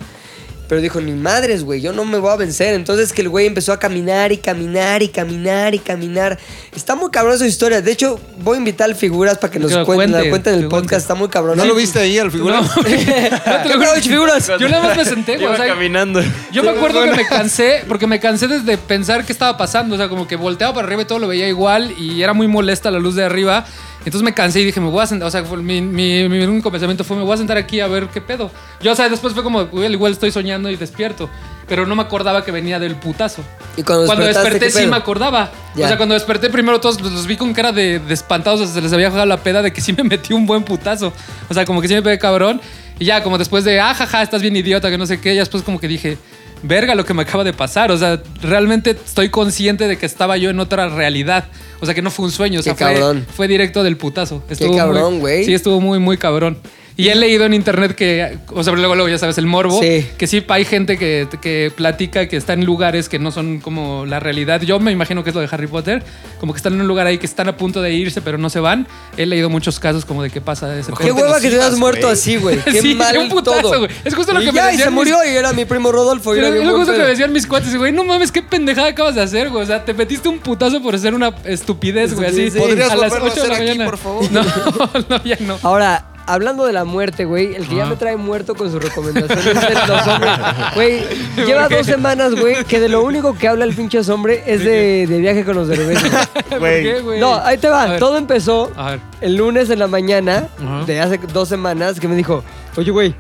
[0.68, 2.74] Pero dijo, ni madres, güey, yo no me voy a vencer.
[2.74, 6.40] Entonces que el güey empezó a caminar y caminar y caminar y caminar.
[6.76, 7.82] Está muy cabrón su historia.
[7.82, 10.68] De hecho, voy a invitar al figuras para que nos cuenten, cuente, la cuenten el
[10.68, 11.02] podcast.
[11.02, 11.58] Está muy cabrón.
[11.58, 12.62] ¿No lo viste ahí al figura?
[12.62, 13.80] No, no, te lo ¿Qué juro.
[13.80, 14.52] pedo, figuras?
[14.60, 15.46] Yo nada más me senté, güey.
[15.46, 16.22] Iba o sea, caminando.
[16.52, 19.96] Yo me acuerdo que me cansé, porque me cansé desde pensar qué estaba pasando.
[19.96, 22.48] O sea, como que volteaba para arriba y todo lo veía igual y era muy
[22.48, 23.66] molesta la luz de arriba.
[24.06, 25.28] Entonces me cansé y dije, me voy a sentar.
[25.28, 28.08] O sea, mi, mi, mi único pensamiento fue, me voy a sentar aquí a ver
[28.08, 28.52] qué pedo.
[28.82, 31.30] Yo, o sea, después fue como, "Güey, igual estoy soñando y despierto.
[31.68, 33.44] Pero no me acordaba que venía del putazo.
[33.76, 35.52] Y cuando, desperté ¿qué sí me acordaba.
[35.76, 35.86] Ya.
[35.86, 38.76] O sea, cuando desperté primero todos los, vi con cara de, de espantados, o sea,
[38.76, 41.12] se les había jugado la peda de que sí me metí un buen putazo.
[41.50, 42.62] O sea, como que sí me pegué cabrón.
[43.00, 45.42] Y ya, como después de, ah, jaja, estás bien idiota, que no sé qué, ya
[45.42, 46.18] después como que dije,
[46.64, 47.92] verga lo que me acaba de pasar.
[47.92, 51.46] O sea, realmente estoy consciente de que estaba yo en otra realidad.
[51.82, 52.60] O sea, que no fue un sueño.
[52.60, 53.26] O sea, Qué fue, cabrón.
[53.36, 54.44] fue directo del putazo.
[54.70, 55.44] muy- cabrón, güey.
[55.46, 56.58] Sí, estuvo muy, muy cabrón.
[56.98, 60.08] Y he leído en internet que, o sea, luego, luego ya sabes, el morbo, Sí.
[60.18, 64.06] que sí hay gente que, que platica que está en lugares que no son como
[64.06, 64.62] la realidad.
[64.62, 66.02] Yo me imagino que es lo de Harry Potter,
[66.40, 68.50] como que están en un lugar ahí que están a punto de irse, pero no
[68.50, 68.88] se van.
[69.18, 72.08] He leído muchos casos como de qué pasa ese Qué hueva que te hayas muerto
[72.08, 72.60] así, güey.
[72.64, 73.80] Qué Sí, mal un putazo, todo.
[73.80, 73.92] güey.
[74.06, 75.66] Es justo lo y que me ya, y decían se mis- murió y era mi
[75.66, 76.34] primo Rodolfo.
[76.34, 78.88] y era es lo justo que me decían mis cuates, güey, no mames, qué pendejada
[78.88, 79.64] acabas de hacer, güey.
[79.64, 82.52] O sea, te metiste un putazo por hacer una estupidez, güey, así.
[82.52, 82.58] Sí.
[82.58, 83.92] ¿Podrías a las volverlo a 8 de la hacer aquí, mañana.
[83.92, 84.32] por favor?
[84.32, 84.44] No,
[85.10, 85.60] no, ya no.
[85.62, 89.46] Ahora, hablando de la muerte, güey, el que ya me trae muerto con sus recomendaciones
[89.46, 90.32] es de los hombres.
[90.76, 91.04] Güey,
[91.46, 95.06] lleva dos semanas, güey, que de lo único que habla el pinche hombre es de,
[95.08, 96.28] de viaje con los cervezas.
[96.50, 96.84] ¿Por Güey.
[96.84, 97.20] qué, güey?
[97.20, 97.86] No, ahí te A va.
[97.88, 98.00] ver.
[98.00, 99.00] Todo empezó A ver.
[99.22, 100.48] el lunes en la mañana
[100.86, 102.44] de hace dos semanas que me dijo,
[102.78, 103.16] oye, güey,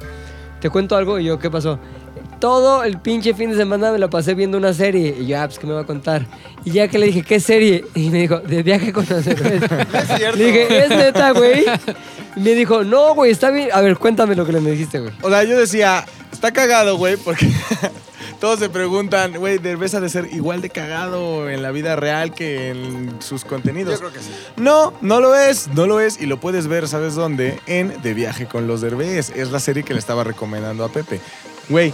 [0.59, 1.19] ¿te cuento algo?
[1.19, 1.79] Y yo, ¿qué pasó?
[2.39, 5.15] Todo el pinche fin de semana me la pasé viendo una serie.
[5.19, 6.25] Y yo, ah, pues, ¿qué me va a contar?
[6.63, 7.85] Y ya que le dije, ¿qué serie?
[7.95, 9.71] Y me dijo, de viaje con los cervezas.
[9.93, 10.37] es cierto.
[10.37, 11.65] Le dije, ¿es neta, güey?
[12.35, 13.69] Y me dijo, no, güey, está bien.
[13.71, 15.13] A ver, cuéntame lo que le me dijiste, güey.
[15.21, 17.49] O sea, yo decía, está cagado, güey, porque
[18.39, 22.33] todos se preguntan, güey, ¿debes ha de ser igual de cagado en la vida real
[22.33, 23.93] que en sus contenidos?
[23.93, 24.31] Yo creo que sí.
[24.57, 26.19] No, no lo es, no lo es.
[26.21, 27.59] Y lo puedes ver, ¿sabes dónde?
[27.65, 29.29] En De Viaje con los Derbez.
[29.29, 31.21] Es la serie que le estaba recomendando a Pepe.
[31.69, 31.93] Güey,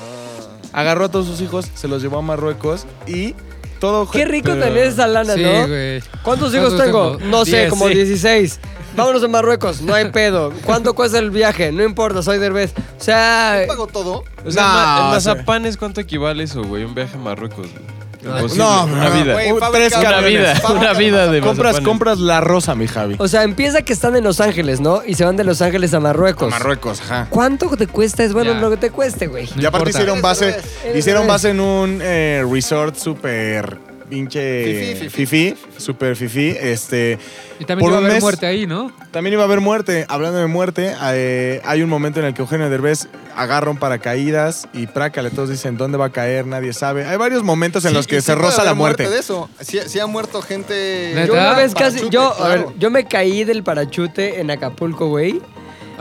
[0.74, 3.36] agarró a todos sus hijos, se los llevó a Marruecos y
[3.80, 4.10] todo...
[4.10, 5.68] Qué rico tener esa lana, Sí, ¿no?
[5.68, 6.02] güey.
[6.24, 7.18] ¿Cuántos hijos ¿Cuántos tengo?
[7.18, 7.30] tengo?
[7.32, 7.94] No sé, Diez, como sí.
[7.96, 8.60] 16.
[8.96, 10.52] Vámonos a Marruecos, no hay pedo.
[10.66, 11.72] ¿Cuánto cuesta el viaje?
[11.72, 12.74] No importa, soy derbez.
[13.00, 14.24] O sea, Pago todo.
[14.46, 16.84] O sea, No, en ma- en o sea- Mazapanes, ¿cuánto equivale eso, güey?
[16.84, 18.01] Un viaje a Marruecos, güey.
[18.24, 18.64] Imposible.
[18.64, 19.34] No, una no, vida.
[19.34, 20.62] güey, Un- fábrica tres una camiones.
[20.62, 21.88] vida, una de vida de Compras, Mazapanes.
[21.88, 23.16] compras la rosa, mi Javi.
[23.18, 25.02] o sea, empieza que están en Los Ángeles, ¿no?
[25.06, 26.50] Y se van de Los Ángeles a Marruecos.
[26.52, 27.28] Marruecos, ajá.
[27.30, 28.24] ¿Cuánto te cuesta?
[28.24, 28.60] Es bueno Ya.
[28.60, 29.46] lo que te cueste, güey.
[29.58, 29.90] Y aparte importa.
[29.90, 33.78] hicieron base, Eres hicieron base en un eh, resort súper
[34.12, 37.18] pinche Fifí, fifi, súper fifi, este
[37.60, 38.92] Y también por iba a un haber mes- muerte ahí, ¿no?
[39.12, 40.06] También iba a haber muerte.
[40.10, 44.68] Hablando de muerte, eh, hay un momento en el que Eugenio Derbez agarra un paracaídas
[44.74, 47.06] y prácale, todos dicen dónde va a caer, nadie sabe.
[47.06, 49.10] Hay varios momentos en Sí, los que se roza la muerte.
[49.10, 49.50] de eso.
[49.62, 51.12] Sí, sí ha muerto gente.
[51.16, 51.28] ¿Neta?
[51.28, 52.74] Yo una vez casi, Parachute, yo, a ver, claro.
[52.78, 55.42] yo me caí del parachute en Acapulco, güey.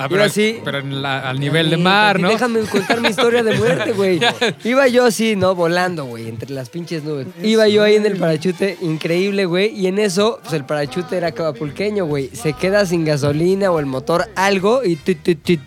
[0.03, 0.59] Ah, Iba así.
[0.65, 2.29] pero en la- al nivel de mar, ¿no?
[2.29, 4.19] Déjame contar mi historia de muerte, güey.
[4.65, 5.55] Iba yo así, ¿no?
[5.55, 7.27] Volando, güey, entre las pinches nubes.
[7.43, 9.69] Iba yo ahí en el parachute, increíble, güey.
[9.79, 12.31] Y en eso, pues el parachute era acapulqueño, güey.
[12.33, 15.59] Se queda sin gasolina o el motor, algo, y tu, tu, tu,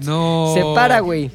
[0.00, 0.52] No.
[0.54, 1.30] se para, güey.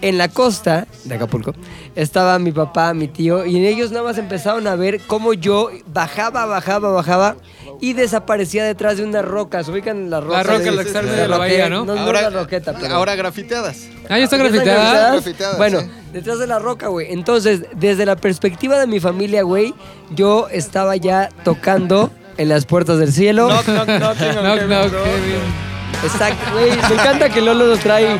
[0.00, 1.54] En la costa de Acapulco
[2.00, 6.46] estaba mi papá, mi tío, y ellos nada más empezaron a ver cómo yo bajaba,
[6.46, 7.36] bajaba, bajaba
[7.80, 9.68] y desaparecía detrás de unas rocas.
[9.68, 10.46] Ubican las rocas.
[10.46, 11.84] roca, de- la que está en de la bahía, ¿no?
[11.84, 12.94] No, no Ahora, la roqueta, pero...
[12.94, 13.88] ahora grafiteadas.
[14.08, 14.78] Ah, ya está ¿Ya están grafiteada.
[14.80, 15.12] grafiteadas?
[15.24, 15.86] Grafiteadas, Bueno, sí.
[16.12, 17.12] detrás de la roca, güey.
[17.12, 19.74] Entonces, desde la perspectiva de mi familia, güey,
[20.10, 23.48] yo estaba ya tocando en las puertas del cielo.
[23.48, 25.68] Knock, knock, Kevin.
[26.04, 26.70] Exacto, güey.
[26.70, 28.16] Me encanta que Lolo nos trae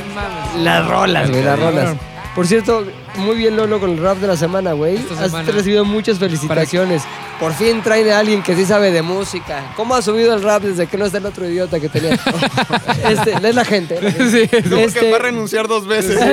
[0.62, 1.96] las rolas, güey, las rolas.
[2.34, 2.84] Por cierto,
[3.18, 4.96] muy bien Lolo con el rap de la semana, güey.
[4.96, 5.50] Has semana.
[5.50, 7.02] recibido muchas felicitaciones.
[7.38, 9.72] Por fin traen a alguien que sí sabe de música.
[9.76, 12.14] ¿Cómo ha subido el rap desde que no está el otro idiota que tenía?
[13.08, 14.00] este, es la gente.
[14.00, 14.48] la gente.
[14.48, 14.68] Sí, sí.
[14.68, 16.18] Como Este- que va a renunciar dos veces.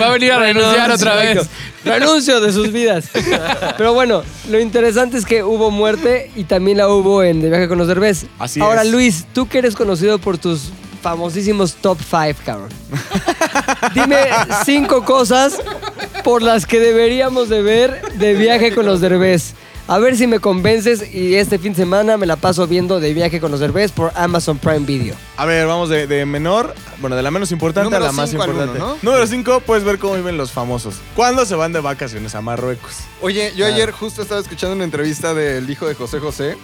[0.00, 1.46] Va a venir a renunciar otra vez.
[1.84, 3.08] Renuncio de sus vidas.
[3.76, 7.68] Pero bueno, lo interesante es que hubo muerte y también la hubo en De Viaje
[7.68, 8.26] con los Derbez.
[8.38, 8.90] Así Ahora, es.
[8.90, 10.70] Luis, tú que eres conocido por tus
[11.02, 12.68] famosísimos top 5, cabrón.
[13.94, 14.16] Dime
[14.64, 15.58] cinco cosas
[16.24, 19.54] por las que deberíamos de ver De Viaje con los Derbez.
[19.88, 23.14] A ver si me convences y este fin de semana me la paso viendo De
[23.14, 25.14] Viaje con los Derbez por Amazon Prime Video.
[25.36, 28.30] A ver, vamos de, de menor, bueno, de la menos importante Número a la más
[28.30, 28.80] cinco al importante.
[28.80, 28.98] uno, ¿no?
[29.02, 30.96] Número 5, puedes ver cómo viven los famosos.
[31.14, 32.94] ¿Cuándo se van de vacaciones a Marruecos?
[33.22, 36.56] Oye, yo ayer justo estaba escuchando una entrevista del hijo de José José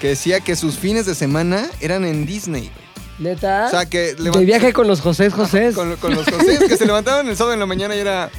[0.00, 2.70] que decía que sus fines de semana eran en Disney.
[2.74, 2.89] güey.
[3.20, 3.66] Neta.
[3.66, 5.72] O sea, que de viaje con los José José.
[5.74, 8.30] Con, con los José que se levantaban el sábado en la mañana y era.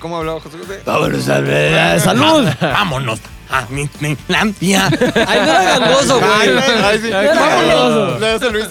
[0.00, 0.80] ¿Cómo hablaba José José?
[0.84, 2.00] Vámonos a ver.
[2.00, 2.46] ¡Salud!
[2.60, 3.20] Vámonos
[3.50, 4.86] a Disneylandia.
[5.26, 6.30] Ay, no era gangoso, güey.
[6.84, 7.10] ay, sí.
[7.10, 8.18] No era gangoso.
[8.18, 8.66] Le hace Luis.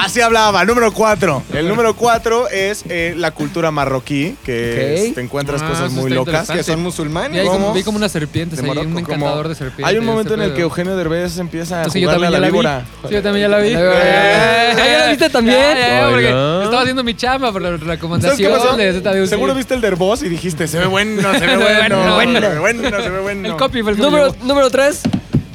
[0.00, 0.64] Así hablaba.
[0.64, 1.42] Número cuatro.
[1.52, 5.08] El número cuatro es eh, la cultura marroquí, que Ok.
[5.08, 6.32] es- te encuentras Ah, cosas eso muy está locas.
[6.34, 6.58] interesante.
[6.60, 7.40] Que son Y musulmanes.
[7.42, 9.86] ahí como, vi como unas serpientes De ahí, Morocco, un Como- encantador de serpientes.
[9.86, 10.62] Hay un momento en el que.
[10.62, 12.52] Eugenio Derbez empieza a Sí, yo jugarle a también la ya la vi.
[12.52, 13.08] víbora.
[13.08, 13.68] Sí, yo también ya la vi.
[13.74, 13.76] Eh,
[14.72, 15.58] ¿ah, ya la viste también?
[15.58, 16.28] Ya, ya, ya, porque
[16.64, 18.76] estaba haciendo mi chamba por la ¿Sabes qué recomendación pasó?
[18.76, 19.26] de ZDU.
[19.26, 22.04] Seguro viste el Derbez y dijiste, se ve bueno, se ve bueno.
[22.40, 23.48] se ve bueno, se ve bueno.
[23.48, 24.44] El copy fue el que me Número, llevó.
[24.46, 25.00] número 3.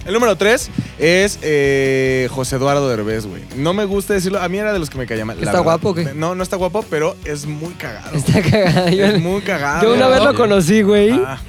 [0.06, 0.70] El número 3
[1.00, 3.42] es eh, José Eduardo Derbez, güey.
[3.56, 4.42] No me gusta decirlo.
[4.42, 5.38] A mí era de los que me caía mal.
[5.38, 5.64] la ¿Está verdad.
[5.64, 6.14] guapo o qué?
[6.14, 8.16] No, no está guapo, pero es muy cagado.
[8.16, 8.90] Está cagada.
[8.92, 9.84] Yo, Es muy cagado.
[9.84, 11.12] yo una vez lo conocí, güey.
[11.12, 11.40] Ah.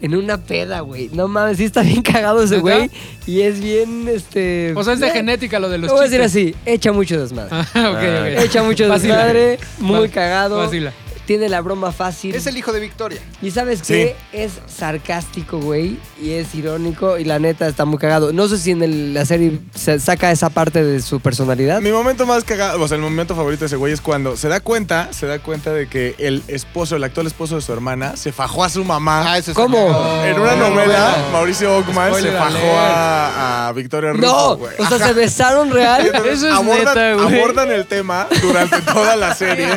[0.00, 1.08] En una peda, güey.
[1.12, 2.60] No mames, sí está bien cagado ese ¿Neta?
[2.62, 2.90] güey.
[3.26, 4.74] Y es bien, este...
[4.76, 6.54] O sea, es de eh, genética lo de los Lo voy a decir chistes.
[6.64, 7.48] así, echa mucho desmadre.
[7.52, 8.44] Ah, ok, ok.
[8.44, 9.16] Echa mucho Vacila.
[9.16, 10.58] desmadre, muy cagado.
[10.58, 10.92] Vacila.
[11.26, 12.34] Tiene la broma fácil.
[12.34, 13.20] Es el hijo de Victoria.
[13.40, 14.14] Y sabes qué?
[14.32, 15.98] Es sarcástico, güey.
[16.20, 17.18] Y es irónico.
[17.18, 18.32] Y la neta está muy cagado.
[18.32, 21.80] No sé si en el- la serie se saca esa parte de su personalidad.
[21.80, 24.48] Mi momento más cagado, o sea, el momento favorito de ese güey es cuando se
[24.48, 28.16] da cuenta, se da cuenta de que el esposo, el actual esposo de su hermana,
[28.16, 29.32] se fajó a su mamá.
[29.32, 29.78] Ah, eso es ¿Cómo?
[30.24, 34.74] en una Oh, novela, Mauricio Ockman se fajó a, a Victoria Rufo, No, güey.
[34.78, 36.06] o sea, se besaron real.
[36.26, 37.38] Eso es abordan, neta, güey.
[37.40, 39.68] abordan el tema durante toda la serie.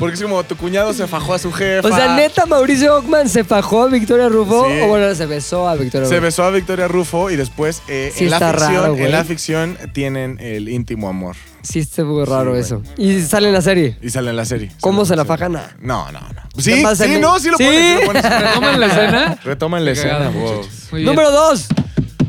[0.00, 1.88] porque es como tu cuñado se fajó a su jefa.
[1.88, 4.66] O sea, neta, Mauricio Ockman se fajó a Victoria Rufo.
[4.68, 4.80] Sí.
[4.82, 6.24] O bueno, se besó a Victoria Se Rufo.
[6.24, 9.78] besó a Victoria Rufo y después eh, Sí en, la ficción, raro, en la ficción
[9.92, 11.36] tienen el íntimo amor.
[11.62, 12.82] Sí, está muy raro Sí, eso.
[12.96, 13.96] Y sale en la serie.
[14.00, 14.70] Y sale en la serie.
[14.80, 15.76] ¿Cómo se la fajan a?
[15.80, 16.42] No, no, no.
[16.62, 17.64] Sí, sí, no, sí lo Sí.
[18.06, 18.22] ponen.
[18.22, 18.28] sí.
[18.38, 19.38] ¿Retoman la escena?
[19.44, 20.30] Retoman la escena.
[20.92, 21.66] Número dos.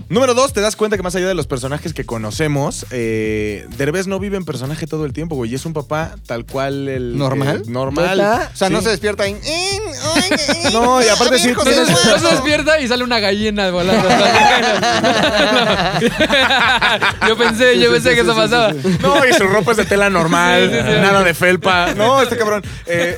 [0.10, 4.08] Número dos, te das cuenta que más allá de los personajes que conocemos, eh, Derbez
[4.08, 5.52] no vive en personaje todo el tiempo, güey.
[5.52, 7.16] Y es un papá tal cual el...
[7.16, 7.62] ¿Normal?
[7.66, 8.20] el normal.
[8.52, 9.40] O sea, no se despierta en.
[10.74, 12.12] No, y aparte sí, tienes- Eduardo.
[12.12, 14.08] No se despierta y sale una gallina volando.
[17.28, 18.72] yo pensé, yo pensé que eso pasaba.
[19.02, 21.02] No, y su ropa es de tela normal, Sí, sí, sí.
[21.02, 21.94] nada de felpa.
[21.96, 22.64] No, este cabrón.
[22.86, 23.18] Eh,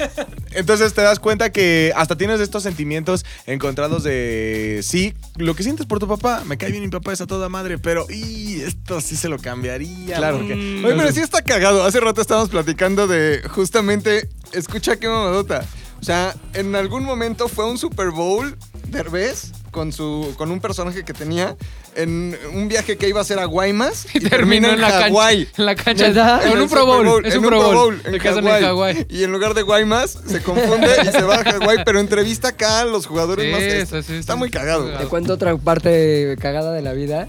[0.53, 5.85] entonces te das cuenta que hasta tienes estos sentimientos encontrados de sí, lo que sientes
[5.85, 9.01] por tu papá, me cae bien mi papá es a toda madre, pero y esto
[9.01, 10.17] sí se lo cambiaría.
[10.17, 10.37] Claro.
[10.37, 11.83] porque- Oye, pero sí está cagado.
[11.83, 14.29] Hace rato estábamos platicando de justamente.
[14.53, 15.65] Escucha qué mamadota.
[15.99, 18.57] O sea, en algún momento fue un Super Bowl
[18.87, 21.55] Derbez con su con un personaje que tenía
[21.95, 25.45] en un viaje que iba a hacer a Guaymas y, Terminó en la Hawái.
[25.45, 25.61] cancha.
[25.61, 26.03] En la cancha.
[26.07, 26.45] ¿Verdad?
[26.45, 27.25] En el un Pro Super Bowl.
[27.25, 28.01] Es en un Pro Bowl.
[28.05, 28.93] en El que hacen en Hawái.
[28.95, 29.07] Hawái.
[29.09, 32.81] Y en lugar de Guaymas se confunde y se va a Hawái, pero entrevista acá
[32.81, 33.61] a los jugadores Sí, más.
[33.89, 34.39] sí, sí, está sí.
[34.39, 34.85] muy cagado.
[34.97, 37.27] Te cuento otra parte cagada de la vida.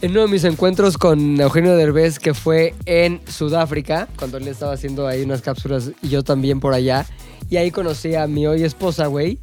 [0.00, 4.72] En uno de mis encuentros con Eugenio Derbez, que fue en Sudáfrica, cuando él estaba
[4.72, 7.06] haciendo ahí unas cápsulas y yo también por allá,
[7.48, 9.38] y ahí conocí a mi hoy esposa, güey.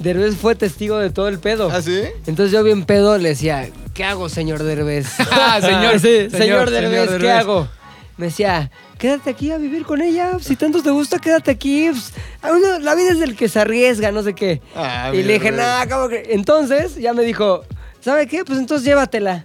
[0.00, 1.70] Derbez fue testigo de todo el pedo.
[1.70, 2.02] ¿Ah, sí?
[2.26, 5.06] Entonces yo bien pedo le decía, ¿qué hago, señor Derbez?
[5.30, 7.40] Ah, señor, Sí, señor, señor, Derbez, señor ¿qué Derbez.
[7.42, 7.68] hago?
[8.16, 10.32] Me decía, quédate aquí a vivir con ella.
[10.40, 11.88] Si tanto te gusta, quédate aquí.
[11.90, 12.12] Pues,
[12.42, 14.60] a uno- la vida es del que se arriesga, no sé qué.
[14.74, 16.24] Ah, y le dije, no, ¿cómo que?
[16.30, 17.62] Entonces ya me dijo,
[18.00, 18.44] ¿sabe qué?
[18.44, 19.44] Pues entonces llévatela.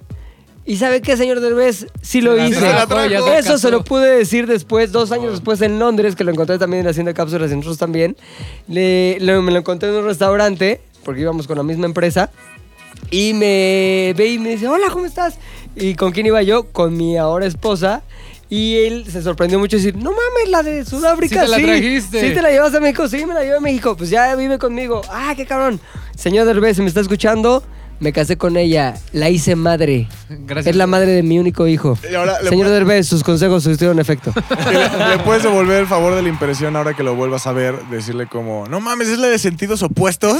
[0.67, 1.87] ¿Y sabe qué, señor Derbez?
[2.01, 2.59] Sí lo Se hice.
[2.59, 6.57] se Eso se lo pude decir después, dos años después en Londres, que lo encontré
[6.57, 8.17] también haciendo cápsulas en nosotros también.
[8.67, 12.31] Le, lo- me lo encontré en un restaurante, porque íbamos con la misma empresa.
[13.11, 15.35] Y me ve y me dice, hola, ¿cómo estás?
[15.75, 16.63] ¿Y con quién iba yo?
[16.71, 18.01] Con mi ahora esposa.
[18.49, 21.41] Y él se sorprendió mucho y decir, no mames, la de Sudáfrica.
[21.45, 22.21] Sí te la trajiste.
[22.27, 23.07] Sí, te la llevaste a México.
[23.07, 23.95] Sí, me la llevé a México.
[23.95, 25.01] Pues ya vive conmigo.
[25.11, 25.79] Ah, qué cabrón.
[26.15, 27.63] Señor Derbez, si me está escuchando,
[27.99, 28.95] me casé con ella.
[29.13, 30.07] La hice madre.
[30.30, 30.67] Gracias.
[30.67, 31.97] Es la madre de mi único hijo.
[32.09, 34.34] Y ahora le Señor Derbez, sus consejos surtieron efecto.
[34.72, 37.76] Le, le puedes devolver el favor de la impresión ahora que lo vuelvas a ver,
[37.91, 40.38] decirle como, no mames, es la de sentidos opuestos.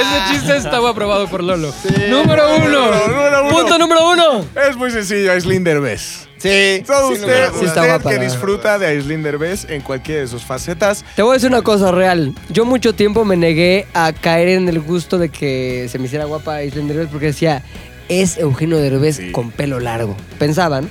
[0.00, 1.72] Ese chiste estaba aprobado por Lolo.
[2.08, 2.90] Número uno.
[3.06, 3.50] Número uno.
[3.50, 4.44] Punto número uno.
[4.68, 6.28] Es muy sencillo, Aislinn Derbez.
[6.48, 6.82] Sí.
[6.86, 10.20] Todo sí, usted, no, Sí está usted guapa, que disfruta de Aislinn Derbez en cualquiera
[10.20, 11.04] de sus facetas.
[11.16, 12.34] Te voy a decir una cosa real.
[12.50, 16.24] Yo mucho tiempo me negué a caer en el gusto de que se me hiciera
[16.26, 17.62] guapa Aislinn Derbez porque decía,
[18.08, 19.32] es Eugenio Derbez Sí.
[19.32, 20.16] con pelo largo.
[20.38, 20.90] Pensaban.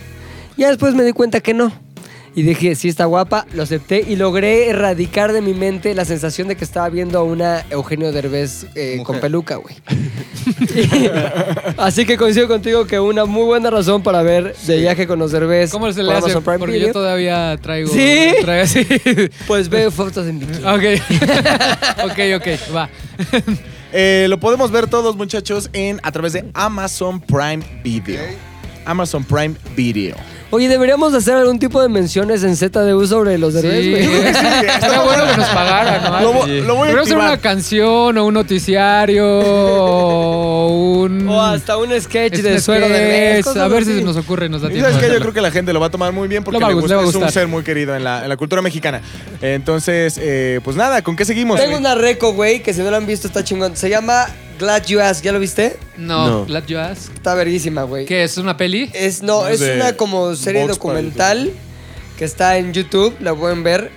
[0.57, 1.71] Ya después me di cuenta que no.
[2.35, 6.47] Y dije, sí está guapa, lo acepté y logré erradicar de mi mente la sensación
[6.47, 9.75] de que estaba viendo a una Eugenio Derbez eh, con peluca, güey.
[11.77, 15.31] Así que coincido contigo que una muy buena razón para ver de viaje con los
[15.31, 16.25] Derbez ¿Cómo se por le hace?
[16.25, 17.91] Amazon Prime Porque Video, yo todavía traigo.
[17.91, 18.33] ¿Sí?
[18.41, 18.87] traigo así.
[19.47, 20.59] Pues ve fotos en bikini.
[20.65, 20.83] ok.
[22.05, 22.89] ok, ok, va.
[23.91, 28.21] Eh, lo podemos ver todos, muchachos, en a través de Amazon Prime Video.
[28.85, 30.15] Amazon Prime Video.
[30.53, 34.03] Oye, deberíamos hacer algún tipo de menciones en ZDU sobre los derbés, Sí, güey.
[34.67, 36.21] estaría bueno que nos pagaran, ¿no?
[36.21, 41.27] Lo, lo voy a hacer una canción o un noticiario o un...
[41.27, 44.61] O hasta un sketch de suero de A ver si se nos ocurre y nos
[44.61, 44.87] da tiempo.
[44.91, 46.73] sabes que yo creo que la gente lo va a tomar muy bien porque Le
[46.75, 49.01] gusta, es un ser muy querido en la, en la cultura mexicana.
[49.41, 51.59] Entonces, eh, pues nada, ¿con qué seguimos?
[51.59, 53.75] Tengo una reco, güey, que si no lo han visto está chingón.
[53.75, 54.27] Se llama
[54.59, 55.23] Glad You Asked.
[55.23, 55.77] ¿Ya lo viste?
[55.97, 56.45] No, No.
[56.45, 57.13] Glad You Ask.
[57.13, 58.05] Está verguísima, güey.
[58.05, 58.37] ¿Qué es?
[58.37, 58.89] ¿Una peli?
[58.93, 61.51] Es, no, Es es de una como serie Vox documental
[62.17, 63.91] que está en YouTube, la pueden ver.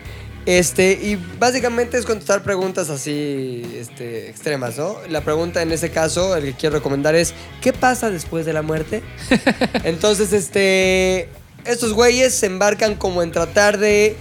[0.46, 4.96] Este, y básicamente es contestar preguntas así este, extremas, ¿no?
[5.08, 8.62] La pregunta en ese caso, el que quiero recomendar es, ¿qué pasa después de la
[8.62, 9.02] muerte?
[9.82, 11.28] Entonces, este,
[11.64, 14.16] estos güeyes se embarcan como en tratar de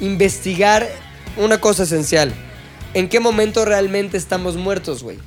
[0.00, 0.88] investigar
[1.36, 2.32] una cosa esencial.
[2.94, 5.18] ¿En qué momento realmente estamos muertos, güey?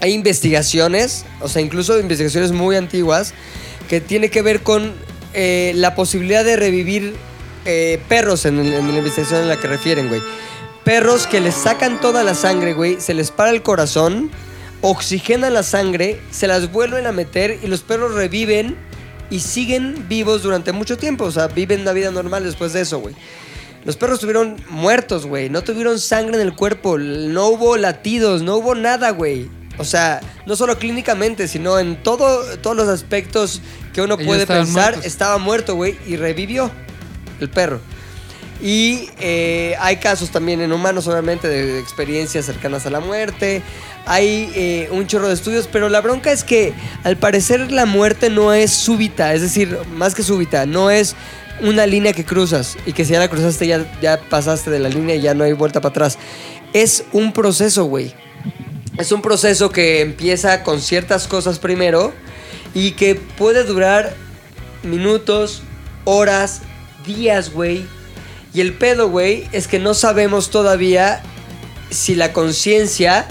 [0.00, 3.32] Hay investigaciones, o sea, incluso investigaciones muy antiguas,
[3.88, 4.92] que tiene que ver con
[5.32, 7.14] eh, la posibilidad de revivir
[7.64, 10.22] eh, perros en, la investigación en la que refieren, güey.
[10.84, 14.30] Perros que les sacan toda la sangre, güey, se les para el corazón,
[14.82, 18.76] oxigenan la sangre, se las vuelven a meter y los perros reviven
[19.30, 21.24] y siguen vivos durante mucho tiempo.
[21.24, 23.14] O sea, viven una vida normal después de eso, güey.
[23.84, 25.48] Los perros estuvieron muertos, güey.
[25.48, 26.98] No tuvieron sangre en el cuerpo.
[26.98, 29.48] No hubo latidos, no hubo nada, güey.
[29.78, 33.60] O sea, no solo clínicamente, sino en todo, todos los aspectos
[33.92, 34.92] que uno Ellos puede pensar.
[34.92, 35.04] muertos.
[35.04, 36.70] Estaba muerto, güey, y revivió
[37.40, 37.80] el perro.
[38.62, 43.62] Y eh, hay casos también en humanos, obviamente, de, de experiencias cercanas a la muerte.
[44.06, 46.72] Hay eh, un chorro de estudios, pero la bronca es que
[47.04, 51.16] al parecer la muerte no es súbita, es decir, más que súbita, no es
[51.60, 54.88] una línea que cruzas y que si ya la cruzaste ya, ya pasaste de la
[54.88, 56.18] línea y ya no hay vuelta para atrás.
[56.72, 58.14] Es un proceso, güey.
[58.98, 62.14] Es un proceso que empieza con ciertas cosas primero
[62.74, 64.14] y que puede durar
[64.82, 65.62] minutos,
[66.04, 66.62] horas,
[67.06, 67.84] días, güey.
[68.54, 71.22] Y el pedo, güey, es que no sabemos todavía
[71.90, 73.26] si la conciencia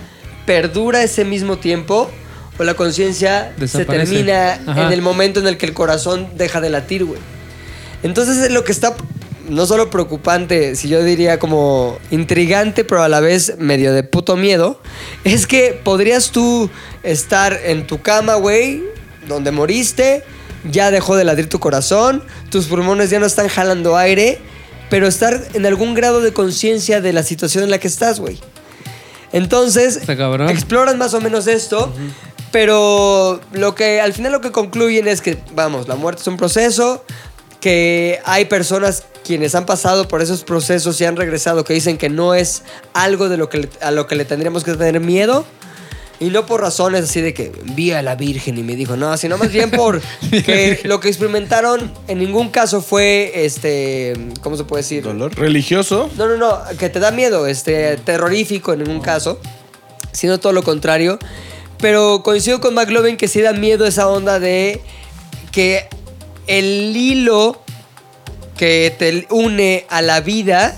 [0.46, 2.12] perdura ese mismo tiempo
[2.60, 4.86] o la conciencia se termina Ajá.
[4.86, 7.20] en el momento en el que el corazón deja de latir, güey.
[8.04, 8.96] Entonces es lo que está
[9.50, 14.36] no solo preocupante, si yo diría como intrigante, pero a la vez medio de puto
[14.36, 14.80] miedo,
[15.24, 16.70] es que podrías tú
[17.04, 18.84] estar en tu cama, güey,
[19.28, 20.24] donde moriste,
[20.72, 24.40] ya dejó de latir tu corazón, tus pulmones ya no están jalando aire,
[24.90, 28.40] pero estar en algún grado de conciencia de la situación en la que estás, güey.
[29.32, 31.92] Entonces, exploran más o menos esto,
[32.52, 36.38] pero lo que al final lo que concluyen es que, vamos, la muerte es un
[36.38, 37.04] proceso,
[37.66, 42.10] que hay personas quienes han pasado por esos procesos y han regresado que dicen que
[42.10, 42.62] no es
[42.94, 45.48] algo de lo que a lo que le tendríamos que tener miedo.
[46.20, 49.18] Y no por razones así de que vi a la Virgen y me dijo, no,
[49.18, 54.14] sino más bien por que lo que experimentaron en ningún caso fue, este,
[54.44, 55.02] ¿cómo se puede decir?
[55.02, 55.36] ¿Dolor?
[55.36, 56.12] ¿Religioso?
[56.18, 59.40] No, no, no, que te da miedo, este, terrorífico en ningún caso,
[60.12, 61.18] sino todo lo contrario.
[61.80, 64.82] Pero coincido con McLovin que sí da miedo esa onda de
[65.52, 65.90] que
[66.48, 67.62] el hilo
[68.58, 70.76] que te une a la vida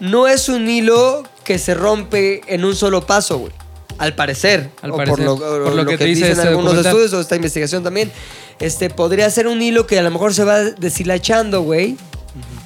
[0.00, 3.52] no es un hilo que se rompe en un solo paso, güey.
[3.98, 6.32] Al parecer, Al o parecer, por lo, por o lo lo que que, dice dicen
[6.32, 6.92] este algunos documental.
[6.92, 8.10] estudios o esta investigación también,
[8.58, 11.96] este podría ser un hilo que a lo mejor se va deshilachando, güey,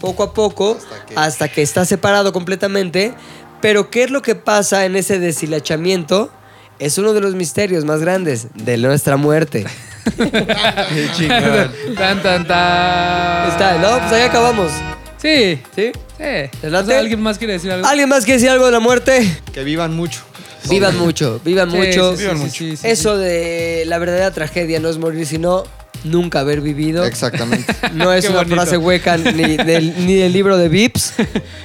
[0.00, 0.78] poco a poco,
[1.14, 1.62] hasta que...
[1.62, 3.12] está separado completamente.
[3.60, 6.30] Pero ¿qué es lo que pasa en ese deshilachamiento?
[6.78, 9.66] Es uno de los misterios más grandes de nuestra muerte.
[10.16, 11.72] Qué chingón.
[11.96, 13.48] Tan, tan, tan.
[13.48, 13.98] Está, ¿no?
[14.00, 14.72] Pues ahí acabamos.
[15.20, 15.58] Sí.
[15.74, 15.92] ¿Sí?
[15.92, 16.50] Sí.
[16.60, 16.84] ¿Te late?
[16.84, 17.86] O sea, ¿Alguien más quiere decir algo?
[17.86, 19.40] ¿Alguien más quiere decir algo de la muerte?
[19.52, 20.20] Que vivan mucho.
[20.68, 22.16] Vivan mucho, vivan Sí, mucho.
[22.16, 25.62] sí, sí, sí, sí, sí, Eso de la verdadera tragedia no es morir, sino
[26.02, 27.04] nunca haber vivido.
[27.04, 27.72] Exactamente.
[27.92, 28.56] No es Qué una bonito.
[28.56, 31.14] frase hueca ni del, ni del libro de Vips.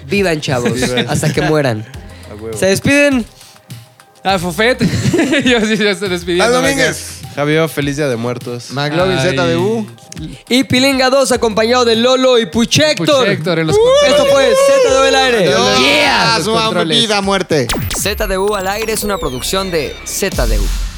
[0.07, 0.73] Vivan, chavos,
[1.07, 1.83] hasta que mueran.
[2.57, 3.25] Se despiden.
[4.23, 4.79] Ah, Fofet.
[5.45, 6.45] Yo sí, ya estoy despidiendo.
[6.45, 7.10] ¡Las Domínguez!
[7.35, 8.71] Javier, feliz día de muertos.
[8.71, 9.35] McLovin Ay.
[9.37, 9.87] ZDU.
[10.49, 13.25] Y Pilinga 2 acompañado de Lolo y Puchector.
[13.25, 13.77] Puchector en los
[14.07, 15.37] Esto fue ZDU al aire.
[15.47, 15.79] Adiós.
[15.79, 16.39] Yeah.
[16.43, 16.99] Su controles.
[16.99, 17.67] vida, muerte.
[17.97, 20.90] ZDU al aire es una producción de ZDU.